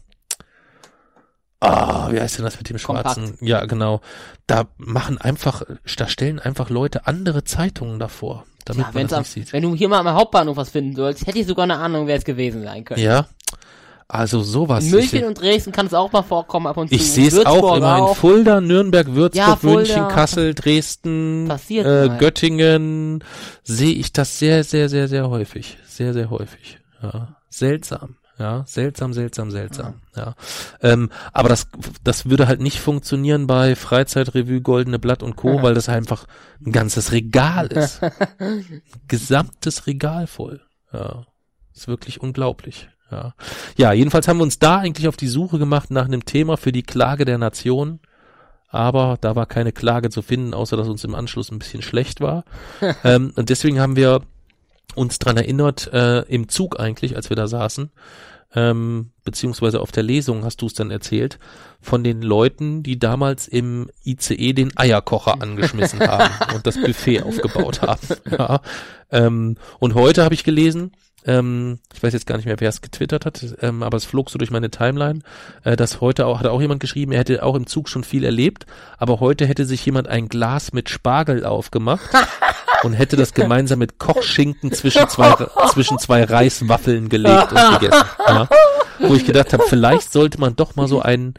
Ah, 1.61 2.07
wie 2.11 2.19
heißt 2.19 2.37
denn 2.39 2.45
das 2.45 2.57
mit 2.57 2.69
dem 2.69 2.77
schwarzen? 2.79 3.23
Kompakt. 3.25 3.41
Ja, 3.43 3.65
genau. 3.65 4.01
Da 4.47 4.65
machen 4.77 5.19
einfach, 5.19 5.61
da 5.97 6.07
stellen 6.07 6.39
einfach 6.39 6.69
Leute 6.71 7.05
andere 7.05 7.43
Zeitungen 7.43 7.99
davor, 7.99 8.45
damit 8.65 8.87
Ja, 8.87 8.91
man 8.93 9.07
das 9.07 9.19
nicht 9.19 9.29
sieht. 9.47 9.53
wenn 9.53 9.61
du 9.63 9.75
hier 9.75 9.87
mal 9.87 9.99
am 9.99 10.09
Hauptbahnhof 10.15 10.57
was 10.57 10.71
finden 10.71 10.95
sollst, 10.95 11.27
hätte 11.27 11.37
ich 11.37 11.45
sogar 11.45 11.63
eine 11.63 11.77
Ahnung, 11.77 12.07
wer 12.07 12.15
es 12.17 12.23
gewesen 12.25 12.63
sein 12.63 12.83
könnte. 12.83 13.03
Ja. 13.03 13.27
Also 14.07 14.41
sowas. 14.41 14.83
In 14.83 14.91
München 14.91 15.19
ich 15.19 15.25
und 15.25 15.39
Dresden 15.39 15.71
kann 15.71 15.85
es 15.85 15.93
auch 15.93 16.11
mal 16.11 16.23
vorkommen 16.23 16.67
ab 16.67 16.75
und 16.75 16.89
zu. 16.89 16.95
ich 16.95 17.09
sehe 17.09 17.27
es 17.29 17.45
auch 17.45 17.77
immer 17.77 18.09
in. 18.09 18.15
Fulda, 18.15 18.59
Nürnberg, 18.59 19.07
Würzburg, 19.13 19.35
Ja, 19.47 19.55
Fulda. 19.55 19.77
München, 19.77 20.07
Kassel, 20.09 20.53
Dresden, 20.53 21.45
Passiert 21.47 21.85
äh. 21.85 22.17
Göttingen. 22.17 23.23
Sehe 23.63 23.93
ich 23.93 24.11
das 24.11 24.37
sehr, 24.37 24.65
sehr, 24.65 24.89
sehr, 24.89 25.07
sehr 25.07 25.29
häufig. 25.29 25.77
Sehr, 25.87 26.11
sehr 26.13 26.29
häufig. 26.29 26.79
Ja. 27.01 27.37
Seltsam. 27.49 28.15
Ja, 28.41 28.63
seltsam, 28.65 29.13
seltsam, 29.13 29.51
seltsam. 29.51 30.01
Ja, 30.15 30.33
ähm, 30.81 31.11
aber 31.31 31.47
das, 31.47 31.67
das 32.03 32.27
würde 32.27 32.47
halt 32.47 32.59
nicht 32.59 32.79
funktionieren 32.79 33.45
bei 33.45 33.75
Freizeitrevue, 33.75 34.61
Goldene 34.61 34.97
Blatt 34.97 35.21
und 35.21 35.35
Co., 35.35 35.61
weil 35.61 35.75
das 35.75 35.89
einfach 35.89 36.25
ein 36.65 36.71
ganzes 36.71 37.11
Regal 37.11 37.67
ist. 37.71 38.01
Ein 38.39 38.81
gesamtes 39.07 39.85
Regal 39.85 40.25
voll. 40.25 40.59
Ja, 40.91 41.27
ist 41.71 41.87
wirklich 41.87 42.19
unglaublich. 42.19 42.89
Ja. 43.11 43.35
ja, 43.77 43.93
jedenfalls 43.93 44.27
haben 44.27 44.37
wir 44.37 44.43
uns 44.43 44.57
da 44.57 44.77
eigentlich 44.77 45.07
auf 45.07 45.17
die 45.17 45.27
Suche 45.27 45.59
gemacht 45.59 45.91
nach 45.91 46.05
einem 46.05 46.25
Thema 46.25 46.57
für 46.57 46.71
die 46.71 46.81
Klage 46.81 47.25
der 47.25 47.37
Nation. 47.37 47.99
Aber 48.69 49.19
da 49.21 49.35
war 49.35 49.45
keine 49.45 49.71
Klage 49.71 50.09
zu 50.09 50.23
finden, 50.23 50.55
außer 50.55 50.77
dass 50.77 50.87
uns 50.87 51.03
im 51.03 51.13
Anschluss 51.13 51.51
ein 51.51 51.59
bisschen 51.59 51.83
schlecht 51.83 52.21
war. 52.21 52.43
ähm, 53.03 53.33
und 53.35 53.49
deswegen 53.49 53.79
haben 53.79 53.95
wir 53.95 54.21
uns 54.95 55.19
dran 55.19 55.37
erinnert, 55.37 55.91
äh, 55.93 56.21
im 56.21 56.49
Zug 56.49 56.79
eigentlich, 56.79 57.15
als 57.15 57.29
wir 57.29 57.35
da 57.35 57.47
saßen, 57.47 57.91
ähm, 58.55 59.11
beziehungsweise 59.23 59.79
auf 59.81 59.91
der 59.91 60.03
Lesung 60.03 60.43
hast 60.43 60.61
du 60.61 60.67
es 60.67 60.73
dann 60.73 60.91
erzählt, 60.91 61.39
von 61.79 62.03
den 62.03 62.21
Leuten, 62.21 62.83
die 62.83 62.99
damals 62.99 63.47
im 63.47 63.89
ICE 64.05 64.53
den 64.53 64.75
Eierkocher 64.77 65.41
angeschmissen 65.41 65.99
haben 66.07 66.55
und 66.55 66.67
das 66.67 66.79
Buffet 66.81 67.23
aufgebaut 67.23 67.81
haben. 67.81 68.01
Ja. 68.31 68.61
Ähm, 69.11 69.57
und 69.79 69.93
heute 69.95 70.23
habe 70.23 70.33
ich 70.33 70.43
gelesen, 70.43 70.91
ähm, 71.25 71.79
ich 71.93 72.01
weiß 72.01 72.13
jetzt 72.13 72.25
gar 72.25 72.37
nicht 72.37 72.45
mehr, 72.45 72.59
wer 72.59 72.69
es 72.69 72.81
getwittert 72.81 73.25
hat, 73.25 73.45
ähm, 73.61 73.83
aber 73.83 73.97
es 73.97 74.05
flog 74.05 74.29
so 74.29 74.39
durch 74.39 74.51
meine 74.51 74.71
Timeline, 74.71 75.19
äh, 75.63 75.75
dass 75.75 76.01
heute 76.01 76.25
auch, 76.25 76.39
hat 76.39 76.47
auch 76.47 76.61
jemand 76.61 76.79
geschrieben, 76.79 77.11
er 77.11 77.19
hätte 77.19 77.43
auch 77.43 77.55
im 77.55 77.67
Zug 77.67 77.89
schon 77.89 78.03
viel 78.03 78.23
erlebt, 78.23 78.65
aber 78.97 79.19
heute 79.19 79.45
hätte 79.45 79.65
sich 79.65 79.85
jemand 79.85 80.07
ein 80.07 80.29
Glas 80.29 80.73
mit 80.73 80.89
Spargel 80.89 81.45
aufgemacht 81.45 82.09
und 82.83 82.93
hätte 82.93 83.15
das 83.15 83.33
gemeinsam 83.33 83.79
mit 83.79 83.99
Kochschinken 83.99 84.71
zwischen 84.71 85.07
zwei, 85.09 85.33
zwischen 85.71 85.99
zwei 85.99 86.23
Reiswaffeln 86.23 87.09
gelegt 87.09 87.51
und 87.51 87.79
gegessen. 87.79 88.05
Ja. 88.27 88.49
Wo 88.99 89.15
ich 89.15 89.25
gedacht 89.25 89.53
habe, 89.53 89.63
vielleicht 89.67 90.11
sollte 90.11 90.39
man 90.39 90.55
doch 90.55 90.75
mal 90.75 90.87
so 90.87 91.01
ein, 91.01 91.33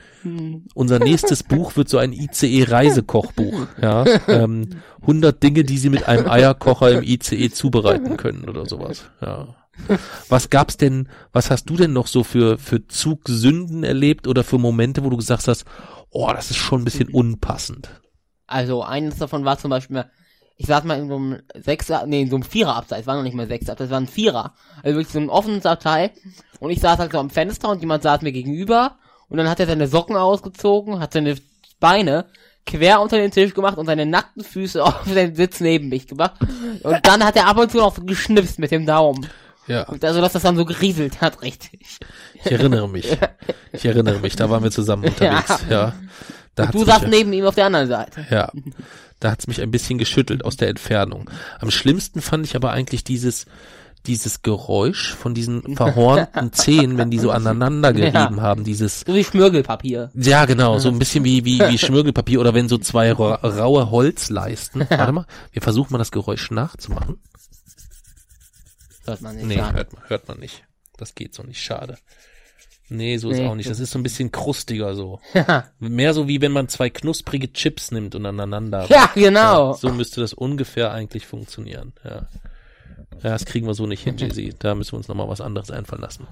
unser 0.74 0.98
nächstes 0.98 1.42
Buch 1.42 1.76
wird 1.76 1.88
so 1.88 1.98
ein 1.98 2.12
ICE-Reisekochbuch. 2.12 3.66
Ja. 3.80 4.04
Ähm, 4.28 4.82
100 5.00 5.42
Dinge, 5.42 5.64
die 5.64 5.78
Sie 5.78 5.90
mit 5.90 6.08
einem 6.08 6.28
Eierkocher 6.28 6.90
im 6.90 7.02
ICE 7.02 7.50
zubereiten 7.50 8.16
können 8.16 8.48
oder 8.48 8.66
sowas. 8.66 9.04
Ja. 9.20 9.48
Was 10.28 10.50
gab's 10.50 10.76
denn, 10.76 11.08
was 11.32 11.50
hast 11.50 11.64
du 11.66 11.76
denn 11.76 11.92
noch 11.92 12.06
so 12.06 12.24
für, 12.24 12.58
für 12.58 12.86
Zugsünden 12.86 13.84
erlebt 13.84 14.26
oder 14.28 14.44
für 14.44 14.58
Momente, 14.58 15.02
wo 15.02 15.10
du 15.10 15.16
gesagt 15.16 15.48
hast, 15.48 15.64
oh, 16.10 16.30
das 16.32 16.50
ist 16.50 16.58
schon 16.58 16.82
ein 16.82 16.84
bisschen 16.84 17.08
unpassend? 17.08 17.88
Also 18.46 18.82
eines 18.82 19.16
davon 19.16 19.44
war 19.44 19.58
zum 19.58 19.70
Beispiel, 19.70 20.04
ich 20.62 20.68
saß 20.68 20.84
mal 20.84 20.98
in 20.98 21.08
so 21.08 21.16
einem 21.16 21.42
Sechser, 21.54 22.06
nee, 22.06 22.22
in 22.22 22.30
so 22.30 22.36
einem 22.36 22.44
Viererabteil, 22.44 23.00
es 23.00 23.06
war 23.08 23.16
noch 23.16 23.24
nicht 23.24 23.34
mal 23.34 23.48
Sechser, 23.48 23.74
das 23.74 23.90
war 23.90 23.98
ein 23.98 24.06
Vierer. 24.06 24.54
Also 24.84 24.96
wirklich 24.96 25.08
so 25.12 25.18
ein 25.18 25.28
offenes 25.28 25.66
Abteil. 25.66 26.12
Und 26.60 26.70
ich 26.70 26.80
saß 26.80 26.98
halt 27.00 27.10
so 27.10 27.18
am 27.18 27.30
Fenster 27.30 27.68
und 27.68 27.80
jemand 27.80 28.04
saß 28.04 28.22
mir 28.22 28.30
gegenüber 28.30 28.96
und 29.28 29.38
dann 29.38 29.48
hat 29.50 29.58
er 29.58 29.66
seine 29.66 29.88
Socken 29.88 30.16
ausgezogen, 30.16 31.00
hat 31.00 31.12
seine 31.14 31.34
Beine 31.80 32.26
quer 32.64 33.00
unter 33.00 33.16
den 33.16 33.32
Tisch 33.32 33.54
gemacht 33.54 33.76
und 33.76 33.86
seine 33.86 34.06
nackten 34.06 34.44
Füße 34.44 34.84
auf 34.84 35.02
den 35.04 35.34
Sitz 35.34 35.58
neben 35.58 35.88
mich 35.88 36.06
gemacht. 36.06 36.34
Und 36.84 37.04
dann 37.06 37.24
hat 37.24 37.34
er 37.34 37.48
ab 37.48 37.58
und 37.58 37.72
zu 37.72 37.78
noch 37.78 37.94
so 37.96 38.02
geschnipst 38.02 38.60
mit 38.60 38.70
dem 38.70 38.86
Daumen. 38.86 39.26
Ja. 39.66 39.82
Und 39.88 40.04
also, 40.04 40.20
dass 40.20 40.32
das 40.32 40.42
dann 40.42 40.56
so 40.56 40.64
gerieselt 40.64 41.20
hat, 41.20 41.42
richtig. 41.42 41.98
Ich 42.44 42.52
erinnere 42.52 42.88
mich. 42.88 43.16
Ich 43.72 43.84
erinnere 43.84 44.20
mich, 44.20 44.36
da 44.36 44.48
waren 44.48 44.62
wir 44.62 44.70
zusammen 44.70 45.04
unterwegs, 45.08 45.64
ja. 45.68 45.92
Da 46.54 46.64
hat's 46.64 46.72
Du 46.72 46.84
saßt 46.84 47.02
ja- 47.02 47.08
neben 47.08 47.32
ihm 47.32 47.46
auf 47.46 47.54
der 47.56 47.66
anderen 47.66 47.88
Seite. 47.88 48.26
Ja, 48.30 48.52
da 49.22 49.30
hat's 49.30 49.46
mich 49.46 49.60
ein 49.60 49.70
bisschen 49.70 49.98
geschüttelt 49.98 50.44
aus 50.44 50.56
der 50.56 50.68
Entfernung. 50.68 51.30
Am 51.60 51.70
schlimmsten 51.70 52.20
fand 52.20 52.44
ich 52.44 52.56
aber 52.56 52.72
eigentlich 52.72 53.04
dieses 53.04 53.46
dieses 54.04 54.42
Geräusch 54.42 55.14
von 55.14 55.32
diesen 55.32 55.76
verhornten 55.76 56.52
Zähnen, 56.52 56.98
wenn 56.98 57.12
die 57.12 57.20
so 57.20 57.30
aneinander 57.30 57.92
gerieben 57.92 58.40
haben, 58.40 58.64
dieses 58.64 59.00
So 59.06 59.14
wie 59.14 59.22
Schmirgelpapier. 59.22 60.10
ja 60.14 60.44
genau, 60.44 60.80
so 60.80 60.88
ein 60.88 60.98
bisschen 60.98 61.22
wie 61.22 61.44
wie 61.44 61.60
wie 61.60 61.78
Schmirgelpapier 61.78 62.40
oder 62.40 62.52
wenn 62.52 62.68
so 62.68 62.78
zwei 62.78 63.12
ra 63.12 63.34
raue 63.36 63.92
Holzleisten. 63.92 64.86
Warte 64.90 65.12
mal, 65.12 65.26
wir 65.52 65.62
versuchen 65.62 65.92
mal 65.92 65.98
das 65.98 66.10
Geräusch 66.10 66.50
nachzumachen. 66.50 67.18
Hört 69.04 69.20
man 69.20 69.36
nicht. 69.36 69.46
Nee, 69.46 69.56
hört 69.60 69.92
man, 69.92 70.02
hört 70.08 70.28
man 70.28 70.38
nicht. 70.38 70.64
Das 70.96 71.14
geht 71.14 71.34
so 71.34 71.44
nicht, 71.44 71.62
schade. 71.62 71.96
Nee, 72.94 73.16
so 73.16 73.30
ist 73.30 73.38
Nee, 73.38 73.46
auch 73.46 73.54
nicht. 73.54 73.70
Das 73.70 73.80
ist 73.80 73.90
so 73.90 73.98
ein 73.98 74.02
bisschen 74.02 74.30
krustiger 74.32 74.94
so. 74.94 75.18
Ja. 75.34 75.64
Mehr 75.78 76.12
so 76.14 76.28
wie 76.28 76.40
wenn 76.40 76.52
man 76.52 76.68
zwei 76.68 76.90
knusprige 76.90 77.52
Chips 77.52 77.90
nimmt 77.90 78.14
und 78.14 78.26
aneinander. 78.26 78.86
ja, 78.90 79.10
genau. 79.14 79.72
So 79.72 79.90
müsste 79.92 80.20
das 80.20 80.34
ungefähr 80.34 80.92
eigentlich 80.92 81.26
funktionieren. 81.26 81.92
Ja, 82.04 82.28
ja 83.22 83.30
das 83.30 83.44
kriegen 83.46 83.66
wir 83.66 83.74
so 83.74 83.86
nicht 83.86 84.02
hin, 84.04 84.18
Jay-Z. 84.18 84.56
Da 84.58 84.74
müssen 84.74 84.92
wir 84.92 84.98
uns 84.98 85.08
nochmal 85.08 85.28
was 85.28 85.40
anderes 85.40 85.70
einfallen 85.70 86.02
lassen. 86.02 86.26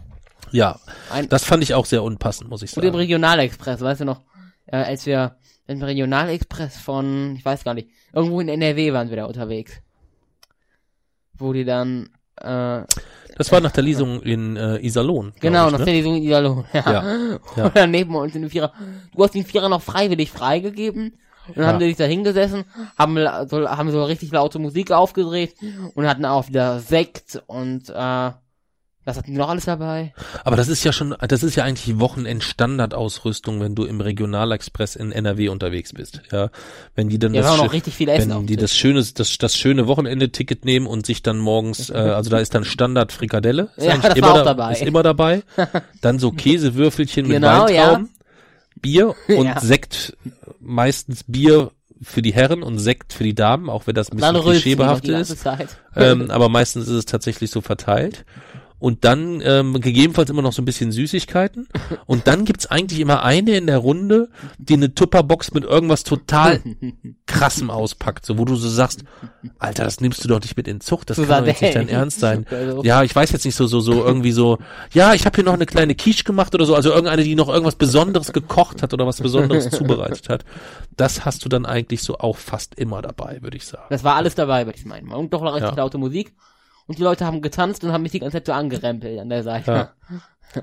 Ja, 0.53 0.79
Ein- 1.11 1.29
das 1.29 1.45
fand 1.45 1.63
ich 1.63 1.75
auch 1.75 1.87
sehr 1.87 2.03
unpassend, 2.03 2.51
muss 2.51 2.63
ich 2.63 2.77
Und 2.77 2.83
im 2.83 2.89
sagen. 2.89 2.97
Regionalexpress, 2.97 3.81
weißt 3.81 4.01
du 4.03 4.05
noch, 4.05 4.23
äh, 4.67 4.77
als 4.77 5.07
wir 5.07 5.37
im 5.67 5.83
Regionalexpress 5.83 6.77
von, 6.79 7.37
ich 7.37 7.45
weiß 7.45 7.65
gar 7.65 7.75
nicht, 7.75 7.89
irgendwo 8.13 8.41
in 8.41 8.49
NRW 8.49 8.93
waren 8.93 9.09
wir 9.09 9.17
da 9.17 9.25
unterwegs. 9.27 9.73
Wo 11.35 11.53
die 11.53 11.65
dann, 11.65 12.11
äh, 12.41 12.85
Das 13.37 13.51
war 13.53 13.61
nach 13.61 13.71
der 13.73 13.83
Lesung 13.85 14.21
in 14.23 14.57
äh, 14.57 14.79
Iserlohn. 14.85 15.33
genau, 15.41 15.67
ich, 15.67 15.73
nach 15.73 15.79
ne? 15.81 15.85
der 15.87 15.95
Lesung 15.95 16.17
in 16.17 16.23
Iserlohn, 16.25 16.65
ja. 16.73 16.93
Ja, 16.93 17.39
ja. 17.57 17.65
Und 17.67 17.77
dann 17.77 17.91
neben 17.91 18.15
uns 18.15 18.35
in 18.35 18.43
den 18.43 18.51
Vierer, 18.51 18.73
du 19.15 19.23
hast 19.23 19.35
den 19.35 19.45
Vierer 19.45 19.69
noch 19.69 19.83
freiwillig 19.83 20.31
freigegeben. 20.31 21.15
Und 21.49 21.57
dann 21.57 21.65
Ja. 21.65 21.73
haben 21.73 21.79
die 21.81 21.87
sich 21.87 21.97
da 21.97 22.05
hingesessen, 22.05 22.65
haben, 22.99 23.17
so, 23.49 23.69
haben 23.69 23.91
so 23.91 24.05
richtig 24.05 24.31
laute 24.31 24.59
Musik 24.61 24.93
aufgedreht 24.93 25.55
und 25.95 26.07
hatten 26.07 26.25
auch 26.25 26.47
wieder 26.49 26.79
Sekt 26.81 27.43
und, 27.47 27.89
äh, 27.89 28.31
was 29.05 29.17
hatten 29.17 29.33
die 29.33 29.39
noch 29.39 29.49
alles 29.49 29.65
dabei? 29.65 30.13
Aber 30.45 30.57
das 30.57 30.69
ist 30.69 30.85
ja 30.85 30.93
schon, 30.93 31.15
das 31.27 31.43
ist 31.43 31.55
ja 31.57 31.65
eigentlich 31.65 31.99
Wochenend-Standardausrüstung, 31.99 33.61
wenn 33.61 33.75
du 33.75 33.85
im 33.85 34.01
Regionalexpress 34.01 34.97
in 34.97 35.11
NRW 35.13 35.49
unterwegs 35.49 35.93
bist. 35.93 36.21
Ja, 36.31 36.51
wenn 36.95 37.09
die 37.09 37.19
dann 37.19 37.35
Ja, 37.35 37.43
das 37.43 37.57
noch 37.57 37.73
richtig 37.73 37.95
viel 37.97 38.09
Essen 38.09 38.31
wenn 38.31 38.47
die 38.47 38.57
das 38.57 38.75
schöne, 38.77 39.03
das, 39.03 39.39
das 39.39 39.57
schöne 39.57 39.87
Wochenende-Ticket 39.87 40.65
nehmen 40.65 40.87
und 40.87 41.07
sich 41.07 41.23
dann 41.23 41.39
morgens, 41.39 41.91
äh, 41.91 41.95
also 41.95 42.31
da 42.31 42.39
ist 42.39 42.55
dann 42.55 42.65
Standard 42.65 43.13
Frikadelle, 43.13 43.71
ist 43.77 43.87
Ja, 43.87 43.97
das 43.97 44.15
immer 44.17 44.27
war 44.29 44.33
auch 44.33 44.39
da- 44.39 44.55
dabei. 44.55 44.73
ist 44.73 44.83
immer 44.83 45.03
dabei. 45.03 45.43
Dann 46.01 46.19
so 46.19 46.31
Käsewürfelchen 46.33 47.27
mit 47.27 47.37
Genau, 47.37 47.67
Weintrauben, 47.67 48.11
Bier 48.81 49.15
und 49.29 49.47
Ja. 49.47 49.61
Sekt, 49.61 50.17
meistens 50.61 51.25
Bier 51.25 51.71
für 52.03 52.23
die 52.23 52.33
Herren 52.33 52.63
und 52.63 52.79
Sekt 52.79 53.13
für 53.13 53.25
die 53.25 53.35
Damen, 53.35 53.69
auch 53.69 53.87
wenn 53.87 53.95
das 53.95 54.11
ein 54.11 54.17
bisschen 54.17 54.41
klischeebehaftet 54.41 55.11
ist. 55.21 55.47
Ähm, 55.97 56.31
aber 56.31 56.49
meistens 56.49 56.85
ist 56.89 56.95
es 56.95 57.05
tatsächlich 57.05 57.51
so 57.51 57.61
verteilt. 57.61 58.25
Und 58.81 59.05
dann 59.05 59.41
ähm, 59.45 59.75
gegebenenfalls 59.81 60.31
immer 60.31 60.43
noch 60.43 60.53
so 60.55 60.63
ein 60.63 60.65
bisschen 60.65 60.91
Süßigkeiten. 60.91 61.69
Und 62.07 62.27
dann 62.27 62.45
gibt's 62.47 62.67
eigentlich 62.67 62.99
immer 62.99 63.23
eine 63.23 63.57
in 63.57 63.67
der 63.67 63.79
Runde, 63.79 64.29
die 64.59 64.73
eine 64.75 64.95
Tupperbox 64.95 65.53
mit 65.53 65.65
irgendwas 65.65 66.03
total 66.03 66.61
krassem 67.27 67.71
auspackt, 67.71 68.25
so 68.27 68.39
wo 68.39 68.45
du 68.45 68.57
so 68.57 68.69
sagst, 68.69 69.05
Alter, 69.59 69.85
das 69.85 70.01
nimmst 70.01 70.25
du 70.25 70.29
doch 70.29 70.41
nicht 70.41 70.57
mit 70.57 70.67
in 70.67 70.81
Zucht, 70.81 71.11
das 71.11 71.19
So 71.19 71.25
kann 71.27 71.43
doch 71.43 71.47
jetzt 71.49 71.61
nicht 71.63 71.77
dein 71.77 71.89
Ernst 71.89 72.21
sein. 72.21 72.47
Also- 72.51 72.83
Ja, 72.83 73.03
ich 73.03 73.15
weiß 73.15 73.31
jetzt 73.33 73.45
nicht 73.45 73.55
so 73.55 73.67
so 73.67 73.81
so 73.81 74.05
irgendwie 74.05 74.33
so, 74.33 74.59
ja, 74.93 75.13
ich 75.15 75.27
habe 75.27 75.37
hier 75.37 75.45
noch 75.45 75.53
eine 75.55 75.67
kleine 75.67 75.95
Quiche 75.95 76.25
gemacht 76.25 76.55
oder 76.55 76.65
so, 76.65 76.75
also 76.75 76.91
irgendeine, 76.91 77.23
die 77.23 77.35
noch 77.35 77.49
irgendwas 77.51 77.77
Besonderes 77.77 78.33
gekocht 78.33 78.83
hat 78.83 78.95
oder 78.95 79.07
was 79.07 79.21
Besonderes 79.21 79.69
zubereitet 79.77 80.29
hat. 80.29 80.45
Das 80.97 81.25
hast 81.27 81.45
du 81.45 81.49
dann 81.51 81.67
eigentlich 81.67 82.03
so 82.03 82.19
auch 82.19 82.37
fast 82.39 82.75
immer 82.77 83.03
dabei, 83.03 83.39
würde 83.43 83.57
ich 83.59 83.67
sagen. 83.67 83.85
Das 83.91 84.05
war 84.05 84.17
alles 84.17 84.35
dabei 84.35 84.65
bei 84.65 84.73
diesem 84.73 84.91
einmal. 84.93 85.19
Und 85.19 85.33
doch 85.35 85.43
noch 85.43 85.55
richtig 85.55 85.71
Ja. 85.73 85.77
laute 85.77 85.99
Musik. 85.99 86.33
Und 86.91 86.99
die 86.99 87.05
Leute 87.05 87.25
haben 87.25 87.41
getanzt 87.41 87.85
und 87.85 87.93
haben 87.93 88.03
mich 88.03 88.11
die 88.11 88.19
ganze 88.19 88.39
Zeit 88.39 88.47
so 88.47 88.53
angerempelt 88.53 89.21
an 89.21 89.29
der 89.29 89.45
Seite. 89.45 89.71
Ja. 89.71 89.93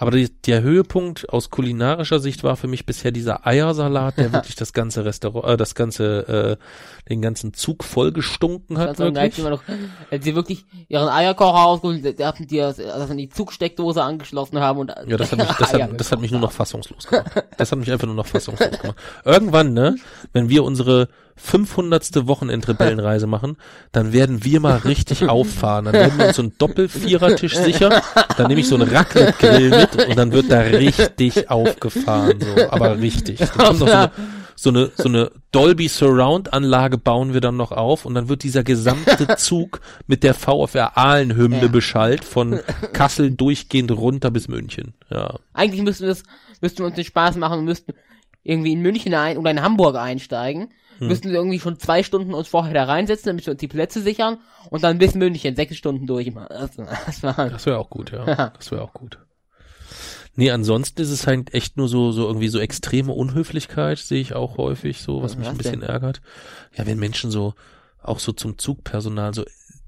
Aber 0.00 0.12
die, 0.12 0.30
der 0.46 0.62
Höhepunkt 0.62 1.28
aus 1.28 1.50
kulinarischer 1.50 2.20
Sicht 2.20 2.42
war 2.42 2.56
für 2.56 2.68
mich 2.68 2.86
bisher 2.86 3.12
dieser 3.12 3.46
Eiersalat, 3.46 4.16
der 4.16 4.32
wirklich 4.32 4.54
das 4.54 4.72
ganze 4.72 5.04
Restaurant, 5.04 5.46
äh, 5.46 5.56
das 5.58 5.74
ganze, 5.74 6.56
äh, 6.56 7.10
den 7.10 7.20
ganzen 7.20 7.52
Zug 7.52 7.84
vollgestunken 7.84 8.78
hat. 8.78 8.96
Ganz 8.96 8.98
geil, 8.98 9.14
Wirklich. 9.14 9.38
immer 9.40 9.50
noch, 9.50 9.62
als 10.10 10.24
sie 10.24 10.34
wirklich 10.34 10.64
ihren 10.88 11.10
Eierkocher 11.10 11.66
ausgeholt, 11.66 12.18
die 12.18 12.24
hatten 12.24 12.46
die 12.46 12.62
an 12.62 13.16
die 13.18 13.28
Zugsteckdose 13.28 14.02
angeschlossen 14.02 14.58
haben 14.58 14.78
und 14.78 14.94
Ja, 15.06 15.18
das 15.18 15.32
hat 15.32 15.38
mich, 15.38 15.48
das 15.48 15.74
hat, 15.74 15.90
das 16.00 16.12
hat 16.12 16.20
mich 16.22 16.30
nur 16.30 16.40
noch 16.40 16.52
fassungslos 16.52 17.06
gemacht. 17.06 17.44
Das 17.58 17.70
hat 17.70 17.78
mich 17.78 17.92
einfach 17.92 18.06
nur 18.06 18.16
noch 18.16 18.26
fassungslos 18.26 18.80
gemacht. 18.80 18.98
Irgendwann, 19.26 19.74
ne, 19.74 19.96
wenn 20.32 20.48
wir 20.48 20.64
unsere 20.64 21.08
500. 21.40 22.26
Wochenendrebellenreise 22.26 23.26
machen, 23.26 23.56
dann 23.92 24.12
werden 24.12 24.44
wir 24.44 24.60
mal 24.60 24.76
richtig 24.76 25.28
auffahren. 25.28 25.86
Dann 25.86 25.94
werden 25.94 26.18
wir 26.18 26.26
uns 26.26 26.36
so 26.36 26.42
einen 26.42 26.56
Doppel-Vierertisch 26.58 27.56
sichern, 27.56 27.94
dann 28.36 28.48
nehme 28.48 28.60
ich 28.60 28.68
so 28.68 28.74
einen 28.74 28.88
Raclette-Grill 28.88 29.70
mit 29.70 29.89
und 29.96 30.16
dann 30.16 30.32
wird 30.32 30.50
da 30.50 30.60
richtig 30.60 31.50
aufgefahren, 31.50 32.40
so, 32.40 32.70
aber 32.70 32.98
richtig. 33.00 33.38
Dann 33.38 33.48
kommt 33.48 33.80
noch 33.80 33.86
so 33.86 33.86
eine, 33.86 34.10
so 34.56 34.70
eine, 34.70 34.90
so 34.94 35.08
eine 35.08 35.30
Dolby 35.52 35.88
Surround 35.88 36.52
Anlage 36.52 36.98
bauen 36.98 37.32
wir 37.32 37.40
dann 37.40 37.56
noch 37.56 37.72
auf 37.72 38.04
und 38.04 38.14
dann 38.14 38.28
wird 38.28 38.42
dieser 38.42 38.62
gesamte 38.62 39.28
Zug 39.36 39.80
mit 40.06 40.22
der 40.22 40.34
VfR 40.34 40.98
Aalen 40.98 41.34
Hymne 41.34 41.62
Ja. 41.62 41.68
beschallt 41.68 42.24
von 42.24 42.60
Kassel 42.92 43.30
durchgehend 43.30 43.90
runter 43.92 44.30
bis 44.30 44.48
München. 44.48 44.94
Ja. 45.10 45.36
Eigentlich 45.54 45.82
müssten 45.82 46.02
wir 46.04 46.10
das, 46.10 46.22
müssten 46.60 46.78
wir 46.80 46.86
uns 46.86 46.96
den 46.96 47.04
Spaß 47.04 47.36
machen 47.36 47.60
und 47.60 47.64
müssten 47.64 47.94
irgendwie 48.42 48.72
in 48.72 48.80
München 48.82 49.14
ein 49.14 49.38
oder 49.38 49.50
in 49.50 49.62
Hamburg 49.62 49.96
einsteigen. 49.96 50.68
Hm. 50.98 51.08
Müssten 51.08 51.28
wir 51.30 51.36
irgendwie 51.36 51.60
schon 51.60 51.78
zwei 51.78 52.02
Stunden 52.02 52.34
uns 52.34 52.48
vorher 52.48 52.74
da 52.74 52.84
reinsetzen, 52.84 53.28
damit 53.28 53.46
wir 53.46 53.52
uns 53.52 53.60
die 53.60 53.68
Plätze 53.68 54.02
sichern 54.02 54.36
und 54.68 54.84
dann 54.84 54.98
bis 54.98 55.14
München 55.14 55.56
sechs 55.56 55.76
Stunden 55.76 56.06
durch. 56.06 56.30
Das, 56.50 56.76
das 56.76 57.20
Das 57.22 57.64
wäre 57.64 57.78
auch 57.78 57.88
gut, 57.88 58.12
ja. 58.12 58.52
Das 58.54 58.70
wäre 58.70 58.82
auch 58.82 58.92
gut. 58.92 59.18
Nee, 60.40 60.52
ansonsten 60.52 61.02
ist 61.02 61.10
es 61.10 61.26
halt 61.26 61.52
echt 61.52 61.76
nur 61.76 61.86
so, 61.86 62.12
so 62.12 62.26
irgendwie 62.26 62.48
so 62.48 62.58
extreme 62.60 63.12
Unhöflichkeit, 63.12 63.98
sehe 63.98 64.22
ich 64.22 64.34
auch 64.34 64.56
häufig 64.56 65.02
so, 65.02 65.22
was 65.22 65.36
mich 65.36 65.44
Was 65.44 65.52
ein 65.52 65.58
bisschen 65.58 65.80
denn? 65.80 65.90
ärgert. 65.90 66.22
Ja, 66.74 66.86
wenn 66.86 66.98
Menschen 66.98 67.30
so, 67.30 67.52
auch 68.02 68.18
so 68.20 68.32
zum 68.32 68.56
Zugpersonal 68.56 69.34
so 69.34 69.44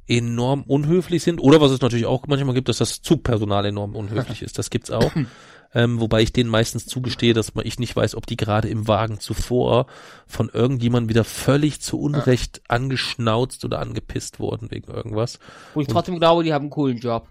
enorm 0.07 0.63
unhöflich 0.65 1.23
sind, 1.23 1.41
oder 1.41 1.63
was 1.63 1.71
es 1.71 1.81
natürlich 1.81 2.05
auch 2.05 2.27
manchmal 2.27 2.55
gibt, 2.55 2.69
dass 2.69 2.77
das 2.77 3.01
Zugpersonal 3.01 3.65
enorm 3.65 3.97
unhöflich 3.97 4.43
ist. 4.43 4.59
Das 4.59 4.69
gibt's 4.69 4.91
auch. 4.91 5.11
Ähm, 5.75 6.01
wobei 6.01 6.21
ich 6.21 6.35
denen 6.35 6.51
meistens 6.51 6.85
zugestehe, 6.85 7.33
dass 7.33 7.55
man, 7.55 7.65
ich 7.65 7.79
nicht 7.79 7.97
weiß, 7.97 8.15
ob 8.15 8.27
die 8.27 8.37
gerade 8.37 8.69
im 8.69 8.89
Wagen 8.89 9.21
zuvor 9.21 9.87
von 10.27 10.51
irgendjemandem 10.51 11.09
wieder 11.09 11.25
völlig 11.25 11.81
zu 11.81 11.99
Unrecht 11.99 12.61
angeschnauzt 12.69 13.65
oder 13.65 13.79
angepisst 13.79 14.39
wurden 14.39 14.71
wegen 14.71 14.93
irgendwas. 14.93 15.39
wo 15.73 15.81
ich 15.81 15.87
trotzdem 15.89 16.19
glaube, 16.19 16.45
die 16.45 16.53
haben 16.53 16.65
einen 16.65 16.71
coolen 16.71 16.99
Job. 16.99 17.27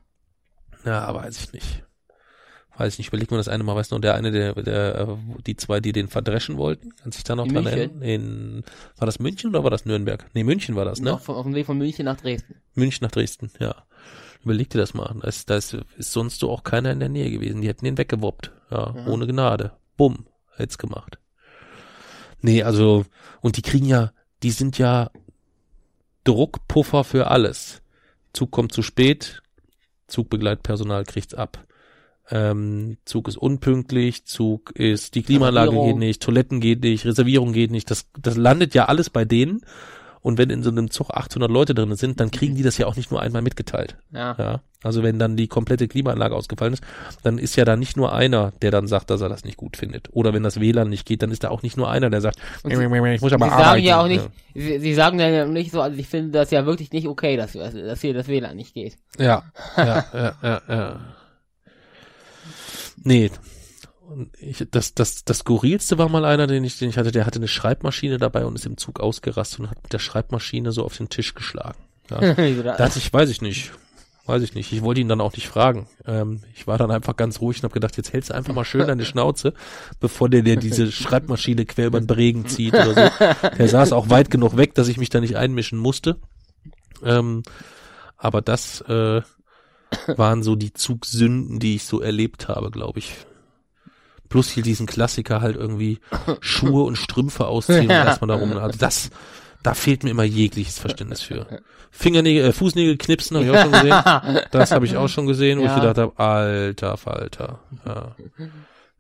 Ja, 0.84 1.14
weiß 1.14 1.38
ich 1.38 1.54
nicht. 1.54 1.84
Weiß 2.82 2.94
ich 2.94 2.98
nicht. 2.98 3.08
Überleg 3.10 3.30
mir 3.30 3.38
das 3.38 3.48
eine 3.48 3.64
Mal, 3.64 3.76
weißt 3.76 3.92
du, 3.92 4.00
der 4.00 4.16
eine, 4.16 4.32
der, 4.32 4.56
der, 4.56 4.96
äh, 5.02 5.08
die 5.46 5.56
zwei, 5.56 5.80
die 5.80 5.92
den 5.92 6.08
verdreschen 6.08 6.58
wollten, 6.58 6.96
kann 6.96 7.12
sich 7.12 7.24
da 7.24 7.36
noch 7.36 7.46
In 7.46 7.54
dran 7.54 7.68
erinnern? 7.68 8.02
In, 8.02 8.64
war 8.98 9.06
das 9.06 9.20
München 9.20 9.52
oder 9.52 9.64
war 9.64 9.70
das 9.70 9.86
Nürnberg? 9.86 10.26
Nee, 10.34 10.44
München 10.44 10.76
war 10.76 10.84
das, 10.84 11.00
ne? 11.00 11.16
Von, 11.20 11.36
auf 11.36 11.44
dem 11.46 11.54
Weg 11.54 11.68
von 11.68 11.78
München 11.78 12.06
nach 12.06 12.20
Dresden. 12.20 12.56
München 12.74 13.06
nach 13.06 13.12
Dresden, 13.12 13.52
ja. 13.60 13.76
Überleg 14.44 14.72
dir 14.72 14.80
das 14.80 14.96
mal. 14.96 15.16
Da 15.22 15.28
ist, 15.28 15.48
da 15.52 15.58
ist, 15.58 15.78
ist 15.98 16.12
sonst 16.12 16.40
so 16.40 16.50
auch 16.50 16.64
keiner 16.64 16.92
in 16.92 17.00
der 17.00 17.10
Nähe 17.10 17.30
gewesen. 17.30 17.62
Die 17.62 17.68
hätten 17.68 17.86
den 17.86 18.00
weggewoppt. 18.00 18.52
Ja, 18.72 18.96
Ja. 18.96 19.06
ohne 19.06 19.28
Gnade. 19.28 19.74
Bumm. 19.96 20.26
Hätt's 20.56 20.80
gemacht. 20.80 21.20
Nee, 22.42 22.64
also, 22.64 23.06
und 23.42 23.58
die 23.58 23.62
kriegen 23.62 23.86
ja, 23.86 24.12
die 24.42 24.50
sind 24.50 24.80
ja 24.80 25.12
Druckpuffer 26.24 27.04
für 27.04 27.28
alles. 27.28 27.84
Zug 28.34 28.50
kommt 28.50 28.72
zu 28.74 28.82
spät, 28.82 29.44
Zugbegleitpersonal 30.08 31.04
kriegt's 31.04 31.36
ab. 31.36 31.64
Ähm, 32.32 32.98
Zug 33.04 33.28
ist 33.28 33.38
unpünktlich, 33.38 34.26
Zug 34.26 34.72
ist, 34.72 35.16
die 35.16 35.24
Klimaanlage 35.24 35.72
geht 35.72 35.98
nicht, 35.98 36.22
Toiletten 36.22 36.62
geht 36.62 36.82
nicht, 36.82 37.06
Reservierung 37.06 37.52
geht 37.52 37.72
nicht, 37.72 37.92
das, 37.92 38.08
das 38.22 38.38
landet 38.38 38.74
ja 38.74 38.86
alles 38.86 39.10
bei 39.10 39.26
denen. 39.26 39.62
Und 40.22 40.38
wenn 40.38 40.52
in 40.52 40.62
so 40.62 40.70
einem 40.70 40.92
Zug 40.92 41.10
800 41.10 41.50
Leute 41.50 41.74
drin 41.74 41.96
sind, 41.96 42.20
dann 42.20 42.30
kriegen 42.30 42.56
die 42.56 42.62
das 42.62 42.78
ja 42.78 42.86
auch 42.86 42.96
nicht 42.96 43.10
nur 43.10 43.22
einmal 43.22 43.42
mitgeteilt. 43.42 43.98
Ja. 44.12 44.36
Ja, 44.38 44.62
also 44.84 45.02
wenn 45.02 45.18
dann 45.18 45.36
die 45.36 45.48
komplette 45.48 45.88
Klimaanlage 45.88 46.36
ausgefallen 46.36 46.74
ist, 46.74 46.84
dann 47.24 47.40
ist 47.40 47.56
ja 47.56 47.66
da 47.66 47.76
nicht 47.76 47.98
nur 47.98 48.14
einer, 48.14 48.54
der 48.62 48.70
dann 48.70 48.88
sagt, 48.88 49.10
dass 49.10 49.22
er 49.22 49.30
das 49.30 49.44
nicht 49.44 49.58
gut 49.58 49.78
findet. 49.78 50.10
Oder 50.12 50.32
wenn 50.34 50.44
das 50.44 50.60
WLAN 50.60 50.90
nicht 50.90 51.08
geht, 51.08 51.24
dann 51.24 51.32
ist 51.32 51.44
da 51.44 51.50
auch 51.50 51.64
nicht 51.64 51.76
nur 51.76 51.90
einer, 51.90 52.12
der 52.12 52.22
sagt, 52.22 52.38
ich 52.64 52.78
muss 52.78 53.34
aber 53.34 53.46
Sie 53.46 53.52
arbeiten. 53.52 53.64
sagen 53.64 53.84
ja 53.84 54.02
auch 54.02 54.08
nicht, 54.08 54.30
sie, 54.54 54.80
sie 54.80 54.94
sagen 54.94 55.20
ja 55.20 55.46
nicht 55.46 55.72
so, 55.72 55.82
also 55.82 55.98
ich 55.98 56.08
finde 56.08 56.32
das 56.32 56.52
ja 56.52 56.68
wirklich 56.68 56.92
nicht 56.92 57.08
okay, 57.08 57.36
dass, 57.36 57.54
dass 57.54 58.02
hier 58.02 58.14
das 58.14 58.28
WLAN 58.28 58.56
nicht 58.56 58.76
geht. 58.76 58.98
Ja, 59.18 59.44
ja, 59.76 60.06
ja, 60.14 60.34
ja, 60.44 60.62
ja. 60.70 61.00
Nee. 63.04 63.32
Und 64.08 64.30
ich, 64.40 64.68
das, 64.72 64.94
das, 64.94 65.24
das 65.24 65.40
skurrilste 65.40 65.98
war 65.98 66.10
mal 66.10 66.26
einer, 66.26 66.46
den 66.46 66.64
ich, 66.66 66.78
den 66.78 66.90
ich 66.90 66.98
hatte, 66.98 67.12
der 67.12 67.26
hatte 67.26 67.40
eine 67.40 67.48
Schreibmaschine 67.48 68.18
dabei 68.18 68.46
und 68.46 68.56
ist 68.56 68.66
im 68.66 68.78
Zug 68.78 69.00
ausgerastet 69.00 69.62
und 69.62 69.70
hat 69.70 69.82
mit 69.84 69.94
der 69.94 70.00
Schreibmaschine 70.00 70.72
so 70.74 70.84
auf 70.84 70.98
den 70.98 71.10
Tisch 71.10 71.34
geschlagen. 71.34 71.80
Ja. 72.10 72.20
Da 72.64 72.64
das? 72.64 72.80
hatte 72.80 73.00
ich, 73.00 73.14
weiß 73.14 73.30
ich 73.30 73.42
nicht. 73.42 73.72
weiß 74.26 74.44
ich 74.44 74.54
nicht. 74.54 74.74
Ich 74.74 74.82
wollte 74.82 75.00
ihn 75.00 75.08
dann 75.08 75.22
auch 75.22 75.34
nicht 75.34 75.48
fragen. 75.48 75.88
Ähm, 76.06 76.42
ich 76.54 76.68
war 76.68 76.78
dann 76.78 76.92
einfach 76.92 77.16
ganz 77.16 77.40
ruhig 77.40 77.60
und 77.60 77.64
habe 77.64 77.74
gedacht, 77.74 77.96
jetzt 77.96 78.12
hältst 78.12 78.32
du 78.32 78.34
einfach 78.34 78.54
mal 78.54 78.66
schön 78.66 78.86
deine 78.86 79.06
Schnauze, 79.06 79.54
bevor 80.02 80.28
der 80.28 80.42
dir 80.42 80.58
diese 80.58 80.92
Schreibmaschine 80.92 81.66
quer 81.66 81.88
über 81.88 82.02
den 82.02 82.08
Bregen 82.08 82.48
zieht 82.48 82.74
oder 82.74 82.94
so. 82.94 83.48
Der 83.58 83.68
saß 83.70 83.94
auch 83.94 84.10
weit 84.10 84.30
genug 84.30 84.58
weg, 84.58 84.76
dass 84.76 84.90
ich 84.90 84.98
mich 84.98 85.10
da 85.10 85.22
nicht 85.22 85.38
einmischen 85.38 85.80
musste. 85.80 86.18
Ähm, 87.04 87.44
aber 88.18 88.42
das 88.42 88.82
äh, 88.82 89.22
waren 90.18 90.44
so 90.44 90.56
die 90.56 90.74
Zugsünden, 90.74 91.60
die 91.60 91.76
ich 91.76 91.84
so 91.86 92.02
erlebt 92.02 92.48
habe, 92.48 92.72
glaube 92.72 93.00
ich. 93.00 93.14
Plus 94.30 94.50
hier 94.50 94.64
diesen 94.64 94.86
Klassiker 94.88 95.42
halt 95.42 95.58
irgendwie 95.58 96.00
Schuhe 96.40 96.84
und 96.84 96.96
Strümpfe 96.96 97.48
ausziehen 97.48 97.84
und 97.86 97.90
erstmal 97.92 98.30
darum. 98.30 98.56
Also 98.58 98.80
das, 98.80 99.10
da 99.62 99.74
fehlt 99.74 100.04
mir 100.04 100.12
immer 100.12 100.24
jegliches 100.24 100.80
Verständnis 100.80 101.22
für. 101.22 101.46
Fingernägel, 101.92 102.46
äh, 102.46 102.54
Fußnägel 102.54 102.96
knipsen 102.98 103.36
habe 103.36 103.46
ich 103.46 103.52
auch 103.52 103.62
schon 103.62 103.72
gesehen. 103.74 104.44
Das 104.52 104.72
habe 104.72 104.86
ich 104.86 104.96
auch 104.96 105.10
schon 105.10 105.26
gesehen, 105.28 105.60
wo 105.60 105.66
Ja. 105.66 105.76
ich 105.76 105.82
gedacht 105.82 105.98
habe, 105.98 106.18
alter 106.18 106.96
Falter. 106.96 107.60
Ja. 107.86 108.16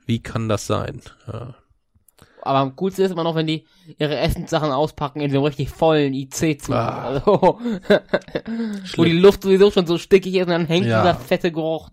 Wie 0.05 0.19
kann 0.19 0.49
das 0.49 0.67
sein? 0.67 1.01
Ja. 1.31 1.55
Aber 2.43 2.59
am 2.59 2.75
coolsten 2.75 3.05
ist 3.05 3.11
immer 3.11 3.23
noch, 3.23 3.35
wenn 3.35 3.47
die 3.47 3.65
ihre 3.97 4.17
Essenssachen 4.17 4.71
auspacken 4.71 5.21
in 5.21 5.29
so 5.31 5.37
einem 5.37 5.45
richtig 5.45 5.69
vollen 5.69 6.13
IC-Zug. 6.13 6.73
Ah. 6.75 7.03
Also, 7.07 7.59
wo 8.95 9.03
die. 9.03 9.11
Luft 9.11 9.43
sowieso 9.43 9.69
schon 9.71 9.85
so 9.85 9.97
stickig 9.97 10.33
ist 10.35 10.43
und 10.43 10.49
dann 10.49 10.65
hängt 10.65 10.87
Ja. 10.87 11.01
dieser 11.01 11.15
fette 11.15 11.51
Geruch. 11.51 11.89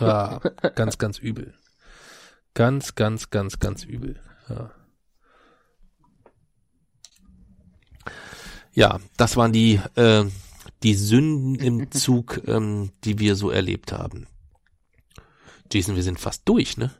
Ja, 0.00 0.38
ganz, 0.74 0.98
ganz 0.98 1.18
übel. 1.18 1.54
Ganz, 2.54 2.94
ganz, 2.94 3.30
ganz, 3.30 3.58
ganz 3.58 3.84
übel. 3.84 4.18
Ja. 4.48 4.70
Ja, 8.72 9.00
das 9.16 9.36
waren 9.36 9.52
die, 9.52 9.80
äh, 9.96 10.24
die 10.82 10.94
Sünden 10.94 11.54
im 11.56 11.90
Zug, 11.90 12.40
ähm, 12.46 12.92
die 13.04 13.18
wir 13.18 13.36
so 13.36 13.50
erlebt 13.50 13.92
haben. 13.92 14.26
Jason, 15.72 15.96
wir 15.96 16.02
sind 16.02 16.18
fast 16.18 16.48
durch, 16.48 16.76
ne? 16.76 16.90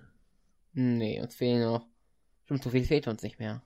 Nee, 0.73 1.21
uns 1.21 1.35
fehlen 1.35 1.63
noch. 1.63 1.87
So 2.63 2.71
viel 2.71 2.85
fehlt 2.85 3.09
uns 3.09 3.23
nicht 3.23 3.39
mehr. 3.39 3.63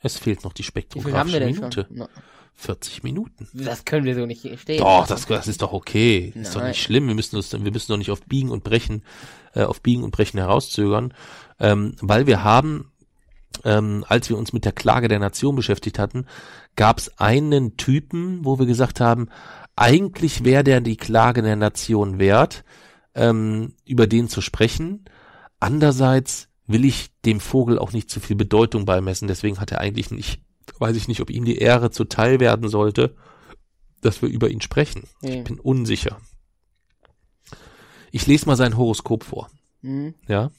Es 0.00 0.18
fehlt 0.18 0.44
noch 0.44 0.52
die 0.52 0.62
Wie 0.62 0.64
viel 0.64 1.12
haben 1.12 1.28
wir 1.32 1.40
spektrographische 1.40 1.40
denn 1.40 1.54
Minute. 1.54 1.86
schon? 1.88 1.96
No. 1.96 2.08
40 2.54 3.04
Minuten. 3.04 3.48
Das 3.54 3.84
können 3.84 4.04
wir 4.04 4.16
so 4.16 4.26
nicht 4.26 4.40
stehen. 4.58 4.78
Doch, 4.78 5.06
das, 5.06 5.26
das 5.26 5.46
ist 5.46 5.62
doch 5.62 5.72
okay. 5.72 6.32
Ist 6.34 6.56
doch 6.56 6.60
Nein. 6.60 6.70
nicht 6.70 6.82
schlimm. 6.82 7.06
Wir 7.06 7.14
müssen 7.14 7.36
uns, 7.36 7.52
wir 7.52 7.70
müssen 7.70 7.92
doch 7.92 7.96
nicht 7.98 8.10
auf 8.10 8.22
Biegen 8.22 8.50
und 8.50 8.64
Brechen, 8.64 9.04
äh, 9.54 9.62
auf 9.62 9.80
Biegen 9.80 10.02
und 10.02 10.10
Brechen 10.10 10.38
herauszögern, 10.38 11.14
ähm, 11.60 11.94
weil 12.00 12.26
wir 12.26 12.42
haben, 12.42 12.90
ähm, 13.64 14.04
als 14.08 14.28
wir 14.28 14.36
uns 14.36 14.52
mit 14.52 14.64
der 14.64 14.72
Klage 14.72 15.06
der 15.06 15.20
Nation 15.20 15.54
beschäftigt 15.54 16.00
hatten, 16.00 16.26
gab 16.74 16.98
es 16.98 17.16
einen 17.20 17.76
Typen, 17.76 18.44
wo 18.44 18.58
wir 18.58 18.66
gesagt 18.66 18.98
haben, 18.98 19.28
eigentlich 19.76 20.44
wäre 20.44 20.64
der 20.64 20.80
die 20.80 20.96
Klage 20.96 21.42
der 21.42 21.56
Nation 21.56 22.18
wert, 22.18 22.64
ähm, 23.14 23.74
über 23.84 24.08
den 24.08 24.28
zu 24.28 24.40
sprechen. 24.40 25.04
Andererseits 25.60 26.48
will 26.68 26.84
ich 26.84 27.10
dem 27.24 27.40
Vogel 27.40 27.78
auch 27.78 27.92
nicht 27.92 28.10
zu 28.10 28.20
viel 28.20 28.36
Bedeutung 28.36 28.84
beimessen. 28.84 29.26
Deswegen 29.26 29.58
hat 29.58 29.72
er 29.72 29.80
eigentlich 29.80 30.10
nicht, 30.10 30.42
weiß 30.78 30.96
ich 30.96 31.08
nicht, 31.08 31.20
ob 31.20 31.30
ihm 31.30 31.44
die 31.44 31.58
Ehre 31.58 31.90
zuteil 31.90 32.38
werden 32.38 32.68
sollte, 32.68 33.16
dass 34.02 34.22
wir 34.22 34.28
über 34.28 34.50
ihn 34.50 34.60
sprechen. 34.60 35.08
Nee. 35.22 35.38
Ich 35.38 35.44
bin 35.44 35.58
unsicher. 35.58 36.20
Ich 38.12 38.26
lese 38.26 38.46
mal 38.46 38.56
sein 38.56 38.76
Horoskop 38.76 39.24
vor. 39.24 39.50
Hm? 39.80 40.14
Ja. 40.28 40.50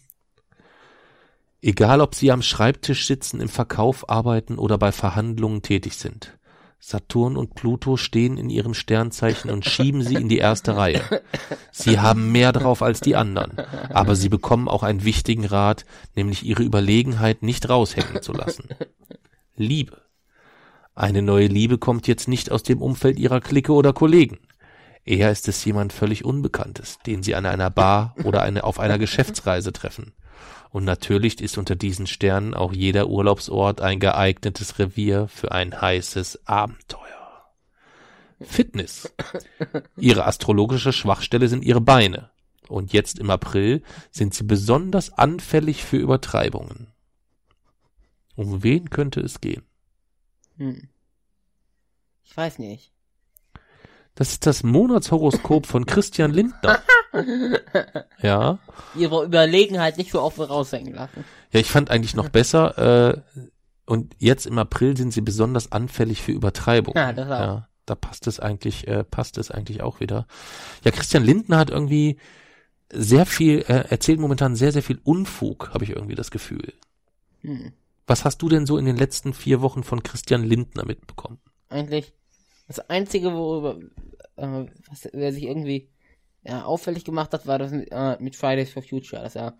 Egal, 1.61 2.01
ob 2.01 2.15
Sie 2.15 2.31
am 2.31 2.41
Schreibtisch 2.41 3.05
sitzen, 3.05 3.41
im 3.41 3.49
Verkauf 3.49 4.09
arbeiten 4.09 4.57
oder 4.57 4.77
bei 4.77 4.91
Verhandlungen 4.91 5.61
tätig 5.61 5.97
sind. 5.97 6.38
Saturn 6.79 7.35
und 7.35 7.55
Pluto 7.55 7.97
stehen 7.97 8.37
in 8.37 8.49
ihrem 8.49 8.73
Sternzeichen 8.73 9.51
und 9.51 9.65
schieben 9.65 10.01
sie 10.01 10.15
in 10.15 10.29
die 10.29 10.37
erste 10.37 10.77
Reihe. 10.77 11.01
Sie 11.71 11.99
haben 11.99 12.31
mehr 12.31 12.53
drauf 12.53 12.81
als 12.81 13.01
die 13.01 13.15
anderen, 13.15 13.59
aber 13.89 14.15
sie 14.15 14.29
bekommen 14.29 14.69
auch 14.69 14.83
einen 14.83 15.03
wichtigen 15.03 15.45
Rat, 15.45 15.85
nämlich 16.15 16.43
ihre 16.43 16.63
Überlegenheit 16.63 17.43
nicht 17.43 17.69
raushängen 17.69 18.21
zu 18.21 18.31
lassen. 18.31 18.69
Liebe. 19.55 20.01
Eine 20.95 21.21
neue 21.21 21.47
Liebe 21.47 21.77
kommt 21.77 22.07
jetzt 22.07 22.27
nicht 22.27 22.51
aus 22.51 22.63
dem 22.63 22.81
Umfeld 22.81 23.19
ihrer 23.19 23.41
Clique 23.41 23.73
oder 23.73 23.93
Kollegen. 23.93 24.39
Eher 25.05 25.31
ist 25.31 25.47
es 25.47 25.63
jemand 25.65 25.93
völlig 25.93 26.23
Unbekanntes, 26.23 26.99
den 27.05 27.23
sie 27.23 27.35
an 27.35 27.45
einer 27.45 27.69
Bar 27.69 28.15
oder 28.23 28.41
eine, 28.41 28.63
auf 28.63 28.79
einer 28.79 28.97
Geschäftsreise 28.97 29.73
treffen. 29.73 30.13
Und 30.71 30.83
natürlich 30.83 31.41
ist 31.41 31.57
unter 31.57 31.75
diesen 31.75 32.05
Sternen 32.05 32.53
auch 32.53 32.73
jeder 32.73 33.09
Urlaubsort 33.09 33.81
ein 33.81 33.99
geeignetes 33.99 34.77
Revier 34.77 35.27
für 35.27 35.51
ein 35.51 35.79
heißes 35.79 36.47
Abenteuer. 36.47 37.09
Fitness. 38.39 39.13
Ihre 39.97 40.25
astrologische 40.25 40.93
Schwachstelle 40.93 41.47
sind 41.47 41.65
ihre 41.65 41.81
Beine. 41.81 42.29
Und 42.67 42.93
jetzt 42.93 43.17
im 43.17 43.31
April 43.31 43.81
sind 44.11 44.35
sie 44.35 44.43
besonders 44.43 45.11
anfällig 45.11 45.83
für 45.83 45.97
Übertreibungen. 45.97 46.87
Um 48.35 48.63
wen 48.63 48.91
könnte 48.91 49.21
es 49.21 49.41
gehen? 49.41 49.63
Hm. 50.57 50.87
Ich 52.23 52.37
weiß 52.37 52.59
nicht. 52.59 52.93
Das 54.19 54.33
ist 54.33 54.45
das 54.45 54.63
Monatshoroskop 54.63 55.65
von 55.65 55.85
Christian 55.85 56.31
Lindner. 56.31 56.79
Ja. 58.21 58.59
Ihre 58.95 59.25
Überlegenheit 59.25 59.97
nicht 59.97 60.11
so 60.11 60.21
offen 60.21 60.43
raushängen 60.43 60.93
lassen. 60.93 61.25
Ja, 61.51 61.59
ich 61.59 61.71
fand 61.71 61.89
eigentlich 61.89 62.15
noch 62.15 62.29
besser, 62.29 63.17
äh, 63.17 63.21
und 63.87 64.15
jetzt 64.19 64.45
im 64.45 64.59
April 64.59 64.95
sind 64.95 65.11
sie 65.11 65.21
besonders 65.21 65.71
anfällig 65.71 66.21
für 66.21 66.33
Übertreibung. 66.33 66.93
Ja, 66.95 67.11
das 67.11 67.25
auch. 67.25 67.39
Ja, 67.39 67.67
da 67.87 67.95
passt 67.95 68.27
es 68.27 68.39
eigentlich, 68.39 68.87
äh, 68.87 69.03
passt 69.03 69.39
es 69.39 69.49
eigentlich 69.49 69.81
auch 69.81 70.01
wieder. 70.01 70.27
Ja, 70.83 70.91
Christian 70.91 71.23
Lindner 71.23 71.57
hat 71.57 71.71
irgendwie 71.71 72.17
sehr 72.93 73.25
viel, 73.25 73.65
äh, 73.67 73.89
erzählt 73.89 74.19
momentan 74.19 74.55
sehr, 74.55 74.71
sehr 74.71 74.83
viel 74.83 74.99
Unfug, 75.03 75.71
habe 75.73 75.85
ich 75.85 75.89
irgendwie 75.89 76.15
das 76.15 76.29
Gefühl. 76.29 76.73
Hm. 77.41 77.71
Was 78.05 78.23
hast 78.23 78.37
du 78.43 78.49
denn 78.49 78.67
so 78.67 78.77
in 78.77 78.85
den 78.85 78.97
letzten 78.97 79.33
vier 79.33 79.61
Wochen 79.61 79.83
von 79.83 80.03
Christian 80.03 80.43
Lindner 80.43 80.85
mitbekommen? 80.85 81.39
Eigentlich 81.69 82.13
das 82.69 82.79
Einzige, 82.87 83.33
worüber 83.33 83.79
äh, 84.35 84.65
was 84.87 85.05
er 85.05 85.33
sich 85.33 85.43
irgendwie 85.43 85.89
ja, 86.43 86.63
auffällig 86.63 87.03
gemacht 87.03 87.33
hat, 87.33 87.47
war 87.47 87.57
das 87.57 87.71
mit, 87.71 87.89
äh, 87.91 88.15
mit 88.19 88.35
Fridays 88.35 88.71
for 88.71 88.83
Future, 88.83 89.21
dass 89.21 89.35
er 89.35 89.57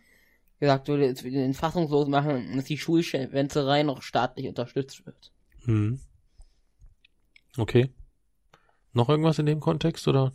gesagt 0.60 0.88
wurde, 0.88 1.06
jetzt 1.06 1.24
will 1.24 1.32
den 1.32 1.56
fassungslos 1.56 2.08
machen, 2.08 2.56
dass 2.56 2.66
die 2.66 2.78
Schulschwänzerei 2.78 3.82
noch 3.82 4.04
staatlich 4.04 4.48
unterstützt 4.48 5.06
wird. 5.08 5.32
Hm. 5.66 6.00
Okay. 7.58 7.90
Noch 8.94 9.10
irgendwas 9.10 9.40
in 9.40 9.48
dem 9.48 9.60
Kontext 9.60 10.08
oder? 10.08 10.32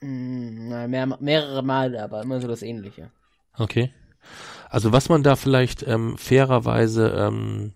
Hm, 0.00 0.68
na, 0.68 0.88
mehr, 0.88 1.06
mehrere 1.20 1.62
Male, 1.62 2.02
aber 2.02 2.22
immer 2.22 2.40
so 2.40 2.48
das 2.48 2.62
Ähnliche. 2.62 3.12
Okay. 3.56 3.92
Also 4.68 4.90
was 4.90 5.08
man 5.08 5.22
da 5.22 5.36
vielleicht 5.36 5.86
ähm, 5.86 6.18
fairerweise, 6.18 7.08
ähm, 7.10 7.72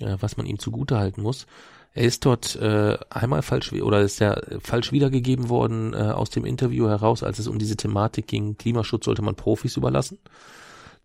äh, 0.00 0.16
was 0.18 0.36
man 0.36 0.46
ihm 0.46 0.58
zugutehalten 0.58 1.22
muss, 1.22 1.46
er 1.92 2.04
ist 2.04 2.24
dort 2.24 2.56
äh, 2.56 2.96
einmal 3.10 3.42
falsch 3.42 3.72
oder 3.72 4.00
ist 4.00 4.20
ja 4.20 4.40
falsch 4.62 4.92
wiedergegeben 4.92 5.48
worden 5.48 5.92
äh, 5.92 5.96
aus 5.96 6.30
dem 6.30 6.44
Interview 6.44 6.88
heraus, 6.88 7.22
als 7.22 7.38
es 7.38 7.48
um 7.48 7.58
diese 7.58 7.76
Thematik 7.76 8.28
ging, 8.28 8.56
Klimaschutz 8.56 9.04
sollte 9.06 9.22
man 9.22 9.34
Profis 9.34 9.76
überlassen. 9.76 10.18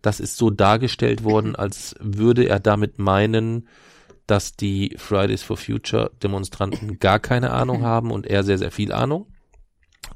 Das 0.01 0.19
ist 0.19 0.37
so 0.37 0.51
dargestellt 0.51 1.23
worden, 1.23 1.55
als 1.55 1.95
würde 1.99 2.47
er 2.47 2.59
damit 2.59 2.99
meinen, 2.99 3.67
dass 4.27 4.55
die 4.55 4.95
Fridays 4.97 5.41
for 5.41 5.57
Future 5.57 6.11
Demonstranten 6.21 6.99
gar 6.99 7.19
keine 7.19 7.51
Ahnung 7.51 7.83
haben 7.83 8.11
und 8.11 8.27
er 8.27 8.43
sehr, 8.43 8.59
sehr 8.59 8.71
viel 8.71 8.91
Ahnung. 8.91 9.25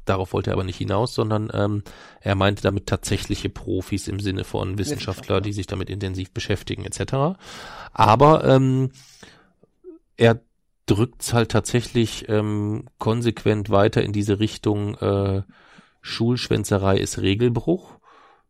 Darauf 0.04 0.32
wollte 0.32 0.50
er 0.50 0.54
aber 0.54 0.64
nicht 0.64 0.78
hinaus, 0.78 1.14
sondern 1.14 1.50
ähm, 1.52 1.82
er 2.20 2.36
meinte 2.36 2.62
damit 2.62 2.86
tatsächliche 2.86 3.48
Profis 3.48 4.06
im 4.06 4.20
Sinne 4.20 4.44
von 4.44 4.78
Wissenschaftler, 4.78 4.78
Wissenschaftler. 4.78 5.40
die 5.40 5.52
sich 5.52 5.66
damit 5.66 5.90
intensiv 5.90 6.30
beschäftigen 6.30 6.84
etc. 6.84 7.38
Aber 7.92 8.44
ähm, 8.44 8.92
er 10.16 10.40
drückt's 10.90 11.32
halt 11.32 11.52
tatsächlich 11.52 12.28
ähm, 12.28 12.84
konsequent 12.98 13.70
weiter 13.70 14.02
in 14.02 14.12
diese 14.12 14.40
Richtung, 14.40 14.96
äh, 14.96 15.42
Schulschwänzerei 16.02 16.96
ist 16.96 17.20
Regelbruch, 17.20 17.98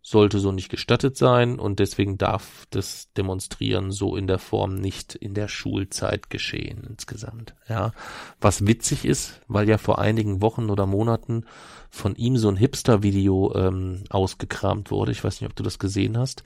sollte 0.02 0.38
so 0.38 0.50
nicht 0.50 0.70
gestattet 0.70 1.18
sein 1.18 1.58
und 1.58 1.78
deswegen 1.78 2.16
darf 2.16 2.66
das 2.70 3.12
Demonstrieren 3.12 3.90
so 3.90 4.16
in 4.16 4.26
der 4.26 4.38
Form 4.38 4.76
nicht 4.76 5.14
in 5.14 5.34
der 5.34 5.48
Schulzeit 5.48 6.30
geschehen 6.30 6.86
insgesamt. 6.88 7.54
Ja, 7.68 7.92
was 8.40 8.66
witzig 8.66 9.04
ist, 9.04 9.40
weil 9.46 9.68
ja 9.68 9.76
vor 9.76 9.98
einigen 9.98 10.40
Wochen 10.40 10.70
oder 10.70 10.86
Monaten 10.86 11.44
von 11.90 12.14
ihm 12.14 12.38
so 12.38 12.48
ein 12.48 12.56
Hipster-Video 12.56 13.52
ähm, 13.54 14.04
ausgekramt 14.08 14.90
wurde. 14.90 15.12
Ich 15.12 15.22
weiß 15.22 15.40
nicht, 15.40 15.50
ob 15.50 15.56
du 15.56 15.62
das 15.62 15.78
gesehen 15.78 16.16
hast. 16.16 16.44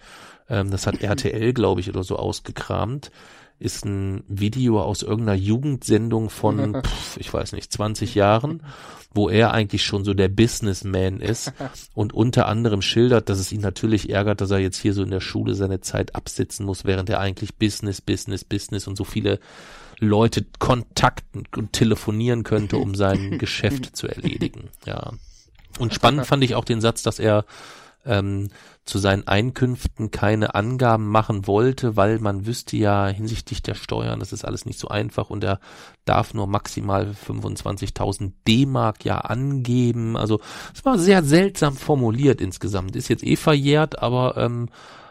Ähm, 0.48 0.72
das 0.72 0.88
hat 0.88 1.00
RTL, 1.02 1.52
glaube 1.52 1.80
ich, 1.80 1.88
oder 1.88 2.02
so 2.02 2.16
ausgekramt. 2.16 3.12
Ist 3.64 3.84
ein 3.86 4.24
Video 4.28 4.82
aus 4.82 5.02
irgendeiner 5.02 5.38
Jugendsendung 5.38 6.28
von, 6.28 6.82
pf, 6.82 7.16
ich 7.16 7.32
weiß 7.32 7.52
nicht, 7.52 7.72
20 7.72 8.14
Jahren, 8.14 8.62
wo 9.14 9.30
er 9.30 9.52
eigentlich 9.52 9.84
schon 9.84 10.04
so 10.04 10.12
der 10.12 10.28
Businessman 10.28 11.20
ist 11.20 11.52
und 11.94 12.12
unter 12.12 12.46
anderem 12.46 12.82
schildert, 12.82 13.28
dass 13.28 13.38
es 13.38 13.52
ihn 13.52 13.62
natürlich 13.62 14.10
ärgert, 14.10 14.40
dass 14.40 14.50
er 14.50 14.58
jetzt 14.58 14.78
hier 14.78 14.92
so 14.92 15.02
in 15.02 15.10
der 15.10 15.20
Schule 15.20 15.54
seine 15.54 15.80
Zeit 15.80 16.14
absitzen 16.14 16.66
muss, 16.66 16.84
während 16.84 17.08
er 17.08 17.20
eigentlich 17.20 17.54
Business, 17.54 18.00
Business, 18.00 18.44
Business 18.44 18.86
und 18.86 18.96
so 18.96 19.04
viele 19.04 19.38
Leute 19.98 20.44
kontakten 20.58 21.44
und 21.56 21.72
telefonieren 21.72 22.42
könnte, 22.42 22.76
um 22.76 22.94
sein 22.94 23.38
Geschäft 23.38 23.96
zu 23.96 24.08
erledigen. 24.08 24.68
Ja. 24.84 25.12
Und 25.78 25.94
spannend 25.94 26.26
fand 26.26 26.44
ich 26.44 26.54
auch 26.54 26.64
den 26.64 26.80
Satz, 26.80 27.02
dass 27.02 27.18
er 27.18 27.44
ähm, 28.06 28.50
zu 28.84 28.98
seinen 28.98 29.26
Einkünften 29.26 30.10
keine 30.10 30.54
Angaben 30.54 31.08
machen 31.08 31.46
wollte, 31.46 31.96
weil 31.96 32.18
man 32.18 32.46
wüsste 32.46 32.76
ja 32.76 33.06
hinsichtlich 33.08 33.62
der 33.62 33.74
Steuern, 33.74 34.20
das 34.20 34.32
ist 34.32 34.44
alles 34.44 34.66
nicht 34.66 34.78
so 34.78 34.88
einfach 34.88 35.30
und 35.30 35.42
er 35.42 35.58
darf 36.04 36.34
nur 36.34 36.46
maximal 36.46 37.14
25.000 37.26 38.32
D-Mark 38.46 39.04
ja 39.04 39.18
angeben. 39.18 40.16
Also 40.16 40.40
es 40.74 40.84
war 40.84 40.98
sehr 40.98 41.24
seltsam 41.24 41.76
formuliert 41.76 42.40
insgesamt. 42.40 42.96
Ist 42.96 43.08
jetzt 43.08 43.24
eh 43.24 43.36
verjährt, 43.36 44.00
aber 44.00 44.36
ähm, 44.36 44.68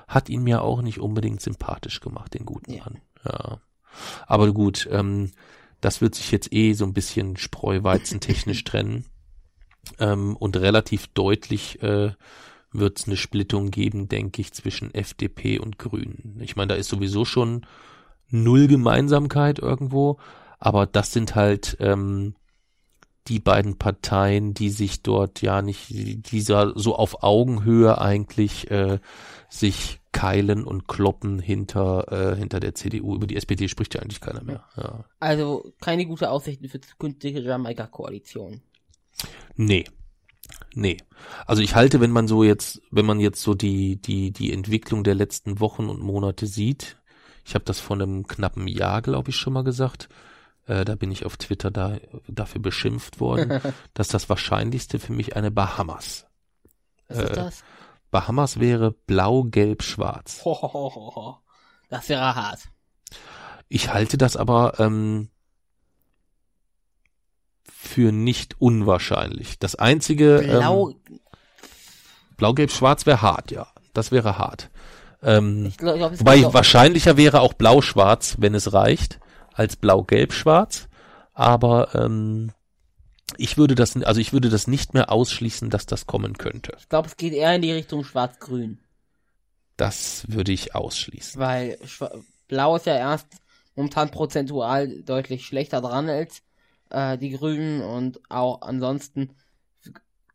hat 0.07 0.29
ihn 0.29 0.43
mir 0.43 0.61
auch 0.61 0.81
nicht 0.81 0.99
unbedingt 0.99 1.41
sympathisch 1.41 1.99
gemacht, 1.99 2.33
den 2.33 2.45
guten 2.45 2.73
Ja. 2.73 2.83
Mann. 2.83 3.01
Ja. 3.25 3.59
Aber 4.27 4.51
gut, 4.53 4.87
ähm, 4.91 5.31
das 5.81 6.01
wird 6.01 6.15
sich 6.15 6.31
jetzt 6.31 6.53
eh 6.53 6.73
so 6.73 6.85
ein 6.85 6.93
bisschen 6.93 7.37
spreuweizentechnisch 7.37 8.63
trennen. 8.65 9.05
Ähm, 9.99 10.37
und 10.37 10.55
relativ 10.55 11.07
deutlich 11.07 11.81
äh, 11.83 12.11
wird 12.73 12.99
es 12.99 13.07
eine 13.07 13.17
Splittung 13.17 13.71
geben, 13.71 14.07
denke 14.07 14.41
ich, 14.41 14.53
zwischen 14.53 14.93
FDP 14.93 15.59
und 15.59 15.77
Grünen. 15.77 16.39
Ich 16.41 16.55
meine, 16.55 16.69
da 16.69 16.75
ist 16.75 16.89
sowieso 16.89 17.25
schon 17.25 17.65
null 18.29 18.67
Gemeinsamkeit 18.67 19.59
irgendwo, 19.59 20.17
aber 20.59 20.85
das 20.85 21.11
sind 21.13 21.35
halt 21.35 21.77
ähm, 21.79 22.35
die 23.27 23.39
beiden 23.39 23.77
Parteien, 23.77 24.53
die 24.53 24.69
sich 24.69 25.01
dort 25.01 25.41
ja 25.41 25.61
nicht, 25.61 25.87
dieser 25.89 26.77
so 26.77 26.95
auf 26.95 27.23
Augenhöhe 27.23 27.99
eigentlich 27.99 28.69
äh, 28.69 28.99
sich 29.49 29.99
keilen 30.11 30.63
und 30.63 30.87
kloppen 30.87 31.39
hinter 31.39 32.11
äh, 32.11 32.35
hinter 32.35 32.59
der 32.59 32.75
CDU. 32.75 33.15
Über 33.15 33.27
die 33.27 33.35
SPD 33.35 33.67
spricht 33.67 33.95
ja 33.95 34.01
eigentlich 34.01 34.21
keiner 34.21 34.43
mehr. 34.43 34.63
Ja. 34.75 35.05
Also 35.19 35.73
keine 35.81 36.05
gute 36.05 36.29
Aussichten 36.29 36.67
für 36.67 36.81
zukünftige 36.81 37.39
Jamaika-Koalition. 37.39 38.61
Nee. 39.55 39.85
Nee. 40.75 40.97
Also 41.45 41.61
ich 41.61 41.75
halte, 41.75 41.99
wenn 42.01 42.11
man 42.11 42.27
so 42.27 42.43
jetzt, 42.43 42.81
wenn 42.91 43.05
man 43.05 43.19
jetzt 43.19 43.41
so 43.41 43.53
die, 43.53 43.97
die, 44.01 44.31
die 44.31 44.51
Entwicklung 44.51 45.03
der 45.03 45.15
letzten 45.15 45.59
Wochen 45.59 45.87
und 45.89 45.99
Monate 46.01 46.47
sieht, 46.47 46.97
ich 47.45 47.55
habe 47.55 47.65
das 47.65 47.79
vor 47.79 47.95
einem 47.95 48.27
knappen 48.27 48.67
Jahr, 48.67 49.01
glaube 49.01 49.29
ich, 49.29 49.35
schon 49.35 49.53
mal 49.53 49.63
gesagt, 49.63 50.09
äh, 50.65 50.85
da 50.85 50.95
bin 50.95 51.11
ich 51.11 51.25
auf 51.25 51.37
Twitter 51.37 51.71
da, 51.71 51.97
dafür 52.27 52.61
beschimpft 52.61 53.19
worden, 53.19 53.59
dass 53.93 54.07
das 54.07 54.29
Wahrscheinlichste 54.29 54.99
für 54.99 55.13
mich 55.13 55.35
eine 55.35 55.51
Bahamas. 55.51 56.25
Was 57.07 57.17
ist 57.19 57.29
Äh, 57.31 57.33
das? 57.33 57.63
Bahamas 58.11 58.59
wäre 58.59 58.91
blau, 58.91 59.43
gelb, 59.43 59.83
schwarz. 59.83 60.41
Hohohoho. 60.45 61.37
Das 61.89 62.09
wäre 62.09 62.35
hart. 62.35 62.59
Ich 63.69 63.91
halte 63.91 64.17
das 64.17 64.37
aber 64.37 64.79
ähm, 64.79 65.29
für 67.83 68.11
nicht 68.11 68.55
unwahrscheinlich. 68.59 69.59
Das 69.59 69.75
einzige 69.75 70.39
Blau, 70.43 70.89
ähm, 70.91 71.19
Blau, 72.37 72.53
Gelb, 72.53 72.71
Schwarz 72.71 73.05
wäre 73.05 73.21
hart, 73.21 73.51
ja. 73.51 73.67
Das 73.93 74.11
wäre 74.11 74.37
hart. 74.37 74.69
Ähm, 75.21 75.67
ich 75.67 75.77
glaub, 75.77 76.11
es 76.11 76.19
wobei 76.19 76.35
gibt 76.37 76.47
auch- 76.47 76.53
wahrscheinlicher 76.53 77.17
wäre 77.17 77.41
auch 77.41 77.53
Blau-Schwarz, 77.53 78.35
wenn 78.39 78.55
es 78.55 78.73
reicht, 78.73 79.19
als 79.53 79.75
Blau-Gelb-Schwarz. 79.75 80.87
Aber 81.33 81.93
ähm, 81.95 82.51
ich 83.37 83.57
würde 83.57 83.75
das, 83.75 83.95
also 84.03 84.19
ich 84.19 84.33
würde 84.33 84.49
das 84.49 84.67
nicht 84.67 84.93
mehr 84.93 85.11
ausschließen, 85.11 85.69
dass 85.69 85.85
das 85.85 86.05
kommen 86.07 86.37
könnte. 86.37 86.73
ich 86.79 86.89
glaube, 86.89 87.07
es 87.07 87.17
geht 87.17 87.33
eher 87.33 87.53
in 87.55 87.61
die 87.61 87.71
Richtung 87.71 88.03
Schwarz-Grün. 88.03 88.79
Das 89.77 90.25
würde 90.27 90.51
ich 90.51 90.75
ausschließen. 90.75 91.39
Weil 91.39 91.77
Schwa- 91.85 92.21
Blau 92.47 92.75
ist 92.75 92.85
ja 92.85 92.95
erst 92.95 93.27
momentan 93.75 94.11
prozentual 94.11 95.01
deutlich 95.03 95.45
schlechter 95.45 95.81
dran 95.81 96.09
als 96.09 96.41
äh, 96.93 97.17
die 97.17 97.31
Grünen 97.31 97.81
und 97.81 98.21
auch 98.29 98.61
ansonsten 98.61 99.35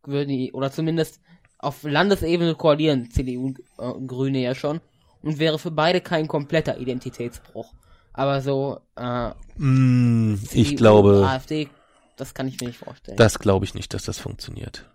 würden 0.04 0.28
die, 0.28 0.52
oder 0.52 0.70
zumindest 0.70 1.20
auf 1.58 1.82
Landesebene 1.82 2.54
koalieren 2.54 3.10
CDU 3.10 3.54
äh, 3.78 3.82
und 3.82 4.06
Grüne 4.06 4.40
ja 4.40 4.54
schon 4.54 4.80
und 5.22 5.38
wäre 5.38 5.58
für 5.58 5.70
beide 5.70 6.00
kein 6.00 6.28
kompletter 6.28 6.78
Identitätsbruch. 6.78 7.72
Aber 8.12 8.40
so 8.42 8.80
äh, 8.96 9.30
Mm, 9.58 10.36
ich 10.52 10.76
glaube, 10.76 11.26
AfD, 11.26 11.68
das 12.16 12.32
kann 12.32 12.48
ich 12.48 12.60
mir 12.60 12.68
nicht 12.68 12.78
vorstellen. 12.78 13.16
Das 13.16 13.38
glaube 13.38 13.64
ich 13.64 13.74
nicht, 13.74 13.92
dass 13.92 14.04
das 14.04 14.18
funktioniert. 14.18 14.88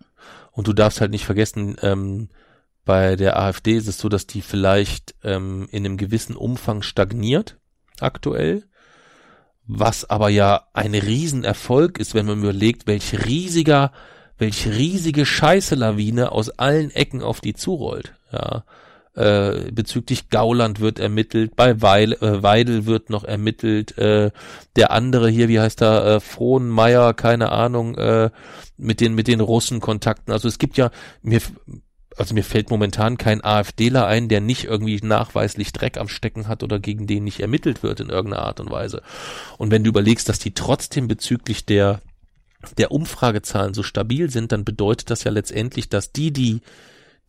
Und 0.52 0.66
du 0.66 0.72
darfst 0.72 1.00
halt 1.00 1.10
nicht 1.10 1.26
vergessen, 1.26 1.76
ähm, 1.82 2.30
bei 2.84 3.16
der 3.16 3.38
AfD 3.38 3.76
ist 3.76 3.88
es 3.88 3.98
so, 3.98 4.08
dass 4.08 4.26
die 4.26 4.42
vielleicht 4.42 5.14
ähm, 5.22 5.68
in 5.70 5.84
einem 5.84 5.96
gewissen 5.96 6.36
Umfang 6.36 6.82
stagniert 6.82 7.58
aktuell, 8.00 8.64
was 9.66 10.08
aber 10.08 10.28
ja 10.28 10.62
ein 10.72 10.94
Riesenerfolg 10.94 11.98
ist, 11.98 12.14
wenn 12.14 12.26
man 12.26 12.40
überlegt, 12.40 12.86
welch 12.86 13.26
riesiger, 13.26 13.92
welch 14.38 14.66
riesige 14.66 15.24
Scheiße-Lawine 15.24 16.32
aus 16.32 16.50
allen 16.50 16.90
Ecken 16.90 17.22
auf 17.22 17.40
die 17.40 17.54
zurollt. 17.54 18.14
Ja. 18.32 18.64
Äh, 19.14 19.70
bezüglich 19.70 20.28
Gauland 20.28 20.80
wird 20.80 20.98
ermittelt, 20.98 21.54
bei 21.54 21.80
Weil, 21.80 22.14
äh, 22.14 22.42
Weidel 22.42 22.84
wird 22.84 23.10
noch 23.10 23.22
ermittelt, 23.22 23.96
äh, 23.96 24.32
der 24.74 24.90
andere 24.90 25.30
hier, 25.30 25.48
wie 25.48 25.60
heißt 25.60 25.82
er, 25.82 26.04
äh, 26.04 26.20
Frohnmeier, 26.20 27.14
keine 27.14 27.52
Ahnung, 27.52 27.96
äh, 27.96 28.30
mit 28.76 29.00
den 29.00 29.14
mit 29.14 29.28
den 29.28 29.38
Russen 29.38 29.78
Kontakten. 29.78 30.32
Also 30.32 30.48
es 30.48 30.58
gibt 30.58 30.76
ja 30.76 30.90
mir 31.22 31.40
also 32.16 32.34
mir 32.34 32.44
fällt 32.44 32.70
momentan 32.70 33.18
kein 33.18 33.42
AfDler 33.42 34.06
ein, 34.06 34.28
der 34.28 34.40
nicht 34.40 34.64
irgendwie 34.64 35.00
nachweislich 35.02 35.72
Dreck 35.72 35.98
am 35.98 36.08
Stecken 36.08 36.48
hat 36.48 36.62
oder 36.62 36.78
gegen 36.78 37.06
den 37.06 37.24
nicht 37.24 37.40
ermittelt 37.40 37.82
wird 37.82 38.00
in 38.00 38.10
irgendeiner 38.10 38.44
Art 38.44 38.60
und 38.60 38.70
Weise. 38.70 39.02
Und 39.58 39.70
wenn 39.70 39.84
du 39.84 39.90
überlegst, 39.90 40.28
dass 40.28 40.38
die 40.38 40.54
trotzdem 40.54 41.08
bezüglich 41.08 41.66
der 41.66 42.00
der 42.78 42.92
Umfragezahlen 42.92 43.74
so 43.74 43.82
stabil 43.82 44.30
sind, 44.30 44.50
dann 44.50 44.64
bedeutet 44.64 45.10
das 45.10 45.22
ja 45.24 45.30
letztendlich, 45.30 45.90
dass 45.90 46.12
die, 46.12 46.32
die 46.32 46.62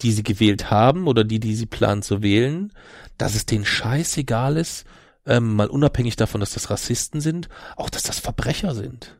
die 0.01 0.11
sie 0.11 0.23
gewählt 0.23 0.69
haben 0.69 1.07
oder 1.07 1.23
die, 1.23 1.39
die 1.39 1.55
sie 1.55 1.65
planen 1.65 2.01
zu 2.01 2.21
wählen, 2.21 2.73
dass 3.17 3.35
es 3.35 3.45
denen 3.45 3.65
scheißegal 3.65 4.57
ist, 4.57 4.85
ähm, 5.25 5.55
mal 5.55 5.67
unabhängig 5.67 6.15
davon, 6.15 6.41
dass 6.41 6.53
das 6.53 6.69
Rassisten 6.69 7.21
sind, 7.21 7.49
auch 7.75 7.89
dass 7.89 8.03
das 8.03 8.19
Verbrecher 8.19 8.75
sind. 8.75 9.15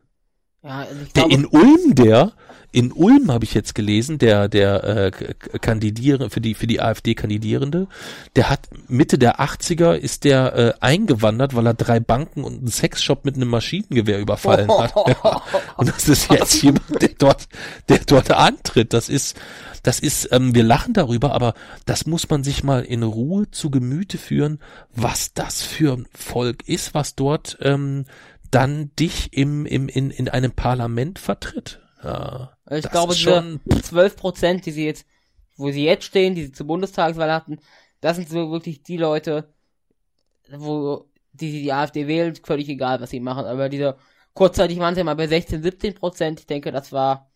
Ja, 0.66 0.78
also 0.80 1.00
ich 1.02 1.12
Der 1.12 1.28
glaube, 1.28 1.34
in 1.34 1.46
Ulm, 1.46 1.94
der, 1.94 2.32
in 2.72 2.92
Ulm 2.92 3.30
habe 3.30 3.44
ich 3.44 3.54
jetzt 3.54 3.74
gelesen, 3.74 4.18
der, 4.18 4.48
der 4.48 4.84
äh, 4.84 5.10
kandidiere, 5.60 6.28
für 6.28 6.40
die, 6.40 6.54
für 6.54 6.66
die 6.66 6.80
AfD 6.80 7.14
kandidierende, 7.14 7.86
der 8.34 8.50
hat 8.50 8.68
Mitte 8.88 9.16
der 9.16 9.40
80er 9.40 9.94
ist 9.94 10.24
der 10.24 10.54
äh, 10.54 10.72
eingewandert, 10.80 11.54
weil 11.54 11.66
er 11.66 11.74
drei 11.74 12.00
Banken 12.00 12.42
und 12.42 12.58
einen 12.58 12.68
Sexshop 12.68 13.24
mit 13.24 13.36
einem 13.36 13.48
Maschinengewehr 13.48 14.18
überfallen 14.18 14.68
hat. 14.70 14.94
Ja. 15.06 15.42
Und 15.76 15.88
das 15.88 16.08
ist 16.08 16.30
jetzt 16.30 16.60
jemand, 16.62 17.00
der 17.00 17.10
dort, 17.16 17.48
der 17.88 18.00
dort 18.06 18.30
antritt. 18.32 18.92
Das 18.92 19.08
ist, 19.08 19.38
das 19.82 20.00
ist, 20.00 20.28
ähm, 20.32 20.54
wir 20.54 20.64
lachen 20.64 20.94
darüber, 20.94 21.32
aber 21.32 21.54
das 21.84 22.06
muss 22.06 22.28
man 22.28 22.42
sich 22.42 22.64
mal 22.64 22.82
in 22.82 23.04
Ruhe 23.04 23.50
zu 23.52 23.70
Gemüte 23.70 24.18
führen, 24.18 24.58
was 24.94 25.32
das 25.32 25.62
für 25.62 25.92
ein 25.92 26.08
Volk 26.12 26.68
ist, 26.68 26.92
was 26.92 27.14
dort 27.14 27.56
ähm, 27.62 28.04
dann 28.50 28.90
dich 28.98 29.32
im, 29.32 29.66
im, 29.66 29.88
in, 29.88 30.10
in 30.10 30.28
einem 30.28 30.52
Parlament 30.52 31.18
vertritt. 31.18 31.80
Ja, 32.02 32.52
Also 32.64 32.86
ich 32.86 32.90
glaube, 32.92 33.14
diese 33.14 33.24
schon, 33.24 33.60
12 33.82 34.16
Prozent, 34.16 34.66
die 34.66 34.70
sie 34.72 34.84
jetzt, 34.86 35.06
wo 35.56 35.70
sie 35.70 35.84
jetzt 35.84 36.04
stehen, 36.04 36.34
die 36.34 36.44
sie 36.44 36.52
zur 36.52 36.66
Bundestagswahl 36.66 37.32
hatten, 37.32 37.58
das 38.00 38.16
sind 38.16 38.28
so 38.28 38.50
wirklich 38.50 38.82
die 38.82 38.96
Leute, 38.96 39.52
wo 40.50 41.06
die 41.32 41.52
die, 41.52 41.62
die 41.62 41.72
AfD 41.72 42.06
wählt, 42.06 42.46
völlig 42.46 42.68
egal, 42.68 43.00
was 43.00 43.10
sie 43.10 43.20
machen. 43.20 43.44
Aber 43.46 43.68
dieser 43.68 43.96
kurzzeitig 44.34 44.78
waren 44.78 44.94
sie 44.94 45.04
mal 45.04 45.16
bei 45.16 45.26
16, 45.26 45.62
17 45.62 45.94
Prozent. 45.94 46.40
Ich 46.40 46.46
denke, 46.46 46.72
das 46.72 46.92
war 46.92 47.30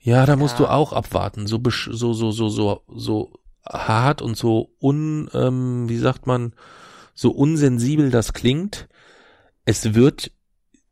ja, 0.00 0.26
da 0.26 0.36
musst 0.36 0.58
Ja. 0.58 0.66
du 0.66 0.70
auch 0.70 0.92
abwarten. 0.92 1.46
So, 1.46 1.60
so, 1.70 2.12
so, 2.12 2.30
so, 2.30 2.48
so, 2.48 2.82
so 2.88 3.32
hart 3.66 4.20
und 4.22 4.36
so 4.36 4.70
un, 4.80 5.30
ähm, 5.32 5.88
wie 5.88 5.96
sagt 5.96 6.26
man, 6.26 6.54
so 7.14 7.30
unsensibel 7.30 8.10
das 8.10 8.32
klingt. 8.32 8.88
Es 9.64 9.94
wird 9.94 10.30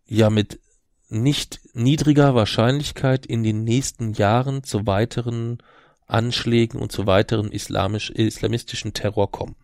ja 0.06 0.30
mit 0.30 0.60
nicht 1.08 1.60
niedriger 1.74 2.34
Wahrscheinlichkeit 2.34 3.26
in 3.26 3.42
den 3.42 3.64
nächsten 3.64 4.14
Jahren 4.14 4.64
zu 4.64 4.86
weiteren 4.86 5.58
Anschlägen 6.06 6.80
und 6.80 6.90
zu 6.90 7.06
weiteren 7.06 7.52
islamisch, 7.52 8.10
islamistischen 8.10 8.94
Terror 8.94 9.30
kommen. 9.30 9.56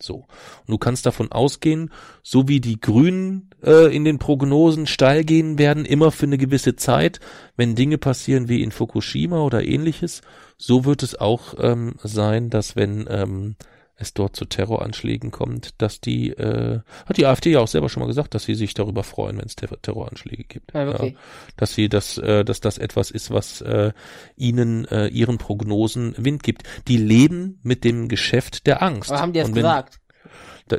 So. 0.00 0.16
Und 0.16 0.68
du 0.68 0.78
kannst 0.78 1.06
davon 1.06 1.30
ausgehen, 1.30 1.90
so 2.22 2.48
wie 2.48 2.60
die 2.60 2.80
Grünen 2.80 3.50
äh, 3.62 3.94
in 3.94 4.04
den 4.04 4.18
Prognosen 4.18 4.86
steil 4.86 5.24
gehen 5.24 5.58
werden, 5.58 5.84
immer 5.84 6.10
für 6.10 6.26
eine 6.26 6.38
gewisse 6.38 6.76
Zeit, 6.76 7.20
wenn 7.56 7.74
Dinge 7.74 7.98
passieren 7.98 8.48
wie 8.48 8.62
in 8.62 8.72
Fukushima 8.72 9.40
oder 9.40 9.62
ähnliches, 9.64 10.22
so 10.56 10.84
wird 10.84 11.02
es 11.02 11.14
auch 11.18 11.54
ähm, 11.58 11.94
sein, 12.02 12.50
dass 12.50 12.76
wenn 12.76 13.06
ähm, 13.08 13.56
es 13.96 14.14
dort 14.14 14.34
zu 14.34 14.44
Terroranschlägen 14.44 15.30
kommt, 15.30 15.80
dass 15.80 16.00
die, 16.00 16.30
äh, 16.30 16.80
hat 17.06 17.16
die 17.16 17.26
AfD 17.26 17.52
ja 17.52 17.60
auch 17.60 17.68
selber 17.68 17.88
schon 17.88 18.00
mal 18.00 18.06
gesagt, 18.06 18.34
dass 18.34 18.44
sie 18.44 18.54
sich 18.54 18.74
darüber 18.74 19.04
freuen, 19.04 19.38
wenn 19.38 19.46
es 19.46 19.56
Ter 19.56 19.68
Terroranschläge 19.80 20.44
gibt. 20.44 20.74
ja, 20.74 20.86
wirklich. 20.86 21.16
Dass 21.56 21.74
sie 21.74 21.88
das, 21.88 22.18
äh, 22.18 22.44
dass 22.44 22.60
das 22.60 22.78
etwas 22.78 23.10
ist, 23.10 23.30
was 23.30 23.60
äh, 23.60 23.92
ihnen, 24.36 24.84
äh, 24.86 25.06
ihren 25.08 25.38
Prognosen 25.38 26.14
Wind 26.18 26.42
gibt. 26.42 26.64
Die 26.88 26.96
leben 26.96 27.60
mit 27.62 27.84
dem 27.84 28.08
Geschäft 28.08 28.66
der 28.66 28.82
Angst. 28.82 29.12
Aber 29.12 29.20
haben 29.20 29.32
die 29.32 29.40
das 29.40 29.48
wenn, 29.48 29.54
gesagt? 29.54 30.00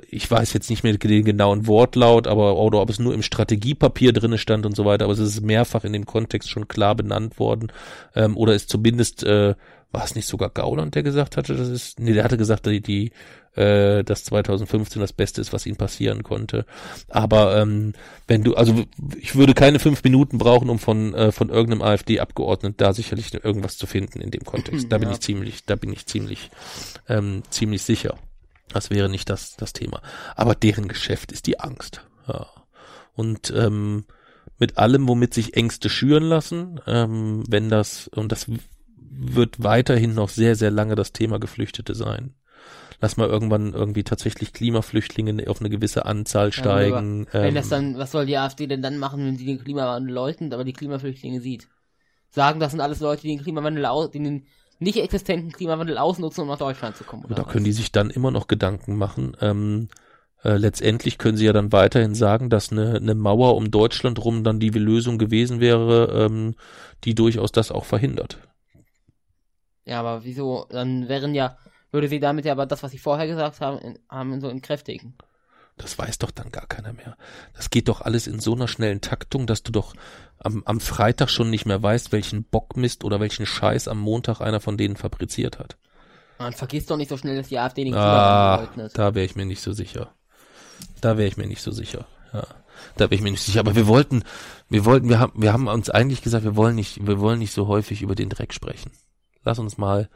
Ich 0.10 0.30
weiß 0.30 0.54
jetzt 0.54 0.70
nicht 0.70 0.84
mehr 0.84 0.98
den 0.98 1.26
genauen 1.26 1.68
Wortlaut, 1.68 2.28
aber 2.28 2.58
oder 2.58 2.82
ob 2.82 2.90
es 2.90 3.00
nur 3.00 3.14
im 3.14 3.22
Strategiepapier 3.22 4.14
drinne 4.14 4.38
stand 4.38 4.66
und 4.66 4.76
so 4.76 4.86
weiter, 4.86 5.06
aber 5.06 5.14
es 5.14 5.20
ist 5.20 5.42
mehrfach 5.42 5.84
in 5.84 5.94
dem 5.94 6.06
Kontext 6.06 6.50
schon 6.50 6.68
klar 6.68 6.96
benannt 6.96 7.40
worden 7.40 7.72
ähm, 8.16 8.36
oder 8.36 8.54
ist 8.54 8.70
zumindest 8.70 9.24
äh, 9.24 9.56
war 9.92 10.04
es 10.04 10.16
nicht 10.16 10.28
sogar 10.28 10.50
Gauland, 10.50 10.96
der 10.96 11.04
gesagt 11.04 11.38
hatte, 11.38 11.56
das 11.56 11.70
ist, 11.70 12.00
nee, 12.00 12.14
der 12.14 12.24
hatte 12.24 12.38
gesagt, 12.38 12.66
die, 12.66 12.82
die 12.82 13.12
äh, 13.56 14.04
dass 14.04 14.26
2015 14.26 15.00
das 15.00 15.14
Beste 15.14 15.40
ist, 15.40 15.54
was 15.54 15.66
ihm 15.66 15.78
passieren 15.78 16.24
konnte. 16.24 16.66
Aber 17.08 17.58
ähm, 17.58 17.94
wenn 18.28 18.44
du, 18.44 18.56
also 18.56 18.84
ich 19.18 19.36
würde 19.36 19.54
keine 19.54 19.80
fünf 19.80 20.04
Minuten 20.04 20.38
brauchen, 20.38 20.70
um 20.70 20.80
von 20.80 21.14
äh, 21.14 21.32
von 21.32 21.50
irgendeinem 21.50 21.82
AfD-Abgeordneten 21.82 22.76
da 22.78 22.94
sicherlich 22.94 23.34
irgendwas 23.34 23.78
zu 23.78 23.88
finden 23.88 24.20
in 24.20 24.32
dem 24.32 24.44
Kontext. 24.44 24.92
Da 24.92 24.98
bin 24.98 25.08
ja. 25.10 25.14
ich 25.14 25.22
ziemlich, 25.22 25.66
da 25.66 25.76
bin 25.76 25.94
ich 25.94 26.06
ziemlich, 26.06 26.52
ähm, 27.08 27.44
ziemlich 27.50 27.84
sicher. 27.84 28.18
Das 28.76 28.90
wäre 28.90 29.08
nicht 29.08 29.30
das 29.30 29.56
das 29.56 29.72
Thema. 29.72 30.02
Aber 30.36 30.54
deren 30.54 30.90
Geschäft 30.90 31.32
ist 31.32 31.48
die 31.48 31.62
Angst. 31.62 32.02
Ja. 32.28 32.48
Und 33.14 33.54
ähm, 33.56 34.04
mit 34.60 34.78
allem, 34.78 35.08
womit 35.08 35.34
sich 35.34 35.56
Ängste 35.56 35.90
schüren 35.90 36.26
lassen, 36.26 36.82
ähm, 36.86 37.44
wenn 37.48 37.70
das 37.70 38.10
und 38.10 38.34
das 38.34 38.48
wird 38.98 39.64
weiterhin 39.64 40.14
noch 40.14 40.28
sehr, 40.28 40.58
sehr 40.58 40.72
lange 40.72 40.96
das 40.96 41.14
Thema 41.14 41.40
Geflüchtete 41.40 41.96
sein. 41.96 42.36
Lass 43.00 43.16
mal 43.16 43.30
irgendwann 43.30 43.72
irgendwie 43.72 44.04
tatsächlich 44.04 44.52
Klimaflüchtlinge 44.52 45.50
auf 45.50 45.62
eine 45.62 45.70
gewisse 45.70 46.06
Anzahl 46.06 46.52
steigen. 46.52 47.28
Ja, 47.32 47.44
wenn 47.44 47.50
ähm, 47.50 47.56
das 47.56 47.70
dann, 47.70 47.98
was 47.98 48.12
soll 48.12 48.26
die 48.26 48.38
AfD 48.38 48.68
denn 48.68 48.82
dann 48.82 48.98
machen, 48.98 49.26
wenn 49.26 49.38
sie 49.38 49.46
den 49.46 49.64
Klimawandel 49.64 50.14
leugnet, 50.14 50.54
aber 50.54 50.66
die 50.66 50.74
Klimaflüchtlinge 50.74 51.40
sieht? 51.40 51.70
Sagen, 52.30 52.60
das 52.60 52.72
sind 52.72 52.82
alles 52.82 53.00
Leute, 53.00 53.22
die 53.22 53.30
den 53.30 53.42
Klimawandel 53.42 53.86
aus, 53.86 54.12
die 54.12 54.22
den 54.22 54.48
nicht 54.80 54.98
existenten 54.98 55.52
Klimawandel 55.52 55.98
ausnutzen, 55.98 56.42
um 56.42 56.48
nach 56.48 56.58
Deutschland 56.58 56.96
zu 56.98 57.04
kommen. 57.04 57.26
da 57.30 57.38
was? 57.38 57.48
können 57.48 57.66
die 57.66 57.72
sich 57.72 57.92
dann 57.92 58.10
immer 58.10 58.32
noch 58.32 58.48
Gedanken 58.48 58.98
machen. 58.98 59.36
Ähm, 59.42 59.90
äh, 60.44 60.58
letztendlich 60.58 61.18
können 61.18 61.38
sie 61.38 61.46
ja 61.46 61.54
dann 61.54 61.72
weiterhin 61.72 62.14
sagen, 62.14 62.50
dass 62.50 62.72
eine, 62.72 62.96
eine 62.96 63.16
Mauer 63.16 63.56
um 63.56 63.72
Deutschland 63.72 64.24
rum 64.24 64.44
dann 64.44 64.60
die 64.60 64.70
Lösung 64.70 65.18
gewesen 65.18 65.60
wäre, 65.60 66.26
ähm, 66.26 66.56
die 67.04 67.16
durchaus 67.16 67.52
das 67.52 67.72
auch 67.72 67.86
verhindert. 67.86 68.38
Ja, 69.86 70.00
aber 70.00 70.24
wieso? 70.24 70.68
Dann 70.70 71.08
wären 71.08 71.34
ja, 71.34 71.58
würde 71.92 72.08
sie 72.08 72.20
damit 72.20 72.46
ja 72.46 72.52
aber 72.52 72.66
das, 72.66 72.84
was 72.84 72.92
sie 72.92 72.98
vorher 72.98 73.28
gesagt 73.28 73.62
haben, 73.62 73.80
in, 73.80 74.00
haben 74.10 74.40
so 74.42 74.50
entkräftigen. 74.50 75.16
Das 75.78 75.98
weiß 75.98 76.20
doch 76.20 76.32
dann 76.32 76.52
gar 76.52 76.68
keiner 76.68 76.94
mehr. 76.94 77.18
Das 77.54 77.70
geht 77.70 77.90
doch 77.90 78.02
alles 78.02 78.28
in 78.28 78.40
so 78.40 78.54
einer 78.54 78.68
schnellen 78.68 79.02
Taktung, 79.02 79.46
dass 79.46 79.62
du 79.62 79.72
doch 79.72 79.94
am, 80.40 80.64
am 80.66 80.80
Freitag 80.80 81.30
schon 81.30 81.50
nicht 81.50 81.66
mehr 81.66 81.82
weißt, 81.82 82.12
welchen 82.12 82.46
Bockmist 82.46 83.04
oder 83.04 83.20
welchen 83.20 83.46
Scheiß 83.46 83.88
am 83.88 84.00
Montag 84.00 84.40
einer 84.40 84.62
von 84.62 84.78
denen 84.78 84.96
fabriziert 84.96 85.60
hat. 85.60 85.78
Man 86.40 86.54
vergisst 86.54 86.92
doch 86.92 86.98
nicht 86.98 87.10
so 87.10 87.18
schnell, 87.18 87.38
dass 87.38 87.50
die 87.50 87.60
AfD 87.60 87.84
den 87.84 87.94
ah, 87.94 88.58
leugnet. 88.62 88.98
Da 88.98 89.16
wäre 89.16 89.26
ich 89.26 89.36
mir 89.36 89.46
nicht 89.46 89.62
so 89.62 89.74
sicher. 89.74 90.14
Da 91.02 91.18
wäre 91.18 91.28
ich 91.28 91.38
mir 91.38 91.48
nicht 91.48 91.62
so 91.62 91.72
sicher. 91.72 92.06
Ja. 92.34 92.46
Da 92.98 93.06
wäre 93.06 93.16
ich 93.16 93.22
mir 93.22 93.32
nicht 93.32 93.44
sicher. 93.44 93.62
Aber 93.62 93.76
wir 93.76 93.88
wollten, 93.88 94.24
wir 94.70 94.86
wollten, 94.86 95.10
wir 95.10 95.20
haben, 95.20 95.42
wir 95.42 95.54
haben 95.54 95.68
uns 95.68 95.90
eigentlich 95.90 96.22
gesagt, 96.22 96.44
wir 96.44 96.56
wollen 96.56 96.76
nicht, 96.76 97.06
wir 97.06 97.20
wollen 97.20 97.40
nicht 97.40 97.54
so 97.54 97.68
häufig 97.68 98.02
über 98.02 98.16
den 98.16 98.30
Dreck 98.30 98.54
sprechen 98.54 98.92
lass 99.46 99.60
uns 99.60 99.78
mal 99.78 100.10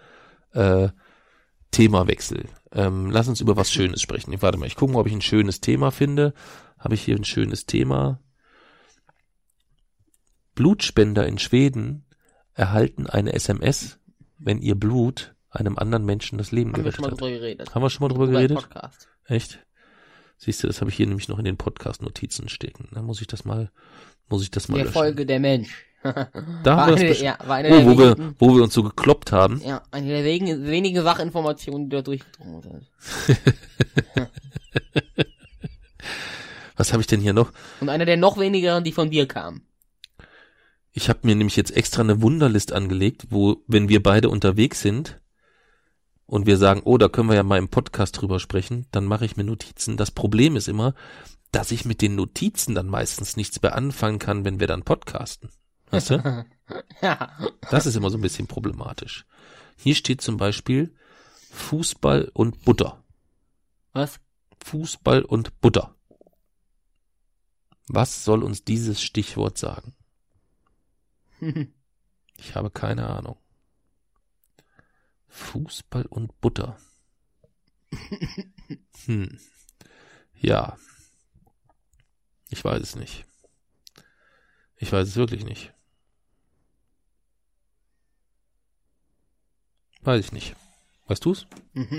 äh, 0.53 0.89
Themawechsel. 1.71 2.45
Ähm, 2.71 3.09
lass 3.11 3.27
uns 3.27 3.41
über 3.41 3.57
was 3.57 3.71
Schönes 3.71 4.01
sprechen. 4.01 4.33
Ich 4.33 4.41
warte 4.41 4.57
mal, 4.57 4.65
ich 4.65 4.75
gucke 4.75 4.93
mal, 4.93 4.99
ob 4.99 5.07
ich 5.07 5.13
ein 5.13 5.21
schönes 5.21 5.61
Thema 5.61 5.91
finde. 5.91 6.33
Habe 6.77 6.95
ich 6.95 7.01
hier 7.01 7.15
ein 7.15 7.25
schönes 7.25 7.65
Thema? 7.65 8.19
Blutspender 10.55 11.25
in 11.25 11.39
Schweden 11.39 12.05
erhalten 12.53 13.07
eine 13.07 13.33
SMS, 13.33 13.99
wenn 14.37 14.61
ihr 14.61 14.75
Blut 14.75 15.35
einem 15.49 15.77
anderen 15.77 16.05
Menschen 16.05 16.37
das 16.37 16.51
Leben 16.51 16.73
Haben 16.73 16.83
gerettet 16.83 16.99
wir 16.99 17.05
schon 17.05 17.11
mal 17.11 17.17
drüber 17.17 17.31
geredet. 17.31 17.75
Haben 17.75 17.81
wir 17.81 17.89
schon 17.89 18.07
mal 18.07 18.13
drüber 18.13 18.27
geredet? 18.27 18.57
Podcast. 18.57 19.07
Echt? 19.25 19.65
Siehst 20.37 20.63
du, 20.63 20.67
das 20.67 20.79
habe 20.79 20.89
ich 20.89 20.97
hier 20.97 21.07
nämlich 21.07 21.27
noch 21.27 21.39
in 21.39 21.45
den 21.45 21.57
Podcast-Notizen 21.57 22.49
stecken. 22.49 22.87
Dann 22.91 23.05
muss 23.05 23.19
ich 23.19 23.27
das 23.27 23.45
mal, 23.45 23.71
muss 24.27 24.43
ich 24.43 24.51
das 24.51 24.69
mal. 24.69 24.77
Der 24.77 24.85
löschen. 24.85 24.93
Folge 24.93 25.25
der 25.25 25.39
Mensch. 25.39 25.85
Da 26.63 26.77
war 26.77 26.87
haben 26.87 26.99
wir 26.99 27.09
das 27.09 27.21
ja, 27.21 27.37
war 27.45 27.57
eine 27.57 27.69
oh, 27.69 27.85
wo, 27.85 27.97
wir, 27.97 28.15
wo 28.39 28.55
wir 28.55 28.63
uns 28.63 28.73
so 28.73 28.83
gekloppt 28.83 29.31
haben. 29.31 29.61
Ja, 29.65 29.81
eine 29.91 30.07
der 30.07 30.23
wenigen, 30.23 30.65
wenigen 30.65 31.03
Sachinformationen, 31.03 31.89
die 31.89 31.95
da 31.95 32.01
durchgedrungen 32.01 32.61
sind. 32.61 32.87
Was 36.77 36.93
habe 36.93 37.01
ich 37.01 37.07
denn 37.07 37.19
hier 37.19 37.33
noch? 37.33 37.51
Und 37.81 37.89
einer 37.89 38.05
der 38.05 38.15
noch 38.15 38.37
wenigeren, 38.37 38.85
die 38.85 38.93
von 38.93 39.09
dir 39.09 39.27
kamen. 39.27 39.63
Ich 40.93 41.09
habe 41.09 41.19
mir 41.23 41.35
nämlich 41.35 41.57
jetzt 41.57 41.75
extra 41.75 42.01
eine 42.01 42.21
Wunderlist 42.21 42.71
angelegt, 42.71 43.27
wo, 43.29 43.57
wenn 43.67 43.89
wir 43.89 44.01
beide 44.01 44.29
unterwegs 44.29 44.81
sind 44.81 45.19
und 46.25 46.47
wir 46.47 46.57
sagen, 46.57 46.81
oh, 46.85 46.97
da 46.97 47.09
können 47.09 47.29
wir 47.29 47.35
ja 47.35 47.43
mal 47.43 47.59
im 47.59 47.69
Podcast 47.69 48.19
drüber 48.19 48.39
sprechen, 48.39 48.87
dann 48.91 49.05
mache 49.05 49.25
ich 49.25 49.35
mir 49.35 49.43
Notizen. 49.43 49.97
Das 49.97 50.11
Problem 50.11 50.55
ist 50.55 50.67
immer, 50.67 50.93
dass 51.51 51.71
ich 51.71 51.85
mit 51.85 52.01
den 52.01 52.15
Notizen 52.15 52.75
dann 52.75 52.87
meistens 52.87 53.35
nichts 53.35 53.61
mehr 53.61 53.75
anfangen 53.75 54.19
kann, 54.19 54.45
wenn 54.45 54.59
wir 54.59 54.67
dann 54.67 54.83
podcasten. 54.83 55.49
Weißt 55.91 56.11
du? 56.11 56.45
ja. 57.01 57.37
Das 57.69 57.85
ist 57.85 57.95
immer 57.95 58.09
so 58.09 58.17
ein 58.17 58.21
bisschen 58.21 58.47
problematisch. 58.47 59.25
Hier 59.77 59.95
steht 59.95 60.21
zum 60.21 60.37
Beispiel 60.37 60.95
Fußball 61.51 62.29
und 62.33 62.63
Butter. 62.65 63.03
Was? 63.93 64.19
Fußball 64.63 65.23
und 65.23 65.59
Butter. 65.61 65.95
Was 67.87 68.23
soll 68.23 68.43
uns 68.43 68.63
dieses 68.63 69.01
Stichwort 69.01 69.57
sagen? 69.57 69.95
ich 72.37 72.55
habe 72.55 72.69
keine 72.69 73.07
Ahnung. 73.07 73.37
Fußball 75.27 76.05
und 76.05 76.39
Butter. 76.41 76.77
Hm. 79.05 79.39
Ja. 80.35 80.77
Ich 82.49 82.63
weiß 82.63 82.81
es 82.81 82.95
nicht. 82.95 83.25
Ich 84.75 84.91
weiß 84.91 85.07
es 85.07 85.15
wirklich 85.15 85.45
nicht. 85.45 85.73
Weiß 90.01 90.19
ich 90.25 90.31
nicht. 90.31 90.55
Weißt 91.07 91.25
du's? 91.25 91.47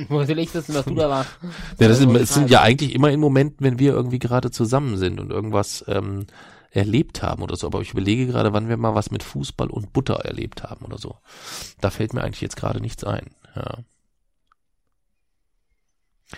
Wo 0.09 0.23
soll 0.25 0.39
ich 0.39 0.55
wissen, 0.55 0.75
was 0.75 0.85
du 0.85 0.95
da 0.95 1.11
warst? 1.11 1.31
Ja, 1.81 1.89
das, 1.89 1.99
sind, 1.99 2.15
das 2.15 2.33
sind 2.33 2.49
ja 2.49 2.63
eigentlich 2.63 2.95
immer 2.95 3.11
in 3.11 3.19
Momenten, 3.19 3.65
wenn 3.65 3.79
wir 3.79 3.93
irgendwie 3.93 4.21
gerade 4.21 4.53
zusammen 4.53 4.97
sind 4.99 5.19
und 5.19 5.31
irgendwas 5.31 5.85
ähm, 5.89 6.27
erlebt 6.71 7.23
haben 7.23 7.43
oder 7.43 7.57
so. 7.57 7.67
Aber 7.67 7.81
ich 7.81 7.91
überlege 7.91 8.27
gerade, 8.27 8.53
wann 8.53 8.69
wir 8.69 8.77
mal 8.77 8.95
was 8.95 9.11
mit 9.11 9.25
Fußball 9.25 9.69
und 9.69 9.93
Butter 9.93 10.21
erlebt 10.25 10.63
haben 10.63 10.85
oder 10.85 10.99
so. 10.99 11.17
Da 11.81 11.91
fällt 11.91 12.15
mir 12.15 12.23
eigentlich 12.23 12.41
jetzt 12.41 12.57
gerade 12.57 12.81
nichts 12.81 13.03
ein. 13.03 13.31
Ja. 13.57 13.79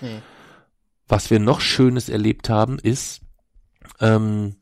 Nee. 0.00 0.22
Was 1.08 1.30
wir 1.30 1.40
noch 1.40 1.60
Schönes 1.60 2.08
erlebt 2.08 2.48
haben, 2.48 2.78
ist, 2.78 3.20
ähm, 4.00 4.56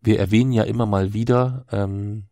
wir 0.00 0.20
erwähnen 0.20 0.52
ja 0.52 0.62
immer 0.62 0.86
mal 0.86 1.12
wieder, 1.12 1.66
ähm, 1.72 2.28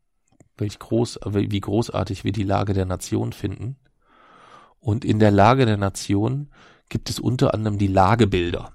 welch 0.56 0.78
groß, 0.78 1.20
wie 1.24 1.60
großartig 1.60 2.24
wir 2.24 2.32
die 2.32 2.44
Lage 2.44 2.72
der 2.72 2.86
Nation 2.86 3.32
finden. 3.32 3.76
Und 4.80 5.04
in 5.04 5.18
der 5.18 5.30
Lage 5.30 5.66
der 5.66 5.76
Nation 5.76 6.50
gibt 6.88 7.10
es 7.10 7.18
unter 7.18 7.54
anderem 7.54 7.78
die 7.78 7.86
Lagebilder. 7.86 8.74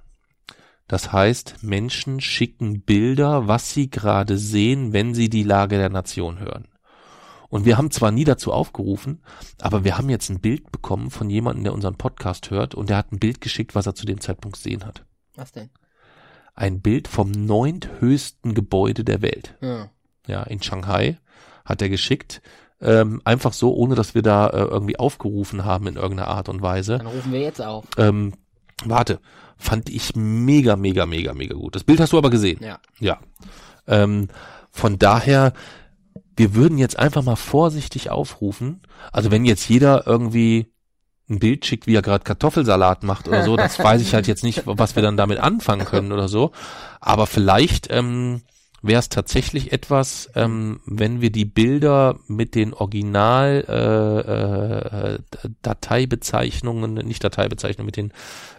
Das 0.88 1.14
heißt, 1.14 1.62
Menschen 1.62 2.20
schicken 2.20 2.82
Bilder, 2.82 3.48
was 3.48 3.74
sie 3.74 3.92
gerade 3.92 4.38
sehen, 4.40 4.92
wenn 4.92 5.14
sie 5.14 5.30
die 5.30 5.44
Lage 5.44 5.78
der 5.78 5.90
Nation 5.90 6.40
hören. 6.40 6.68
Und 7.48 7.66
wir 7.66 7.78
haben 7.78 7.92
zwar 7.92 8.12
nie 8.12 8.24
dazu 8.24 8.52
aufgerufen, 8.52 9.22
aber 9.60 9.84
wir 9.84 9.98
haben 9.98 10.10
jetzt 10.10 10.30
ein 10.30 10.40
Bild 10.40 10.72
bekommen 10.72 11.12
von 11.12 11.30
jemandem, 11.30 11.64
der 11.64 11.74
unseren 11.74 11.96
Podcast 11.96 12.52
hört 12.52 12.76
und 12.76 12.90
der 12.90 12.98
hat 12.98 13.12
ein 13.12 13.20
Bild 13.20 13.42
geschickt, 13.42 13.76
was 13.76 13.86
er 13.86 13.96
zu 13.96 14.06
dem 14.06 14.20
Zeitpunkt 14.20 14.58
gesehen 14.58 14.86
hat. 14.86 15.06
Was 15.36 15.52
denn? 15.52 15.70
Ein 16.56 16.82
Bild 16.82 17.08
vom 17.08 17.32
neunthöchsten 17.32 18.54
Gebäude 18.54 19.04
der 19.04 19.22
Welt. 19.22 19.56
Ja, 19.62 19.90
ja 20.28 20.44
in 20.44 20.62
Shanghai 20.62 21.18
hat 21.70 21.82
er 21.82 21.90
geschickt. 21.90 22.42
Ähm, 22.82 23.22
einfach 23.26 23.54
so, 23.54 23.74
ohne 23.74 23.96
dass 23.96 24.16
wir 24.16 24.22
da 24.22 24.48
äh, 24.48 24.62
irgendwie 24.62 24.98
aufgerufen 24.98 25.66
haben 25.66 25.88
in 25.88 25.96
irgendeiner 25.96 26.30
Art 26.30 26.50
und 26.50 26.62
Weise. 26.62 26.98
Dann 26.98 27.08
rufen 27.08 27.32
wir 27.32 27.42
jetzt 27.42 27.62
auf. 27.62 27.86
Ähm, 27.98 28.34
warte, 28.86 29.20
fand 29.58 29.90
ich 29.90 30.16
mega, 30.16 30.76
mega, 30.76 31.06
mega, 31.06 31.34
mega 31.34 31.56
gut. 31.56 31.76
Das 31.76 31.84
Bild 31.84 32.00
hast 32.00 32.14
du 32.14 32.18
aber 32.18 32.30
gesehen. 32.30 32.60
Ja. 32.64 32.80
Ja. 33.00 33.20
Ähm, 33.86 34.30
von 34.72 34.98
daher, 34.98 35.54
wir 36.38 36.56
würden 36.56 36.78
jetzt 36.78 36.98
einfach 36.98 37.22
mal 37.22 37.36
vorsichtig 37.36 38.10
aufrufen. 38.10 38.82
Also 39.12 39.30
wenn 39.30 39.44
jetzt 39.44 39.68
jeder 39.68 40.08
irgendwie 40.08 40.72
ein 41.30 41.40
Bild 41.40 41.66
schickt, 41.66 41.86
wie 41.86 41.96
er 41.96 42.02
gerade 42.02 42.24
Kartoffelsalat 42.24 43.04
macht 43.04 43.28
oder 43.28 43.44
so, 43.44 43.58
das 43.58 43.78
weiß 43.78 44.02
ich 44.02 44.14
halt 44.14 44.28
jetzt 44.28 44.44
nicht, 44.44 44.64
was 44.66 44.96
wir 44.96 45.04
dann 45.04 45.18
damit 45.18 45.40
anfangen 45.40 45.86
können 45.86 46.14
oder 46.14 46.30
so. 46.30 46.52
Aber 47.02 47.28
vielleicht 47.28 47.92
ähm, 47.92 48.42
wäre 48.82 49.00
es 49.00 49.10
tatsächlich 49.10 49.72
etwas, 49.72 50.30
ähm, 50.36 50.80
wenn 50.86 51.22
wir 51.22 51.32
die 51.32 51.46
Bilder 51.46 52.20
mit 52.28 52.56
den 52.56 52.74
Original 52.74 53.66
äh, 53.68 55.16
äh, 55.16 55.20
Dateibezeichnungen, 55.62 56.94
nicht 56.94 57.24
Dateibezeichnungen, 57.24 57.86
mit 57.86 57.98
den 57.98 58.14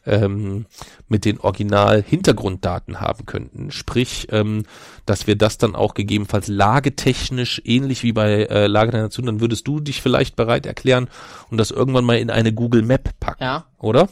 ähm, 0.07 0.67
mit 1.09 1.25
den 1.25 1.41
Original 1.41 2.03
Hintergrunddaten 2.03 3.01
haben 3.01 3.27
könnten. 3.27 3.71
Sprich, 3.71 4.29
ähm, 4.31 4.65
dass 5.07 5.27
wir 5.27 5.37
das 5.37 5.59
dann 5.59 5.75
auch 5.75 5.95
gegebenenfalls 5.95 6.49
lagetechnisch 6.49 7.61
ähnlich 7.65 8.03
wie 8.03 8.13
bei 8.13 8.45
äh, 8.45 8.67
Lage 8.67 8.93
der 8.93 9.03
Nation, 9.03 9.27
dann 9.27 9.41
würdest 9.41 9.67
du 9.69 9.81
dich 9.81 10.01
vielleicht 10.01 10.37
bereit 10.37 10.67
erklären 10.67 11.09
und 11.51 11.59
das 11.59 11.71
irgendwann 11.71 12.05
mal 12.05 12.19
in 12.19 12.31
eine 12.31 12.53
Google 12.53 12.83
Map 12.83 13.11
packen, 13.21 13.43
ja. 13.43 13.67
oder? 13.79 14.09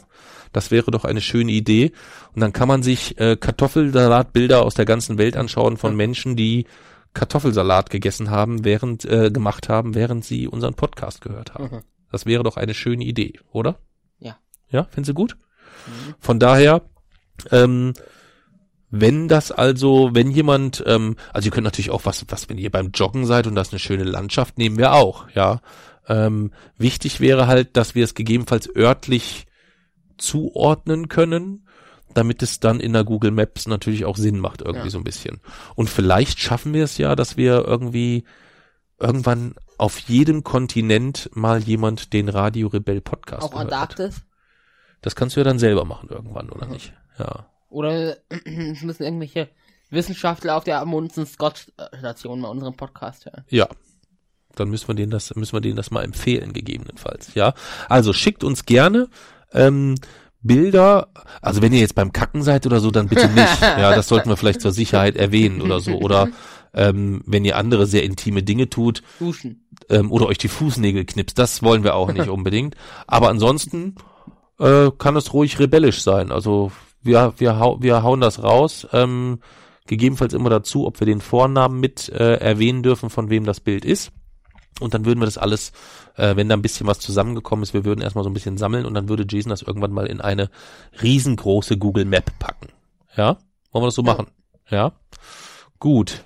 Das 0.53 0.70
wäre 0.70 0.90
doch 0.90 1.05
eine 1.05 1.20
schöne 1.20 1.53
Idee. 1.53 1.92
Und 2.34 2.40
dann 2.40 2.53
kann 2.53 2.68
man 2.68 2.82
sich 2.82 3.18
äh, 3.18 3.36
Kartoffelsalatbilder 3.36 4.62
aus 4.62 4.74
der 4.74 4.84
ganzen 4.84 5.18
Welt 5.18 5.36
anschauen 5.36 5.76
von 5.76 5.96
Menschen, 5.96 6.36
die 6.36 6.66
Kartoffelsalat 7.14 7.90
gegessen 7.90 8.30
haben, 8.30 8.64
während 8.64 9.05
äh, 9.05 9.30
gemacht 9.30 9.68
haben, 9.68 9.94
während 9.94 10.24
sie 10.24 10.46
unseren 10.46 10.74
Podcast 10.74 11.20
gehört 11.20 11.55
haben. 11.55 11.76
Mhm. 11.76 11.80
Das 12.11 12.26
wäre 12.26 12.42
doch 12.42 12.57
eine 12.57 12.74
schöne 12.74 13.05
Idee, 13.05 13.34
oder? 13.53 13.78
Ja. 14.18 14.38
Ja, 14.70 14.84
finden 14.84 15.05
Sie 15.05 15.14
gut? 15.14 15.36
Mhm. 15.86 16.14
Von 16.18 16.38
daher, 16.38 16.82
ähm, 17.51 17.92
wenn 18.90 19.28
das 19.28 19.53
also, 19.53 20.11
wenn 20.14 20.30
jemand, 20.30 20.82
ähm, 20.86 21.16
also 21.32 21.46
ihr 21.46 21.53
könnt 21.53 21.64
natürlich 21.64 21.90
auch 21.90 22.05
was, 22.05 22.24
was, 22.28 22.49
wenn 22.49 22.59
ihr 22.59 22.70
beim 22.70 22.90
Joggen 22.94 23.26
seid 23.26 23.46
und 23.46 23.55
das 23.55 23.70
eine 23.70 23.78
schöne 23.78 24.05
Landschaft, 24.05 24.57
nehmen 24.57 24.78
wir 24.78 24.92
auch, 24.94 25.28
ja. 25.34 25.61
Ähm, 26.09 26.53
wichtig 26.78 27.20
wäre 27.20 27.46
halt, 27.46 27.76
dass 27.76 27.94
wir 27.94 28.05
es 28.05 28.14
gegebenenfalls 28.14 28.74
örtlich 28.74 29.47
zuordnen 30.18 31.08
können, 31.08 31.66
damit 32.14 32.42
es 32.42 32.60
dann 32.60 32.80
in 32.80 32.92
der 32.92 33.04
Google 33.04 33.30
Maps 33.30 33.66
natürlich 33.66 34.04
auch 34.04 34.16
Sinn 34.16 34.38
macht, 34.38 34.60
irgendwie 34.62 34.86
Ja. 34.86 34.90
so 34.90 34.98
ein 34.98 35.04
bisschen. 35.04 35.40
Und 35.74 35.88
vielleicht 35.90 36.38
schaffen 36.40 36.72
wir 36.72 36.84
es 36.84 36.98
ja, 36.98 37.14
dass 37.16 37.36
wir 37.36 37.64
irgendwie 37.66 38.24
irgendwann 38.98 39.54
auf 39.76 39.98
jedem 40.00 40.42
Kontinent 40.42 41.30
mal 41.34 41.60
jemand 41.62 42.12
den 42.12 42.28
Radio 42.28 42.68
Rebell 42.68 43.00
Podcast 43.00 43.42
Auch 43.44 43.50
gehört 43.52 43.66
hat. 43.66 43.72
Antarktis. 43.72 44.22
Das 45.02 45.14
kannst 45.14 45.36
du 45.36 45.40
ja 45.40 45.44
dann 45.44 45.60
selber 45.60 45.84
machen 45.84 46.08
irgendwann, 46.10 46.50
oder 46.50 46.66
nicht? 46.66 46.92
Ja. 47.18 47.46
Oder 47.68 48.16
es 48.30 48.82
müssen 48.82 49.04
irgendwelche 49.04 49.48
Wissenschaftler 49.90 50.56
auf 50.56 50.64
der 50.64 50.80
Amundsen 50.80 51.26
Scott 51.26 51.72
Station 51.98 52.40
mal 52.40 52.48
unseren 52.48 52.76
Podcast 52.76 53.26
hören. 53.26 53.44
Ja. 53.48 53.68
Dann 54.56 54.70
müssen 54.70 54.88
wir 54.88 54.94
denen 54.96 55.10
das, 55.12 55.32
müssen 55.36 55.52
wir 55.52 55.60
denen 55.60 55.76
das 55.76 55.92
mal 55.92 56.02
empfehlen, 56.02 56.52
gegebenenfalls. 56.52 57.34
Ja. 57.34 57.54
Also 57.88 58.12
schickt 58.12 58.42
uns 58.42 58.64
gerne 58.64 59.08
ähm, 59.53 59.96
Bilder. 60.42 61.09
Also 61.42 61.62
wenn 61.62 61.72
ihr 61.72 61.80
jetzt 61.80 61.94
beim 61.94 62.12
Kacken 62.12 62.42
seid 62.42 62.66
oder 62.66 62.80
so, 62.80 62.90
dann 62.90 63.09
bitte 63.09 63.28
nicht. 63.34 63.61
ja, 63.61 63.94
das 63.94 64.09
sollten 64.09 64.28
wir 64.28 64.36
vielleicht 64.36 64.61
zur 64.61 64.72
Sicherheit 64.72 65.16
erwähnen 65.16 65.61
oder 65.61 65.80
so. 65.80 65.92
Oder 65.99 66.28
ähm, 66.74 67.22
wenn 67.26 67.44
ihr 67.44 67.57
andere 67.57 67.86
sehr 67.86 68.05
intime 68.05 68.42
Dinge 68.42 68.68
tut 68.68 69.03
Duschen. 69.18 69.68
ähm, 69.88 70.12
oder 70.12 70.26
euch 70.26 70.38
die 70.38 70.49
Fußnägel 70.49 71.05
knipst, 71.05 71.38
das 71.38 71.62
wollen 71.62 71.84
wir 71.84 71.94
auch 71.94 72.12
nicht 72.12 72.28
unbedingt. 72.28 72.76
Aber 73.07 73.28
ansonsten 73.28 73.96
äh, 74.59 74.90
kann 74.99 75.16
es 75.16 75.32
ruhig 75.32 75.59
rebellisch 75.59 76.03
sein. 76.03 76.30
Also 76.30 76.72
wir, 77.03 77.34
wir, 77.38 77.59
hau, 77.59 77.82
wir 77.82 78.03
hauen 78.03 78.20
das 78.20 78.42
raus. 78.42 78.86
Ähm, 78.92 79.40
gegebenenfalls 79.86 80.34
immer 80.34 80.51
dazu, 80.51 80.86
ob 80.86 81.01
wir 81.01 81.07
den 81.07 81.20
Vornamen 81.20 81.80
mit 81.80 82.09
äh, 82.11 82.34
erwähnen 82.36 82.82
dürfen, 82.82 83.11
von 83.11 83.30
wem 83.30 83.44
das 83.44 83.61
Bild 83.61 83.84
ist. 83.84 84.12
Und 84.80 84.94
dann 84.94 85.04
würden 85.04 85.20
wir 85.20 85.24
das 85.26 85.38
alles, 85.38 85.72
äh, 86.16 86.36
wenn 86.36 86.48
da 86.48 86.56
ein 86.56 86.62
bisschen 86.62 86.86
was 86.86 87.00
zusammengekommen 87.00 87.62
ist, 87.62 87.74
wir 87.74 87.84
würden 87.84 88.00
erstmal 88.00 88.24
so 88.24 88.30
ein 88.30 88.34
bisschen 88.34 88.58
sammeln 88.58 88.86
und 88.86 88.94
dann 88.94 89.08
würde 89.08 89.26
Jason 89.28 89.50
das 89.50 89.62
irgendwann 89.62 89.92
mal 89.92 90.06
in 90.06 90.20
eine 90.20 90.50
riesengroße 91.02 91.76
Google 91.78 92.04
Map 92.04 92.38
packen. 92.38 92.68
Ja? 93.16 93.38
Wollen 93.72 93.82
wir 93.82 93.88
das 93.88 93.94
so 93.96 94.02
Ja. 94.02 94.12
machen? 94.12 94.28
Ja? 94.70 94.92
Gut. 95.78 96.24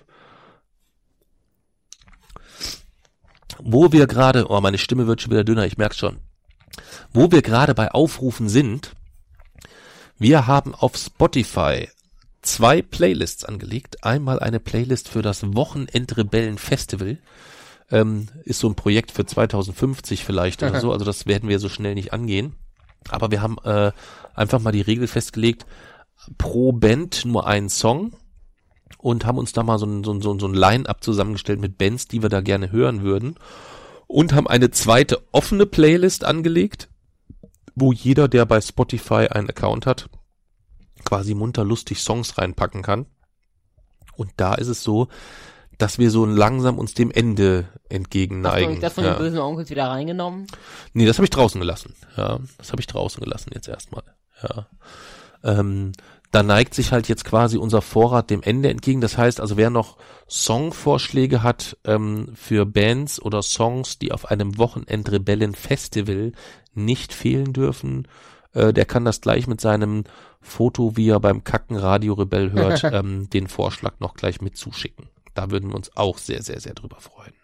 Wo 3.58 3.92
wir 3.92 4.06
gerade, 4.06 4.46
oh, 4.50 4.60
meine 4.60 4.78
Stimme 4.78 5.06
wird 5.06 5.22
schon 5.22 5.30
wieder 5.30 5.44
dünner, 5.44 5.66
ich 5.66 5.78
merk's 5.78 5.96
schon. 5.98 6.18
Wo 7.12 7.30
wir 7.30 7.42
gerade 7.42 7.74
bei 7.74 7.90
Aufrufen 7.90 8.48
sind, 8.48 8.92
wir 10.18 10.46
haben 10.46 10.74
auf 10.74 10.96
Spotify 10.96 11.88
zwei 12.42 12.82
Playlists 12.82 13.44
angelegt. 13.44 14.04
Einmal 14.04 14.40
eine 14.40 14.60
Playlist 14.60 15.08
für 15.08 15.22
das 15.22 15.54
Wochenendrebellen 15.54 16.58
Festival. 16.58 17.18
Ähm, 17.92 18.28
ist 18.44 18.58
so 18.58 18.68
ein 18.68 18.74
Projekt 18.74 19.12
für 19.12 19.24
2050 19.24 20.24
vielleicht 20.24 20.62
oder 20.62 20.80
so. 20.80 20.92
Also 20.92 21.04
das 21.04 21.26
werden 21.26 21.48
wir 21.48 21.60
so 21.60 21.68
schnell 21.68 21.94
nicht 21.94 22.12
angehen. 22.12 22.56
Aber 23.08 23.30
wir 23.30 23.42
haben 23.42 23.58
äh, 23.64 23.92
einfach 24.34 24.60
mal 24.60 24.72
die 24.72 24.80
Regel 24.80 25.06
festgelegt, 25.06 25.66
pro 26.38 26.72
Band 26.72 27.24
nur 27.24 27.46
einen 27.46 27.68
Song 27.68 28.12
und 28.98 29.26
haben 29.26 29.38
uns 29.38 29.52
da 29.52 29.62
mal 29.62 29.78
so 29.78 29.86
ein, 29.86 30.04
so 30.04 30.12
ein, 30.12 30.22
so 30.22 30.32
ein, 30.32 30.38
so 30.38 30.46
ein 30.46 30.54
Line-Up 30.54 31.02
zusammengestellt 31.02 31.60
mit 31.60 31.78
Bands, 31.78 32.08
die 32.08 32.22
wir 32.22 32.28
da 32.28 32.40
gerne 32.40 32.70
hören 32.70 33.02
würden. 33.02 33.36
Und 34.06 34.34
haben 34.34 34.46
eine 34.46 34.70
zweite 34.70 35.22
offene 35.32 35.66
Playlist 35.66 36.24
angelegt, 36.24 36.88
wo 37.74 37.92
jeder, 37.92 38.28
der 38.28 38.44
bei 38.46 38.60
Spotify 38.60 39.28
einen 39.28 39.48
Account 39.48 39.86
hat, 39.86 40.08
quasi 41.04 41.34
munter 41.34 41.64
lustig 41.64 42.00
Songs 42.00 42.38
reinpacken 42.38 42.82
kann. 42.82 43.06
Und 44.16 44.30
da 44.36 44.54
ist 44.54 44.68
es 44.68 44.82
so, 44.82 45.08
dass 45.78 45.98
wir 45.98 46.10
so 46.10 46.24
langsam 46.24 46.78
uns 46.78 46.94
dem 46.94 47.10
Ende 47.10 47.66
Hast 47.72 47.92
entgegenneigen. 47.92 48.76
du 48.76 48.80
das 48.80 48.94
von 48.94 49.04
ja. 49.04 49.14
den 49.14 49.18
bösen 49.18 49.38
Onkels 49.38 49.70
wieder 49.70 49.88
reingenommen? 49.88 50.46
Nee, 50.92 51.06
das 51.06 51.18
habe 51.18 51.24
ich 51.24 51.30
draußen 51.30 51.60
gelassen. 51.60 51.94
Ja, 52.16 52.38
das 52.58 52.70
habe 52.70 52.80
ich 52.80 52.86
draußen 52.86 53.22
gelassen 53.22 53.50
jetzt 53.54 53.68
erstmal. 53.68 54.04
Ja. 54.42 54.66
Ähm, 55.44 55.92
da 56.30 56.42
neigt 56.42 56.74
sich 56.74 56.92
halt 56.92 57.08
jetzt 57.08 57.24
quasi 57.24 57.58
unser 57.58 57.82
Vorrat 57.82 58.30
dem 58.30 58.42
Ende 58.42 58.70
entgegen. 58.70 59.02
Das 59.02 59.18
heißt 59.18 59.40
also, 59.40 59.58
wer 59.58 59.68
noch 59.68 59.98
Songvorschläge 60.28 61.42
hat 61.42 61.76
ähm, 61.84 62.28
für 62.34 62.64
Bands 62.64 63.20
oder 63.20 63.42
Songs, 63.42 63.98
die 63.98 64.12
auf 64.12 64.30
einem 64.30 64.56
Wochenend-Rebellen-Festival 64.56 66.32
nicht 66.74 67.12
fehlen 67.12 67.52
dürfen, 67.52 68.08
äh, 68.54 68.72
der 68.72 68.86
kann 68.86 69.04
das 69.04 69.20
gleich 69.20 69.46
mit 69.46 69.60
seinem 69.60 70.04
Foto, 70.40 70.96
wie 70.96 71.10
er 71.10 71.20
beim 71.20 71.44
Kacken 71.44 71.76
Radio 71.76 72.14
Rebell 72.14 72.52
hört, 72.52 72.82
ähm, 72.92 73.28
den 73.28 73.46
Vorschlag 73.46 74.00
noch 74.00 74.14
gleich 74.14 74.40
mit 74.40 74.56
zuschicken. 74.56 75.08
Da 75.34 75.50
würden 75.50 75.70
wir 75.70 75.76
uns 75.76 75.96
auch 75.96 76.18
sehr, 76.18 76.42
sehr, 76.42 76.60
sehr 76.60 76.74
drüber 76.74 77.00
freuen 77.00 77.34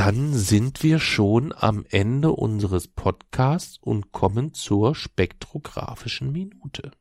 dann 0.00 0.32
sind 0.32 0.82
wir 0.82 0.98
schon 0.98 1.52
am 1.54 1.84
Ende 1.90 2.30
unseres 2.30 2.88
Podcasts 2.88 3.76
und 3.76 4.12
kommen 4.12 4.54
zur 4.54 4.94
spektrographischen 4.94 6.32
Minute. 6.32 6.92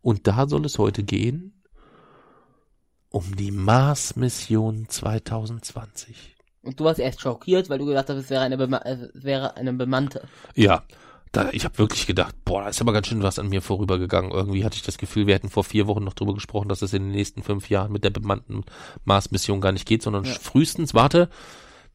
Und 0.00 0.28
da 0.28 0.46
soll 0.46 0.64
es 0.66 0.78
heute 0.78 1.02
gehen 1.02 1.64
um 3.08 3.34
die 3.34 3.50
Mars-Mission 3.50 4.88
2020. 4.88 6.36
Und 6.62 6.78
du 6.78 6.84
warst 6.84 7.00
erst 7.00 7.20
schockiert, 7.20 7.68
weil 7.68 7.78
du 7.78 7.86
gedacht 7.86 8.08
hast, 8.08 8.16
es 8.16 8.30
wäre 8.30 8.42
eine, 8.42 8.56
Bema 8.56 8.76
äh, 8.78 9.08
es 9.12 9.24
wäre 9.24 9.56
eine 9.56 9.72
bemannte. 9.72 10.28
Ja, 10.54 10.84
da, 11.32 11.50
ich 11.52 11.64
habe 11.64 11.78
wirklich 11.78 12.06
gedacht, 12.06 12.34
boah, 12.44 12.62
da 12.62 12.68
ist 12.70 12.80
aber 12.80 12.92
ganz 12.92 13.06
schön 13.06 13.22
was 13.22 13.38
an 13.38 13.48
mir 13.48 13.62
vorübergegangen. 13.62 14.32
Irgendwie 14.32 14.64
hatte 14.64 14.76
ich 14.76 14.82
das 14.82 14.98
Gefühl, 14.98 15.26
wir 15.26 15.34
hätten 15.34 15.48
vor 15.48 15.64
vier 15.64 15.86
Wochen 15.86 16.02
noch 16.02 16.14
drüber 16.14 16.34
gesprochen, 16.34 16.68
dass 16.68 16.82
es 16.82 16.92
in 16.92 17.04
den 17.04 17.12
nächsten 17.12 17.42
fünf 17.42 17.70
Jahren 17.70 17.92
mit 17.92 18.02
der 18.04 18.10
bemannten 18.10 18.64
Mars-Mission 19.04 19.60
gar 19.60 19.72
nicht 19.72 19.86
geht, 19.86 20.02
sondern 20.02 20.24
Ja. 20.24 20.32
frühestens, 20.34 20.92
warte, 20.94 21.28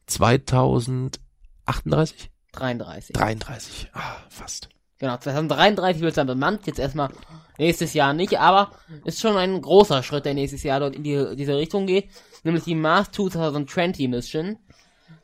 2038? 0.06 2.30
33. 2.52 3.12
33. 3.14 3.90
Ah, 3.92 4.16
fast. 4.30 4.68
Genau, 4.98 5.18
2033 5.18 6.00
wird 6.00 6.12
es 6.12 6.16
dann 6.16 6.26
bemannt, 6.26 6.66
jetzt 6.66 6.78
erstmal 6.78 7.10
nächstes 7.58 7.92
Jahr 7.92 8.14
nicht, 8.14 8.38
aber 8.38 8.70
ist 9.04 9.20
schon 9.20 9.36
ein 9.36 9.60
großer 9.60 10.02
Schritt, 10.02 10.24
der 10.24 10.32
nächstes 10.32 10.62
Jahr 10.62 10.80
dort 10.80 10.96
in 10.96 11.04
die, 11.04 11.36
diese 11.36 11.54
Richtung 11.56 11.86
geht, 11.86 12.08
nämlich 12.44 12.64
die 12.64 12.74
Mars 12.74 13.10
2020 13.12 14.08
Mission. 14.08 14.56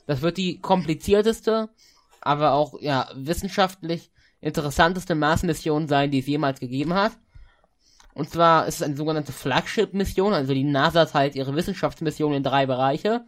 Das 0.07 0.21
wird 0.21 0.37
die 0.37 0.61
komplizierteste, 0.61 1.71
aber 2.23 2.53
auch, 2.53 2.81
ja, 2.81 3.11
wissenschaftlich 3.15 4.11
interessanteste 4.41 5.15
Mars-Mission 5.15 5.89
sein, 5.89 6.11
die 6.11 6.21
es 6.21 6.27
jemals 6.27 6.61
gegeben 6.61 6.95
hat. 6.95 7.13
Und 8.15 8.31
zwar 8.31 8.67
ist 8.67 8.77
es 8.77 8.83
eine 8.83 8.97
sogenannte 8.97 9.33
Flagship-Mission, 9.33 10.33
also 10.33 10.53
die 10.53 10.65
NASA 10.65 11.07
teilt 11.07 11.35
ihre 11.35 11.55
Wissenschaftsmission 11.55 12.35
in 12.35 12.43
drei 12.43 12.67
Bereiche. 12.67 13.25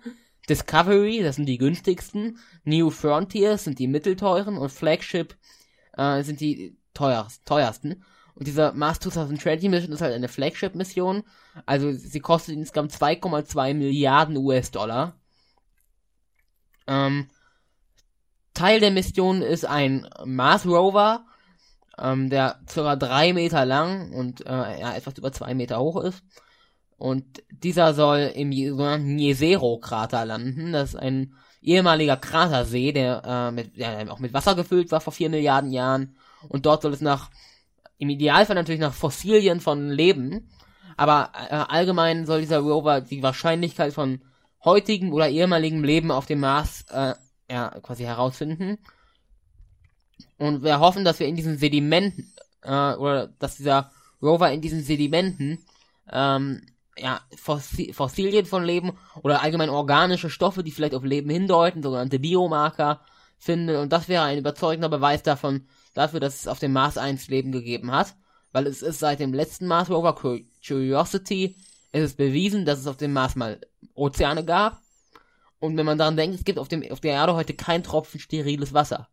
Discovery, 0.48 1.22
das 1.22 1.36
sind 1.36 1.46
die 1.46 1.56
günstigsten, 1.56 2.38
New 2.64 2.90
Frontiers 2.90 3.64
sind 3.64 3.78
die 3.78 3.86
mittelteuren 3.88 4.58
und 4.58 4.70
Flagship 4.70 5.36
äh, 5.96 6.22
sind 6.22 6.40
die 6.40 6.76
teuerst, 6.92 7.46
teuersten. 7.46 8.04
Und 8.34 8.46
diese 8.46 8.72
Mars 8.72 8.98
2020 9.00 9.70
Mission 9.70 9.92
ist 9.92 10.02
halt 10.02 10.12
eine 10.12 10.28
Flagship-Mission. 10.28 11.22
Also 11.66 11.92
sie 11.92 12.20
kostet 12.20 12.56
insgesamt 12.56 12.92
2,2 12.92 13.74
Milliarden 13.74 14.36
US-Dollar. 14.36 15.16
Ähm, 16.86 17.28
Teil 18.54 18.80
der 18.80 18.90
Mission 18.90 19.42
ist 19.42 19.66
ein 19.66 20.08
Mars 20.24 20.64
Rover, 20.64 21.26
ähm, 21.98 22.30
der 22.30 22.60
ca. 22.72 22.96
drei 22.96 23.32
Meter 23.32 23.64
lang 23.64 24.12
und 24.12 24.46
äh, 24.46 24.80
ja, 24.80 24.94
etwas 24.94 25.18
über 25.18 25.32
zwei 25.32 25.54
Meter 25.54 25.80
hoch 25.80 26.02
ist. 26.02 26.22
Und 26.96 27.42
dieser 27.50 27.92
soll 27.94 28.32
im 28.34 28.52
sogenannten 28.52 29.18
Jezero-Krater 29.18 30.24
landen. 30.24 30.72
Das 30.72 30.90
ist 30.90 30.96
ein 30.96 31.34
ehemaliger 31.60 32.16
Kratersee, 32.16 32.92
der 32.92 33.22
äh, 33.24 33.50
mit, 33.50 33.76
ja, 33.76 34.08
auch 34.10 34.20
mit 34.20 34.32
Wasser 34.32 34.54
gefüllt 34.54 34.92
war 34.92 35.00
vor 35.00 35.12
vier 35.12 35.30
Milliarden 35.30 35.72
Jahren. 35.72 36.16
Und 36.48 36.66
dort 36.66 36.82
soll 36.82 36.92
es 36.92 37.00
nach, 37.00 37.30
im 37.98 38.10
Idealfall 38.10 38.54
natürlich 38.54 38.80
nach 38.80 38.94
Fossilien 38.94 39.60
von 39.60 39.88
Leben. 39.88 40.50
Aber 40.96 41.30
äh, 41.50 41.54
allgemein 41.54 42.26
soll 42.26 42.40
dieser 42.40 42.60
Rover 42.60 43.00
die 43.00 43.22
Wahrscheinlichkeit 43.22 43.92
von 43.92 44.22
heutigem 44.64 45.12
oder 45.12 45.28
ehemaligem 45.28 45.82
Leben 45.82 46.10
auf 46.10 46.26
dem 46.26 46.40
Mars 46.40 46.84
äh, 46.90 47.14
ja, 47.50 47.70
quasi 47.82 48.04
herausfinden. 48.04 48.78
Und 50.38 50.62
wir 50.62 50.80
hoffen, 50.80 51.04
dass 51.04 51.20
wir 51.20 51.26
in 51.26 51.36
diesen 51.36 51.58
Sedimenten, 51.58 52.32
äh, 52.62 52.94
oder 52.94 53.28
dass 53.38 53.56
dieser 53.56 53.90
Rover 54.22 54.50
in 54.52 54.60
diesen 54.60 54.82
Sedimenten, 54.82 55.58
ähm, 56.10 56.66
ja, 56.96 57.20
Fossi 57.36 57.92
Fossilien 57.92 58.46
von 58.46 58.64
Leben 58.64 58.92
oder 59.22 59.42
allgemein 59.42 59.70
organische 59.70 60.30
Stoffe, 60.30 60.62
die 60.62 60.70
vielleicht 60.70 60.94
auf 60.94 61.02
Leben 61.02 61.30
hindeuten, 61.30 61.82
sogenannte 61.82 62.18
Biomarker, 62.18 63.00
finde, 63.38 63.80
und 63.80 63.92
das 63.92 64.08
wäre 64.08 64.24
ein 64.24 64.38
überzeugender 64.38 64.88
Beweis 64.88 65.22
davon, 65.22 65.66
dafür, 65.92 66.20
dass 66.20 66.40
es 66.40 66.48
auf 66.48 66.58
dem 66.58 66.72
Mars 66.72 66.96
1 66.96 67.28
Leben 67.28 67.52
gegeben 67.52 67.90
hat, 67.92 68.14
weil 68.52 68.66
es 68.66 68.82
ist 68.82 69.00
seit 69.00 69.20
dem 69.20 69.34
letzten 69.34 69.66
Mars 69.66 69.90
Rover 69.90 70.14
Curiosity, 70.14 71.56
ist 71.92 72.02
es 72.02 72.14
bewiesen, 72.14 72.64
dass 72.64 72.80
es 72.80 72.86
auf 72.86 72.96
dem 72.96 73.12
Mars 73.12 73.36
mal 73.36 73.60
Ozeane 73.94 74.44
gab. 74.44 74.80
Und 75.64 75.78
wenn 75.78 75.86
man 75.86 75.96
daran 75.96 76.14
denkt, 76.14 76.36
es 76.36 76.44
gibt 76.44 76.58
auf, 76.58 76.68
dem, 76.68 76.84
auf 76.92 77.00
der 77.00 77.12
Erde 77.12 77.34
heute 77.34 77.54
kein 77.54 77.82
Tropfen 77.82 78.20
steriles 78.20 78.74
Wasser. 78.74 79.08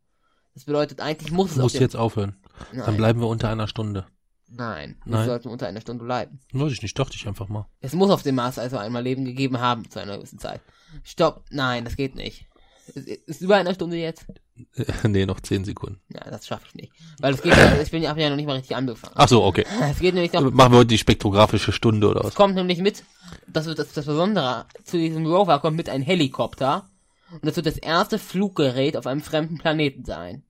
Das 0.54 0.66
bedeutet, 0.66 1.00
eigentlich 1.00 1.32
muss 1.32 1.52
es 1.52 1.56
Du 1.56 1.64
auf 1.64 1.74
jetzt 1.74 1.96
aufhören. 1.96 2.36
Dann 2.74 2.80
Nein, 2.86 2.98
bleiben 2.98 3.22
wir 3.22 3.28
unter 3.30 3.50
einer 3.50 3.70
Stunde. 3.70 4.06
nein, 4.48 4.98
wir 5.06 5.16
Nein. 5.16 5.26
sollten 5.28 5.48
unter 5.48 5.68
einer 5.68 5.80
Stunde 5.80 6.04
bleiben. 6.04 6.42
Weiß 6.52 6.74
ich 6.74 6.82
nicht, 6.82 7.00
dachte 7.00 7.16
ich 7.16 7.26
einfach 7.26 7.48
mal. 7.48 7.68
Es 7.80 7.94
muss 7.94 8.10
auf 8.10 8.24
dem 8.24 8.36
Mars 8.36 8.60
also 8.60 8.78
einmal 8.78 9.02
Leben 9.02 9.24
gegeben 9.24 9.62
haben 9.62 9.90
zu 9.90 10.00
einer 10.00 10.18
gewissen 10.18 10.40
Zeit. 10.40 10.60
Stopp, 11.04 11.46
nein, 11.52 11.86
das 11.86 11.96
geht 11.96 12.16
nicht. 12.16 12.48
Ist, 12.96 13.08
ist 13.08 13.42
über 13.42 13.56
einer 13.56 13.74
Stunde 13.74 13.96
jetzt? 13.96 14.26
nee, 15.08 15.26
noch 15.26 15.40
zehn 15.40 15.64
Sekunden. 15.66 16.00
Ja, 16.10 16.30
das 16.30 16.48
schaffe 16.48 16.66
ich 16.68 16.76
nicht. 16.76 16.94
Weil 17.20 17.34
es 17.34 17.42
geht 17.42 17.56
ja, 17.56 17.82
ich 17.82 17.92
bin 17.92 18.04
ja, 18.04 18.14
noch 18.14 18.36
nicht 18.36 18.46
mal 18.46 18.56
richtig 18.56 18.76
angefangen. 18.76 19.14
Ach 19.16 19.28
so, 19.28 19.44
okay. 19.44 19.66
Es 19.90 20.00
geht 20.00 20.14
nämlich 20.14 20.34
noch, 20.34 20.42
Machen 20.52 20.74
wir 20.74 20.80
heute 20.80 20.88
die 20.88 20.98
spektrographische 20.98 21.72
Stunde 21.72 22.10
oder 22.10 22.24
was? 22.24 22.36
kommt 22.36 22.56
nämlich 22.56 22.80
mit, 22.80 23.04
das 23.48 23.66
wird 23.66 23.80
das, 23.80 23.94
das 23.94 24.06
Besondere, 24.06 24.66
zu 24.84 24.98
diesem 24.98 25.26
Rover 25.26 25.60
kommt 25.60 25.78
mit 25.78 25.90
ein 25.90 26.02
Helikopter. 26.02 26.90
Und 27.32 27.46
das 27.46 27.56
wird 27.56 27.66
das 27.66 27.78
erste 27.78 28.20
Fluggerät 28.20 28.98
auf 28.98 29.08
einem 29.08 29.22
fremden 29.22 29.58
Planeten 29.58 30.04
sein. 30.04 30.44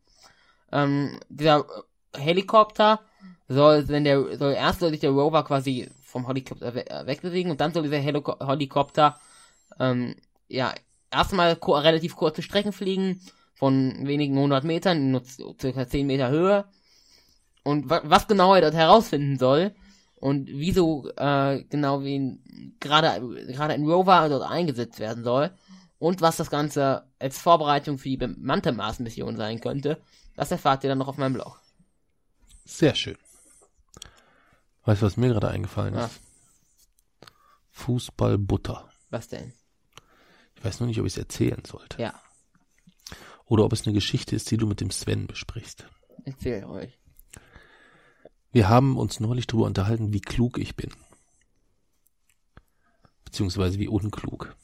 Ähm, 0.72 1.20
dieser 1.30 1.66
Helikopter 2.16 3.02
soll, 3.47 3.88
wenn 3.88 4.04
der, 4.04 4.38
soll 4.38 4.54
erst 4.54 4.80
soll 4.80 4.89
sich 4.89 4.99
der 4.99 5.12
Rover 5.12 5.43
quasi 5.43 5.89
vom 6.04 6.26
Helikopter 6.26 6.74
we 6.74 6.89
äh, 6.89 7.06
wegbewegen 7.06 7.52
und 7.52 7.62
dann 7.62 7.74
soll 7.74 7.84
dieser 7.84 7.99
Heliko 7.99 8.36
Helikopter, 8.45 9.20
ähm, 9.80 10.16
ja, 10.47 10.74
erstmal 11.12 11.54
relativ 11.54 12.16
kurze 12.16 12.41
Strecken 12.41 12.72
fliegen, 12.74 13.22
von 13.62 14.07
wenigen 14.07 14.39
hundert 14.39 14.64
Metern, 14.64 15.12
nur 15.12 15.22
circa 15.24 15.88
zehn 15.88 16.07
Meter 16.07 16.30
Höhe. 16.30 16.66
Und 17.62 17.91
wa 17.91 18.01
was 18.03 18.28
genau 18.28 18.55
er 18.55 18.62
dort 18.62 18.74
herausfinden 18.74 19.38
soll 19.38 19.76
und 20.16 20.47
wieso 20.47 21.07
äh, 21.16 21.64
genau 21.70 22.01
wie 22.01 22.39
gerade 22.80 23.45
gerade 23.45 23.76
ein 23.76 23.86
Rover 23.86 24.30
dort 24.30 24.49
eingesetzt 24.49 24.99
werden 24.99 25.24
soll 25.24 25.51
und 25.99 26.22
was 26.22 26.38
das 26.38 26.49
Ganze 26.49 27.03
als 27.20 27.38
Vorbereitung 27.38 27.99
für 27.99 28.09
die 28.09 28.18
bemannte 28.18 28.72
Mars-Mission 28.72 29.38
sein 29.38 29.62
könnte, 29.62 30.01
das 30.36 30.49
erfahrt 30.49 30.84
ihr 30.84 30.89
dann 30.89 30.97
noch 30.97 31.07
auf 31.07 31.18
meinem 31.18 31.34
Blog. 31.34 31.62
Sehr 32.66 32.95
schön. 32.95 33.18
Weißt 34.86 35.03
du, 35.03 35.05
was 35.05 35.18
mir 35.18 35.30
gerade 35.30 35.49
eingefallen 35.49 35.93
ist? 35.93 35.99
Ja. 35.99 37.28
Fußballbutter. 37.70 38.89
Was 39.12 39.28
denn? 39.28 39.53
Ich 40.55 40.66
weiß 40.66 40.80
nur 40.80 40.88
nicht, 40.88 40.99
ob 40.99 41.05
ich 41.05 41.14
es 41.14 41.20
erzählen 41.20 41.62
sollte. 41.64 42.01
Ja, 42.01 42.20
Oder 43.52 43.66
ob 43.66 43.74
es 43.74 43.86
eine 43.86 43.93
Geschichte 43.93 44.34
ist, 44.34 44.49
die 44.49 44.56
du 44.56 44.66
mit 44.66 44.80
dem 44.80 44.91
Sven 44.91 45.28
besprichst. 45.28 45.86
erzähl 46.24 46.64
euch. 46.64 46.97
Wir 48.54 48.70
haben 48.70 48.95
uns 48.95 49.20
neulich 49.20 49.45
darüber 49.45 49.66
unterhalten, 49.66 50.14
wie 50.14 50.22
klug 50.22 50.58
ich 50.58 50.78
bin. 50.78 50.89
Beziehungsweise 53.26 53.78
wie 53.78 53.89
unklug. 53.89 54.56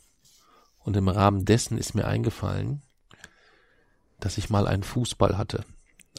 Und 0.79 0.95
im 0.95 1.09
Rahmen 1.09 1.43
dessen 1.43 1.77
ist 1.77 1.95
mir 1.95 2.07
eingefallen, 2.07 2.81
dass 4.21 4.37
ich 4.37 4.49
mal 4.49 4.67
einen 4.67 4.83
Fußball 4.83 5.37
hatte. 5.37 5.65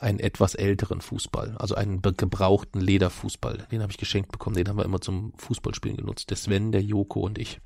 Einen 0.01 0.21
etwas 0.21 0.55
älteren 0.55 1.01
Fußball. 1.01 1.57
Also 1.57 1.75
einen 1.75 2.03
gebrauchten 2.03 2.83
Lederfußball. 2.83 3.67
Den 3.71 3.81
habe 3.81 3.93
ich 3.93 3.99
geschenkt 3.99 4.31
bekommen. 4.31 4.57
Den 4.57 4.69
haben 4.69 4.77
wir 4.77 4.85
immer 4.85 5.01
zum 5.01 5.33
Fußballspielen 5.39 5.97
genutzt. 5.97 6.29
Der 6.29 6.37
Sven, 6.37 6.71
der 6.71 6.83
Joko 6.83 7.21
und 7.21 7.39
ich. 7.39 7.63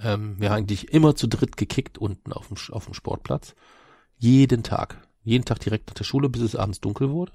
Ähm, 0.00 0.36
wir 0.38 0.50
haben 0.50 0.58
eigentlich 0.58 0.92
immer 0.92 1.14
zu 1.14 1.26
dritt 1.26 1.56
gekickt 1.56 1.98
unten 1.98 2.32
auf 2.32 2.48
dem, 2.48 2.56
auf 2.72 2.84
dem 2.86 2.94
Sportplatz. 2.94 3.54
Jeden 4.18 4.62
Tag. 4.62 5.06
Jeden 5.22 5.44
Tag 5.44 5.60
direkt 5.60 5.88
nach 5.88 5.94
der 5.94 6.04
Schule, 6.04 6.28
bis 6.28 6.42
es 6.42 6.56
abends 6.56 6.80
dunkel 6.80 7.10
wurde. 7.10 7.32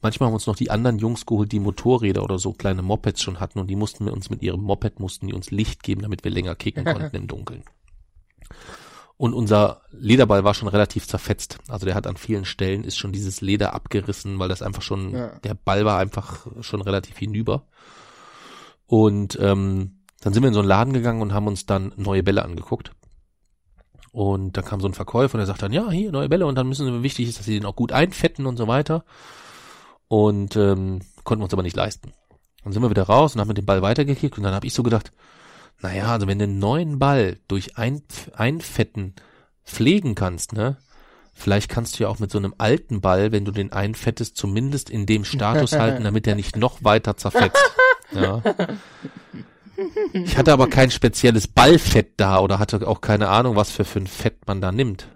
Manchmal 0.00 0.26
haben 0.28 0.34
uns 0.34 0.46
noch 0.46 0.56
die 0.56 0.70
anderen 0.70 0.98
Jungs 0.98 1.26
geholt, 1.26 1.52
die 1.52 1.60
Motorräder 1.60 2.24
oder 2.24 2.38
so 2.38 2.52
kleine 2.52 2.82
Mopeds 2.82 3.22
schon 3.22 3.38
hatten 3.38 3.60
und 3.60 3.68
die 3.68 3.76
mussten 3.76 4.04
wir 4.04 4.12
uns 4.12 4.30
mit 4.30 4.42
ihrem 4.42 4.60
Moped 4.60 4.98
mussten 4.98 5.28
die 5.28 5.32
uns 5.34 5.50
Licht 5.52 5.82
geben, 5.84 6.02
damit 6.02 6.24
wir 6.24 6.30
länger 6.32 6.56
kicken 6.56 6.84
konnten 6.84 7.14
im 7.14 7.28
Dunkeln. 7.28 7.62
Und 9.16 9.34
unser 9.34 9.82
Lederball 9.92 10.42
war 10.42 10.54
schon 10.54 10.66
relativ 10.66 11.06
zerfetzt. 11.06 11.58
Also 11.68 11.86
der 11.86 11.94
hat 11.94 12.08
an 12.08 12.16
vielen 12.16 12.44
Stellen 12.44 12.82
ist 12.82 12.96
schon 12.96 13.12
dieses 13.12 13.40
Leder 13.40 13.74
abgerissen, 13.74 14.40
weil 14.40 14.48
das 14.48 14.62
einfach 14.62 14.82
schon, 14.82 15.12
Ja. 15.14 15.38
der 15.40 15.54
Ball 15.54 15.84
war 15.84 15.98
einfach 15.98 16.46
schon 16.62 16.82
relativ 16.82 17.18
hinüber. 17.18 17.68
Und 18.86 19.38
ähm, 19.40 20.01
dann 20.22 20.32
sind 20.32 20.42
wir 20.42 20.48
in 20.48 20.54
so 20.54 20.60
einen 20.60 20.68
Laden 20.68 20.92
gegangen 20.92 21.20
und 21.20 21.34
haben 21.34 21.48
uns 21.48 21.66
dann 21.66 21.92
neue 21.96 22.22
Bälle 22.22 22.44
angeguckt. 22.44 22.92
Und 24.12 24.56
da 24.56 24.62
kam 24.62 24.80
so 24.80 24.86
ein 24.86 24.94
Verkäufer 24.94 25.34
und 25.34 25.38
der 25.38 25.46
sagt 25.46 25.62
dann, 25.62 25.72
ja, 25.72 25.90
hier, 25.90 26.12
neue 26.12 26.28
Bälle. 26.28 26.46
Und 26.46 26.54
dann 26.54 26.68
müssen 26.68 26.86
wir, 26.86 27.02
wichtig 27.02 27.28
ist, 27.28 27.38
dass 27.38 27.46
sie 27.46 27.54
den 27.54 27.66
auch 27.66 27.74
gut 27.74 27.90
einfetten 27.92 28.46
und 28.46 28.56
so 28.56 28.68
weiter. 28.68 29.04
Und 30.06 30.54
ähm, 30.56 31.00
konnten 31.24 31.40
wir 31.40 31.44
uns 31.44 31.52
aber 31.52 31.64
nicht 31.64 31.74
leisten. 31.74 32.12
Dann 32.62 32.72
sind 32.72 32.82
wir 32.82 32.90
wieder 32.90 33.02
raus 33.02 33.34
und 33.34 33.40
haben 33.40 33.48
mit 33.48 33.58
dem 33.58 33.66
Ball 33.66 33.82
weitergekickt. 33.82 34.38
Und 34.38 34.44
dann 34.44 34.54
habe 34.54 34.66
ich 34.66 34.74
so 34.74 34.84
gedacht, 34.84 35.12
naja, 35.80 36.06
also 36.06 36.28
wenn 36.28 36.38
du 36.38 36.44
einen 36.44 36.60
neuen 36.60 37.00
Ball 37.00 37.40
durch 37.48 37.76
ein, 37.76 38.02
Einfetten 38.34 39.16
pflegen 39.64 40.14
kannst, 40.14 40.52
ne? 40.52 40.76
Vielleicht 41.34 41.70
kannst 41.70 41.98
du 41.98 42.04
ja 42.04 42.10
auch 42.10 42.18
mit 42.18 42.30
so 42.30 42.38
einem 42.38 42.54
alten 42.58 43.00
Ball, 43.00 43.32
wenn 43.32 43.44
du 43.44 43.50
den 43.50 43.72
einfettest, 43.72 44.36
zumindest 44.36 44.90
in 44.90 45.06
dem 45.06 45.24
Status 45.24 45.72
halten, 45.78 46.04
damit 46.04 46.26
er 46.28 46.36
nicht 46.36 46.56
noch 46.56 46.84
weiter 46.84 47.16
zerfetzt. 47.16 47.58
Ja. 48.14 48.42
Ich 50.12 50.36
hatte 50.36 50.52
aber 50.52 50.68
kein 50.68 50.90
spezielles 50.90 51.48
Ballfett 51.48 52.14
da 52.16 52.40
oder 52.40 52.58
hatte 52.58 52.86
auch 52.86 53.00
keine 53.00 53.28
Ahnung, 53.28 53.56
was 53.56 53.70
für, 53.70 53.84
für 53.84 54.00
ein 54.00 54.06
Fett 54.06 54.46
man 54.46 54.60
da 54.60 54.72
nimmt. 54.72 55.08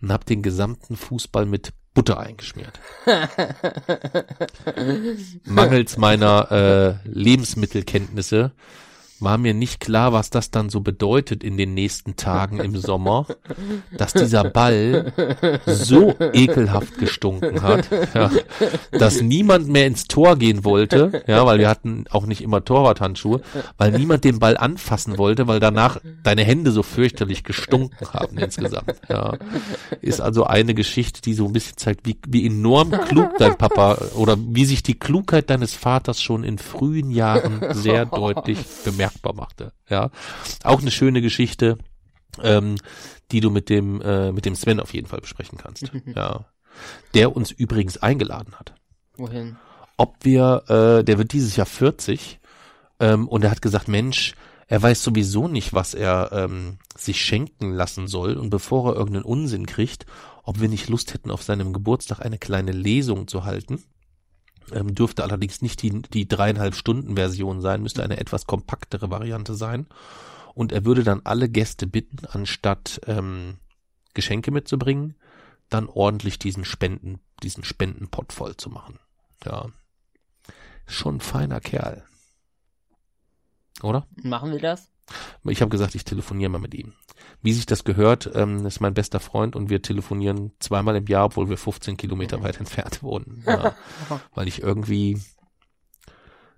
Und 0.00 0.12
hab 0.12 0.26
den 0.26 0.42
gesamten 0.42 0.96
Fußball 0.96 1.46
mit 1.46 1.72
Butter 1.94 2.18
eingeschmiert. 2.18 2.78
Mangels 5.44 5.96
meiner 5.96 7.00
äh, 7.04 7.08
Lebensmittelkenntnisse 7.08 8.52
war 9.24 9.38
mir 9.38 9.54
nicht 9.54 9.80
klar, 9.80 10.12
was 10.12 10.30
das 10.30 10.50
dann 10.50 10.68
so 10.68 10.80
bedeutet 10.80 11.42
in 11.42 11.56
den 11.56 11.74
nächsten 11.74 12.16
Tagen 12.16 12.60
im 12.60 12.76
Sommer, 12.76 13.26
dass 13.96 14.12
dieser 14.12 14.44
Ball 14.44 15.12
so 15.66 16.14
ekelhaft 16.32 16.98
gestunken 16.98 17.62
hat, 17.62 17.88
ja, 18.14 18.30
dass 18.92 19.20
niemand 19.20 19.68
mehr 19.68 19.86
ins 19.86 20.04
Tor 20.04 20.36
gehen 20.36 20.64
wollte, 20.64 21.22
ja, 21.26 21.44
weil 21.46 21.58
wir 21.58 21.68
hatten 21.68 22.04
auch 22.10 22.26
nicht 22.26 22.42
immer 22.42 22.64
Torwarthandschuhe, 22.64 23.40
weil 23.78 23.92
niemand 23.92 24.24
den 24.24 24.38
Ball 24.38 24.56
anfassen 24.56 25.18
wollte, 25.18 25.46
weil 25.46 25.60
danach 25.60 25.98
deine 26.22 26.44
Hände 26.44 26.70
so 26.70 26.82
fürchterlich 26.82 27.44
gestunken 27.44 28.06
haben 28.12 28.38
insgesamt. 28.38 28.94
Ja, 29.08 29.36
ist 30.00 30.20
also 30.20 30.44
eine 30.44 30.74
Geschichte, 30.74 31.22
die 31.22 31.34
so 31.34 31.46
ein 31.46 31.52
bisschen 31.52 31.76
zeigt, 31.76 32.06
wie, 32.06 32.18
wie 32.26 32.46
enorm 32.46 32.90
klug 32.90 33.38
dein 33.38 33.56
Papa 33.56 33.98
oder 34.14 34.36
wie 34.38 34.64
sich 34.64 34.82
die 34.82 34.98
Klugheit 34.98 35.50
deines 35.50 35.74
Vaters 35.74 36.22
schon 36.22 36.44
in 36.44 36.58
frühen 36.58 37.10
Jahren 37.10 37.60
sehr 37.72 38.06
deutlich 38.06 38.58
bemerkbar 39.22 39.34
machte. 39.34 39.72
Ja, 39.88 40.10
auch 40.62 40.80
eine 40.80 40.90
schöne 40.90 41.22
Geschichte, 41.22 41.78
ähm, 42.42 42.76
die 43.30 43.40
du 43.40 43.50
mit 43.50 43.68
dem 43.68 44.00
äh, 44.00 44.32
mit 44.32 44.44
dem 44.44 44.54
Sven 44.54 44.80
auf 44.80 44.94
jeden 44.94 45.06
Fall 45.06 45.20
besprechen 45.20 45.58
kannst. 45.58 45.90
Ja, 46.14 46.46
der 47.14 47.36
uns 47.36 47.52
übrigens 47.52 47.98
eingeladen 47.98 48.54
hat 48.58 48.74
Wohin? 49.16 49.56
ob 49.96 50.16
wir, 50.24 50.64
äh, 50.68 51.04
der 51.04 51.18
wird 51.18 51.32
dieses 51.32 51.54
Jahr 51.54 51.66
40 51.66 52.40
ähm, 52.98 53.28
und 53.28 53.44
er 53.44 53.52
hat 53.52 53.62
gesagt, 53.62 53.86
Mensch, 53.86 54.34
er 54.66 54.82
weiß 54.82 55.02
sowieso 55.02 55.46
nicht, 55.46 55.72
was 55.72 55.94
er 55.94 56.30
ähm, 56.32 56.78
sich 56.96 57.24
schenken 57.24 57.72
lassen 57.72 58.08
soll 58.08 58.36
und 58.36 58.50
bevor 58.50 58.90
er 58.90 58.96
irgendeinen 58.96 59.24
Unsinn 59.24 59.66
kriegt, 59.66 60.04
ob 60.42 60.60
wir 60.60 60.68
nicht 60.68 60.88
Lust 60.88 61.14
hätten, 61.14 61.30
auf 61.30 61.44
seinem 61.44 61.72
Geburtstag 61.72 62.20
eine 62.20 62.38
kleine 62.38 62.72
Lesung 62.72 63.28
zu 63.28 63.44
halten. 63.44 63.84
Ähm, 64.72 64.94
dürfte 64.94 65.22
allerdings 65.22 65.62
nicht 65.62 65.82
die, 65.82 66.02
die 66.02 66.26
dreieinhalb 66.26 66.74
Stunden 66.74 67.16
Version 67.16 67.60
sein, 67.60 67.82
müsste 67.82 68.02
eine 68.02 68.18
etwas 68.18 68.46
kompaktere 68.46 69.10
Variante 69.10 69.54
sein. 69.54 69.86
Und 70.54 70.72
er 70.72 70.84
würde 70.84 71.02
dann 71.02 71.22
alle 71.24 71.48
Gäste 71.48 71.86
bitten, 71.86 72.26
anstatt 72.26 73.00
ähm, 73.06 73.58
Geschenke 74.14 74.50
mitzubringen, 74.50 75.16
dann 75.68 75.88
ordentlich 75.88 76.38
diesen 76.38 76.64
Spenden, 76.64 77.20
diesen 77.42 77.64
Spendenpot 77.64 78.32
voll 78.32 78.56
zu 78.56 78.70
machen. 78.70 78.98
Ja. 79.44 79.66
Schon 80.86 81.16
ein 81.16 81.20
feiner 81.20 81.60
Kerl. 81.60 82.04
Oder? 83.82 84.06
Machen 84.22 84.52
wir 84.52 84.60
das? 84.60 84.90
Ich 85.44 85.60
habe 85.60 85.70
gesagt, 85.70 85.94
ich 85.94 86.04
telefoniere 86.04 86.50
mal 86.50 86.60
mit 86.60 86.74
ihm. 86.74 86.94
Wie 87.44 87.52
sich 87.52 87.66
das 87.66 87.84
gehört, 87.84 88.30
ähm, 88.34 88.64
ist 88.64 88.80
mein 88.80 88.94
bester 88.94 89.20
Freund 89.20 89.54
und 89.54 89.68
wir 89.68 89.82
telefonieren 89.82 90.52
zweimal 90.60 90.96
im 90.96 91.06
Jahr, 91.06 91.26
obwohl 91.26 91.50
wir 91.50 91.58
15 91.58 91.98
Kilometer 91.98 92.42
weit 92.42 92.58
entfernt 92.58 93.02
wohnen. 93.02 93.44
Ja, 93.54 93.74
weil 94.34 94.48
ich 94.48 94.62
irgendwie 94.62 95.20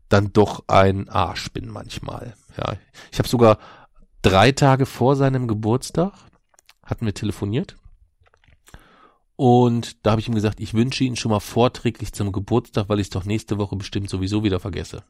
dann 0.08 0.32
doch 0.32 0.62
ein 0.68 1.08
Arsch 1.08 1.52
bin 1.52 1.68
manchmal. 1.68 2.34
Ja, 2.56 2.76
ich 3.10 3.18
habe 3.18 3.28
sogar 3.28 3.58
drei 4.22 4.52
Tage 4.52 4.86
vor 4.86 5.16
seinem 5.16 5.48
Geburtstag 5.48 6.12
hatten 6.84 7.04
wir 7.04 7.14
telefoniert 7.14 7.76
und 9.34 10.06
da 10.06 10.12
habe 10.12 10.20
ich 10.20 10.28
ihm 10.28 10.36
gesagt, 10.36 10.60
ich 10.60 10.72
wünsche 10.72 11.02
Ihnen 11.02 11.16
schon 11.16 11.32
mal 11.32 11.40
vorträglich 11.40 12.12
zum 12.12 12.30
Geburtstag, 12.30 12.88
weil 12.88 13.00
ich 13.00 13.06
es 13.06 13.10
doch 13.10 13.24
nächste 13.24 13.58
Woche 13.58 13.74
bestimmt 13.74 14.08
sowieso 14.08 14.44
wieder 14.44 14.60
vergesse. 14.60 15.02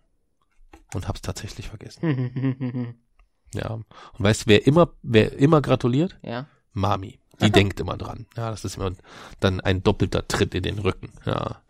Und 0.94 1.06
hab's 1.06 1.20
tatsächlich 1.20 1.68
vergessen. 1.68 2.94
Ja. 3.54 3.70
Und 3.70 3.86
weißt 4.18 4.42
du, 4.42 4.46
wer 4.50 4.66
immer, 4.66 4.90
wer 5.02 5.38
immer 5.38 5.60
gratuliert? 5.60 6.18
ja. 6.22 6.46
Mami. 6.72 7.18
Die 7.40 7.50
denkt 7.52 7.80
immer 7.80 7.96
dran. 7.96 8.26
Ja, 8.36 8.50
das 8.50 8.64
ist 8.64 8.76
immer 8.76 8.92
dann 9.40 9.60
ein 9.60 9.82
doppelter 9.82 10.26
Tritt 10.28 10.54
in 10.54 10.62
den 10.62 10.78
Rücken. 10.78 11.10
Ja. 11.24 11.62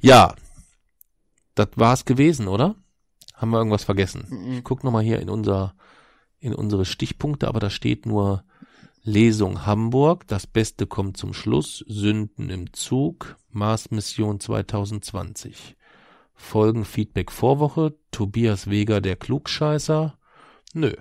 Ja. 0.00 0.34
Das 1.54 1.68
war's 1.76 2.04
gewesen, 2.04 2.48
oder? 2.48 2.76
Haben 3.34 3.50
wir 3.50 3.58
irgendwas 3.58 3.84
vergessen? 3.84 4.26
Mhm. 4.28 4.52
Ich 4.58 4.64
guck 4.64 4.84
noch 4.84 4.90
mal 4.90 5.02
hier 5.02 5.20
in 5.20 5.28
unser, 5.28 5.74
in 6.40 6.54
unsere 6.54 6.84
Stichpunkte, 6.84 7.48
aber 7.48 7.60
da 7.60 7.70
steht 7.70 8.06
nur 8.06 8.44
Lesung 9.02 9.64
Hamburg, 9.64 10.26
das 10.26 10.46
Beste 10.46 10.86
kommt 10.86 11.16
zum 11.16 11.32
Schluss, 11.32 11.84
Sünden 11.88 12.50
im 12.50 12.72
Zug, 12.72 13.36
Mars-Mission 13.50 14.40
2020. 14.40 15.76
Folgen 16.34 16.84
Feedback 16.84 17.32
Vorwoche, 17.32 17.96
Tobias 18.10 18.68
Weger 18.68 19.00
der 19.00 19.16
Klugscheißer. 19.16 20.18
Nö. 20.74 20.92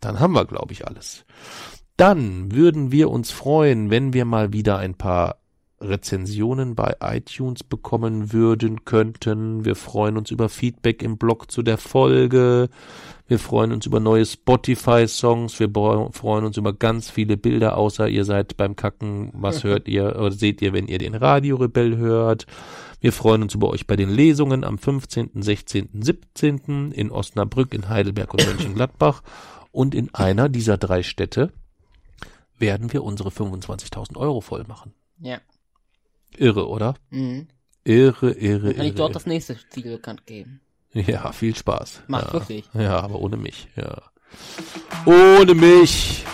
Dann 0.00 0.20
haben 0.20 0.32
wir, 0.32 0.44
glaube 0.44 0.72
ich, 0.72 0.86
alles. 0.86 1.24
Dann 1.96 2.52
würden 2.52 2.90
wir 2.90 3.10
uns 3.10 3.30
freuen, 3.30 3.90
wenn 3.90 4.12
wir 4.12 4.24
mal 4.24 4.52
wieder 4.52 4.78
ein 4.78 4.94
paar 4.94 5.38
Rezensionen 5.88 6.74
bei 6.74 6.96
iTunes 7.00 7.62
bekommen 7.62 8.32
würden 8.32 8.84
könnten. 8.84 9.64
Wir 9.64 9.76
freuen 9.76 10.16
uns 10.16 10.30
über 10.30 10.48
Feedback 10.48 11.02
im 11.02 11.16
Blog 11.16 11.50
zu 11.50 11.62
der 11.62 11.78
Folge. 11.78 12.68
Wir 13.26 13.38
freuen 13.38 13.72
uns 13.72 13.86
über 13.86 14.00
neue 14.00 14.26
Spotify-Songs. 14.26 15.58
Wir 15.60 15.70
freuen 15.70 16.44
uns 16.44 16.56
über 16.56 16.72
ganz 16.72 17.10
viele 17.10 17.36
Bilder, 17.36 17.76
außer 17.76 18.08
ihr 18.08 18.24
seid 18.24 18.56
beim 18.56 18.76
Kacken. 18.76 19.30
Was 19.32 19.64
hört 19.64 19.88
ihr 19.88 20.16
oder 20.16 20.32
seht 20.32 20.60
ihr, 20.62 20.72
wenn 20.72 20.88
ihr 20.88 20.98
den 20.98 21.14
Radiorebell 21.14 21.96
hört? 21.96 22.46
Wir 23.00 23.12
freuen 23.12 23.42
uns 23.42 23.54
über 23.54 23.70
euch 23.70 23.86
bei 23.86 23.96
den 23.96 24.10
Lesungen 24.10 24.64
am 24.64 24.78
15., 24.78 25.30
16., 25.34 25.88
17. 25.92 26.92
in 26.92 27.10
Osnabrück, 27.10 27.74
in 27.74 27.88
Heidelberg 27.88 28.32
und 28.34 28.46
Mönchengladbach. 28.46 29.22
Und 29.72 29.94
in 29.94 30.14
einer 30.14 30.48
dieser 30.48 30.78
drei 30.78 31.02
Städte 31.02 31.52
werden 32.58 32.92
wir 32.92 33.02
unsere 33.02 33.30
25.000 33.30 34.16
Euro 34.16 34.40
voll 34.40 34.64
machen. 34.64 34.94
Ja. 35.18 35.38
Irre, 36.38 36.68
oder? 36.68 36.94
Mhm. 37.10 37.48
Irre, 37.84 38.32
irre, 38.32 38.68
Dann 38.68 38.76
kann 38.76 38.86
ich 38.86 38.92
irre. 38.92 38.94
dort 38.94 39.14
das 39.16 39.26
nächste 39.26 39.56
Ziel 39.70 39.92
bekannt 39.96 40.26
geben. 40.26 40.60
Ja, 40.92 41.32
viel 41.32 41.56
Spaß. 41.56 42.04
Macht 42.06 42.28
ja. 42.28 42.32
wirklich. 42.34 42.64
Ja, 42.72 43.00
aber 43.00 43.20
ohne 43.20 43.36
mich, 43.36 43.68
ja. 43.74 44.00
Ohne 45.06 45.54
mich. 45.54 46.24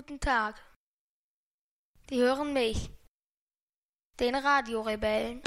Guten 0.00 0.18
Tag. 0.18 0.54
Sie 2.08 2.22
hören 2.22 2.54
mich, 2.54 2.88
den 4.18 4.34
Radiorebellen. 4.34 5.42